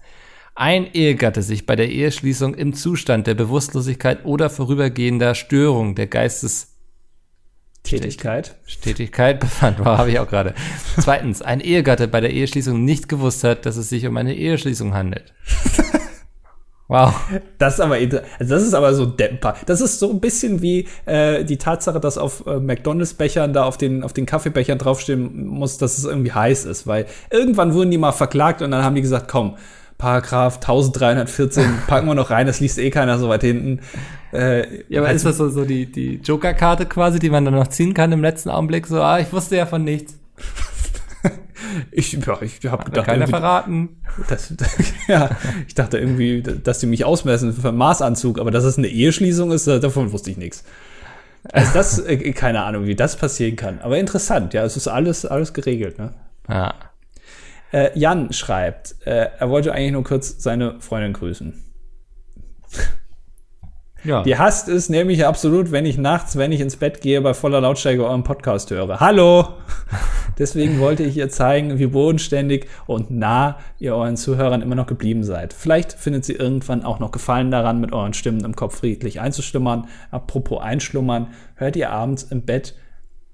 [0.55, 8.57] ein Ehegatte sich bei der Eheschließung im Zustand der Bewusstlosigkeit oder vorübergehender Störung der Geistestätigkeit
[8.83, 9.41] Tätigkeit.
[9.41, 9.79] befand.
[9.79, 10.55] Wow, habe ich auch gerade.
[10.99, 14.95] Zweitens, ein Ehegatte bei der Eheschließung nicht gewusst hat, dass es sich um eine Eheschließung
[14.95, 15.35] handelt.
[16.89, 17.15] Wow.
[17.59, 19.57] Das ist aber, also das ist aber so Demper.
[19.67, 23.77] Das ist so ein bisschen wie äh, die Tatsache, dass auf äh, McDonalds-Bechern da auf
[23.77, 26.87] den, auf den Kaffeebechern draufstehen muss, dass es irgendwie heiß ist.
[26.87, 29.57] Weil irgendwann wurden die mal verklagt und dann haben die gesagt, komm,
[29.99, 33.81] Paragraph 1314 packen wir noch rein, das liest eh keiner so weit hinten.
[34.33, 37.69] Äh, Ja, aber ist das so, so die, die Joker-Karte quasi, die man dann noch
[37.69, 38.87] ziehen kann im letzten Augenblick?
[38.87, 40.19] So, ah, ich wusste ja von nichts.
[41.91, 44.01] ich, ja, ich habe gedacht, keiner verraten.
[44.29, 44.53] das,
[45.09, 45.31] ja,
[45.67, 49.53] ich dachte irgendwie, dass die mich ausmessen für einen Maßanzug, aber dass es eine Eheschließung
[49.53, 50.65] ist, äh, davon wusste ich nichts.
[51.53, 53.81] Also das, äh, keine Ahnung, wie das passieren kann.
[53.81, 56.13] Aber interessant, ja, es ist alles, alles geregelt, ne?
[56.49, 56.75] Ja.
[57.73, 61.63] Äh, Jan schreibt, äh, er wollte eigentlich nur kurz seine Freundin grüßen.
[64.07, 64.23] Ja.
[64.23, 67.61] Die hasst es nämlich absolut, wenn ich nachts, wenn ich ins Bett gehe, bei voller
[67.61, 69.01] Lautstärke euren Podcast höre.
[69.01, 69.49] Hallo!
[70.39, 75.25] Deswegen wollte ich ihr zeigen, wie bodenständig und nah ihr euren Zuhörern immer noch geblieben
[75.25, 75.53] seid.
[75.53, 79.89] Vielleicht findet sie irgendwann auch noch Gefallen daran, mit euren Stimmen im Kopf friedlich einzuschlummern.
[80.13, 82.77] Apropos einschlummern, hört ihr abends im Bett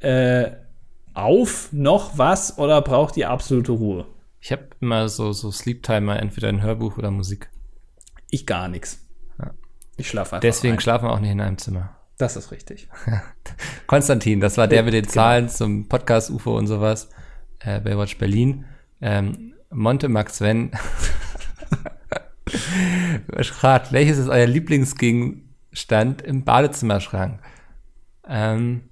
[0.01, 0.53] äh,
[1.13, 4.07] auf noch was oder braucht ihr absolute Ruhe?
[4.41, 7.51] Ich habe immer so, so Sleep-Timer, entweder ein Hörbuch oder Musik.
[8.31, 9.02] Ich gar nichts.
[9.97, 10.81] Ich schlafe einfach Deswegen ein.
[10.81, 11.97] schlafen wir auch nicht in einem Zimmer.
[12.19, 12.89] Das ist richtig.
[13.87, 15.13] Konstantin, das war der mit den Genau.
[15.13, 17.09] Zahlen zum Podcast UFO und sowas.
[17.61, 18.65] Äh, Baywatch Berlin.
[19.01, 20.73] Ähm, Monte Max Sven
[23.43, 27.41] fragt, welches ist euer Lieblingsgegenstand im Badezimmerschrank?
[28.29, 28.89] Ähm,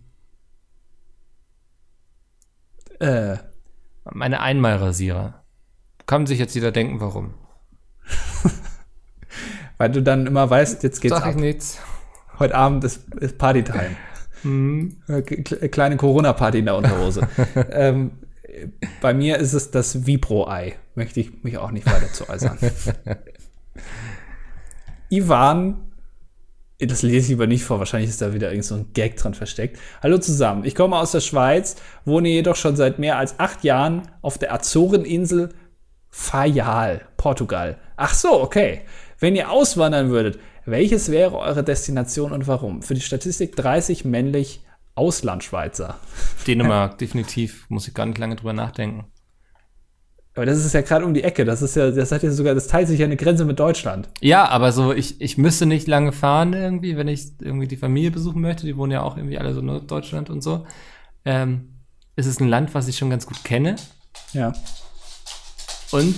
[2.98, 3.38] Äh,
[4.04, 5.42] meine Einmalrasierer.
[6.06, 7.34] Kann sich jetzt jeder denken, warum.
[9.80, 11.40] weil du dann immer weißt, jetzt geht's Sag ich ab.
[11.40, 11.78] nichts.
[12.38, 13.96] Heute Abend ist, ist Partytime.
[14.42, 14.98] Hm.
[15.08, 17.26] Äh, kle- Kleine Corona-Party in der Unterhose.
[17.70, 18.10] ähm,
[19.00, 20.74] bei mir ist es das Vibro-Ei.
[20.96, 22.58] Möchte ich mich auch nicht weiter zu äußern.
[25.08, 25.80] Ivan,
[26.78, 29.32] das lese ich lieber nicht vor, wahrscheinlich ist da wieder irgend so ein Gag dran
[29.32, 29.78] versteckt.
[30.02, 34.02] Hallo zusammen, ich komme aus der Schweiz, wohne jedoch schon seit mehr als acht Jahren
[34.20, 35.54] auf der Azoreninsel
[36.10, 37.78] Fayal, Portugal.
[37.96, 38.82] Ach so, okay.
[39.20, 42.82] Wenn ihr auswandern würdet, welches wäre eure Destination und warum?
[42.82, 44.60] Für die Statistik 30 männlich
[44.94, 45.98] Auslandschweizer.
[46.46, 47.66] Dänemark, definitiv.
[47.68, 49.04] Muss ich gar nicht lange drüber nachdenken.
[50.34, 51.44] Aber das ist ja gerade um die Ecke.
[51.44, 54.08] Das ist ja, das hat ja sogar, das teilt sich ja eine Grenze mit Deutschland.
[54.20, 58.10] Ja, aber so, ich, ich müsste nicht lange fahren irgendwie, wenn ich irgendwie die Familie
[58.10, 58.64] besuchen möchte.
[58.64, 60.66] Die wohnen ja auch irgendwie alle so in Norddeutschland und so.
[61.24, 61.74] Ähm,
[62.16, 63.76] es ist ein Land, was ich schon ganz gut kenne.
[64.32, 64.52] Ja.
[65.92, 66.14] und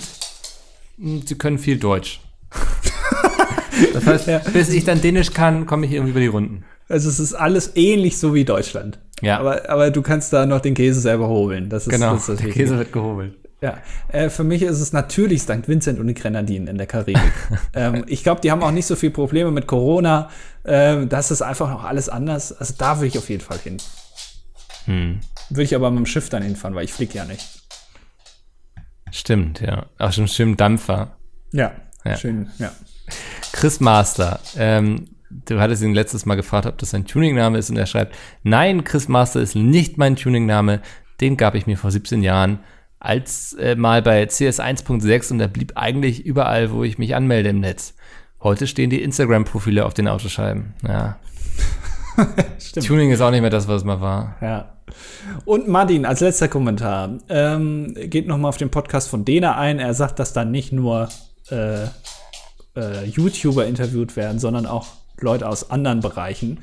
[0.97, 2.21] mh, sie können viel Deutsch.
[3.93, 4.39] Das heißt, Ja.
[4.53, 6.63] bis ich dann Dänisch kann, komme ich irgendwie über die Runden.
[6.89, 8.99] Also es ist alles ähnlich so wie Deutschland.
[9.21, 9.39] Ja.
[9.39, 11.69] Aber, aber du kannst da noch den Käse selber hobeln.
[11.69, 12.49] Das ist, Genau, das ist der.
[12.51, 13.35] Käse wird gehobelt.
[13.61, 13.77] Ja,
[14.09, 15.67] äh, für mich ist es natürlich St.
[15.69, 17.17] Vincent und die Grenadinen in der Karibik.
[17.73, 20.29] ähm, ich glaube, die haben auch nicht so viel Probleme mit Corona.
[20.65, 22.51] Ähm, das ist einfach noch alles anders.
[22.51, 23.77] Also da würde ich auf jeden Fall hin.
[24.85, 25.19] Hm.
[25.49, 27.47] Würde ich aber mit dem Schiff dann hinfahren, weil ich fliege ja nicht.
[29.11, 29.85] Stimmt, ja.
[29.99, 31.15] Auch schon schön Dampfer.
[31.53, 31.71] Ja,
[32.03, 32.17] Ja.
[32.17, 32.71] schön, ja.
[33.51, 37.77] Chris Master, ähm, du hattest ihn letztes Mal gefragt, ob das sein Tuningname ist und
[37.77, 40.81] er schreibt, nein, Chris Master ist nicht mein Tuningname,
[41.21, 42.59] den gab ich mir vor 17 Jahren
[42.99, 47.49] als äh, mal bei CS 1.6 und der blieb eigentlich überall, wo ich mich anmelde
[47.49, 47.95] im Netz.
[48.41, 50.73] Heute stehen die Instagram-Profile auf den Autoscheiben.
[50.87, 51.17] Ja.
[52.85, 54.35] Tuning ist auch nicht mehr das, was es mal war.
[54.41, 54.77] Ja.
[55.45, 59.79] Und Martin, als letzter Kommentar, ähm, geht noch mal auf den Podcast von Dena ein.
[59.79, 61.09] Er sagt, dass da nicht nur
[61.49, 61.87] äh,
[62.75, 64.87] äh, YouTuber interviewt werden, sondern auch
[65.19, 66.59] Leute aus anderen Bereichen.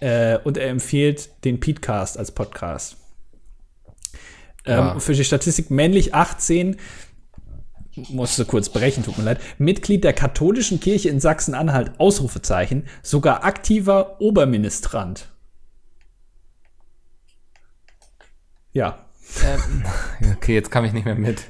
[0.00, 2.96] Äh, und er empfiehlt den Petecast als Podcast.
[4.66, 4.92] Ja.
[4.92, 6.76] Ähm, für die Statistik männlich 18,
[8.10, 14.20] musste kurz brechen, tut mir leid, Mitglied der katholischen Kirche in Sachsen-Anhalt, Ausrufezeichen, sogar aktiver
[14.20, 15.28] Oberministrant.
[18.72, 19.04] Ja,
[19.44, 19.84] Ähm,
[20.36, 21.44] okay, jetzt kam ich nicht mehr mit.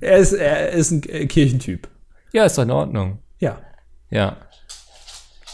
[0.00, 1.88] er ist, er ist ein Kirchentyp.
[2.32, 3.18] Ja, ist doch in Ordnung.
[3.38, 3.58] Ja.
[4.10, 4.36] Ja.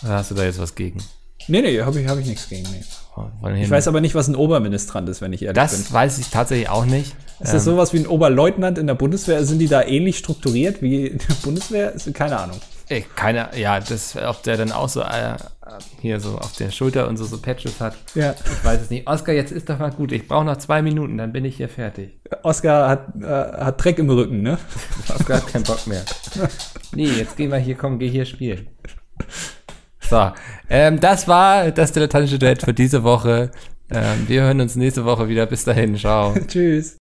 [0.02, 1.02] Oder hast du da jetzt was gegen?
[1.46, 2.68] Nee, nee, habe ich, hab ich nichts gegen.
[2.70, 2.82] Nee.
[3.16, 5.92] Oh, Ich weiß aber nicht, was ein Oberministrant ist, wenn ich ehrlich das bin.
[5.92, 7.14] weiß ich tatsächlich auch nicht.
[7.40, 9.44] Ist das sowas wie ein Oberleutnant in der Bundeswehr?
[9.44, 11.92] Sind die da ähnlich strukturiert wie in der Bundeswehr?
[12.12, 12.59] Keine Ahnung.
[12.89, 15.36] Ey, keine, ja, das, ob der dann auch so äh,
[16.01, 17.97] hier so auf der Schulter und so, so Patches hat.
[18.15, 18.35] Ja.
[18.44, 19.06] Ich weiß es nicht.
[19.09, 20.12] Oskar, jetzt ist doch mal gut.
[20.12, 22.19] Ich brauche noch zwei Minuten, dann bin ich hier fertig.
[22.43, 24.59] Oskar hat, äh, hat Dreck im Rücken, ne?
[25.15, 26.05] Oskar hat keinen Bock mehr.
[26.94, 28.69] Nee, jetzt gehen wir hier, komm, geh hier spielen.
[30.01, 30.32] So,
[30.69, 33.51] ähm, das war das dilettantische Duett für diese Woche.
[33.90, 35.47] Ähm, wir hören uns nächste Woche wieder.
[35.47, 36.35] Bis dahin, ciao.
[36.47, 36.93] Tschüss.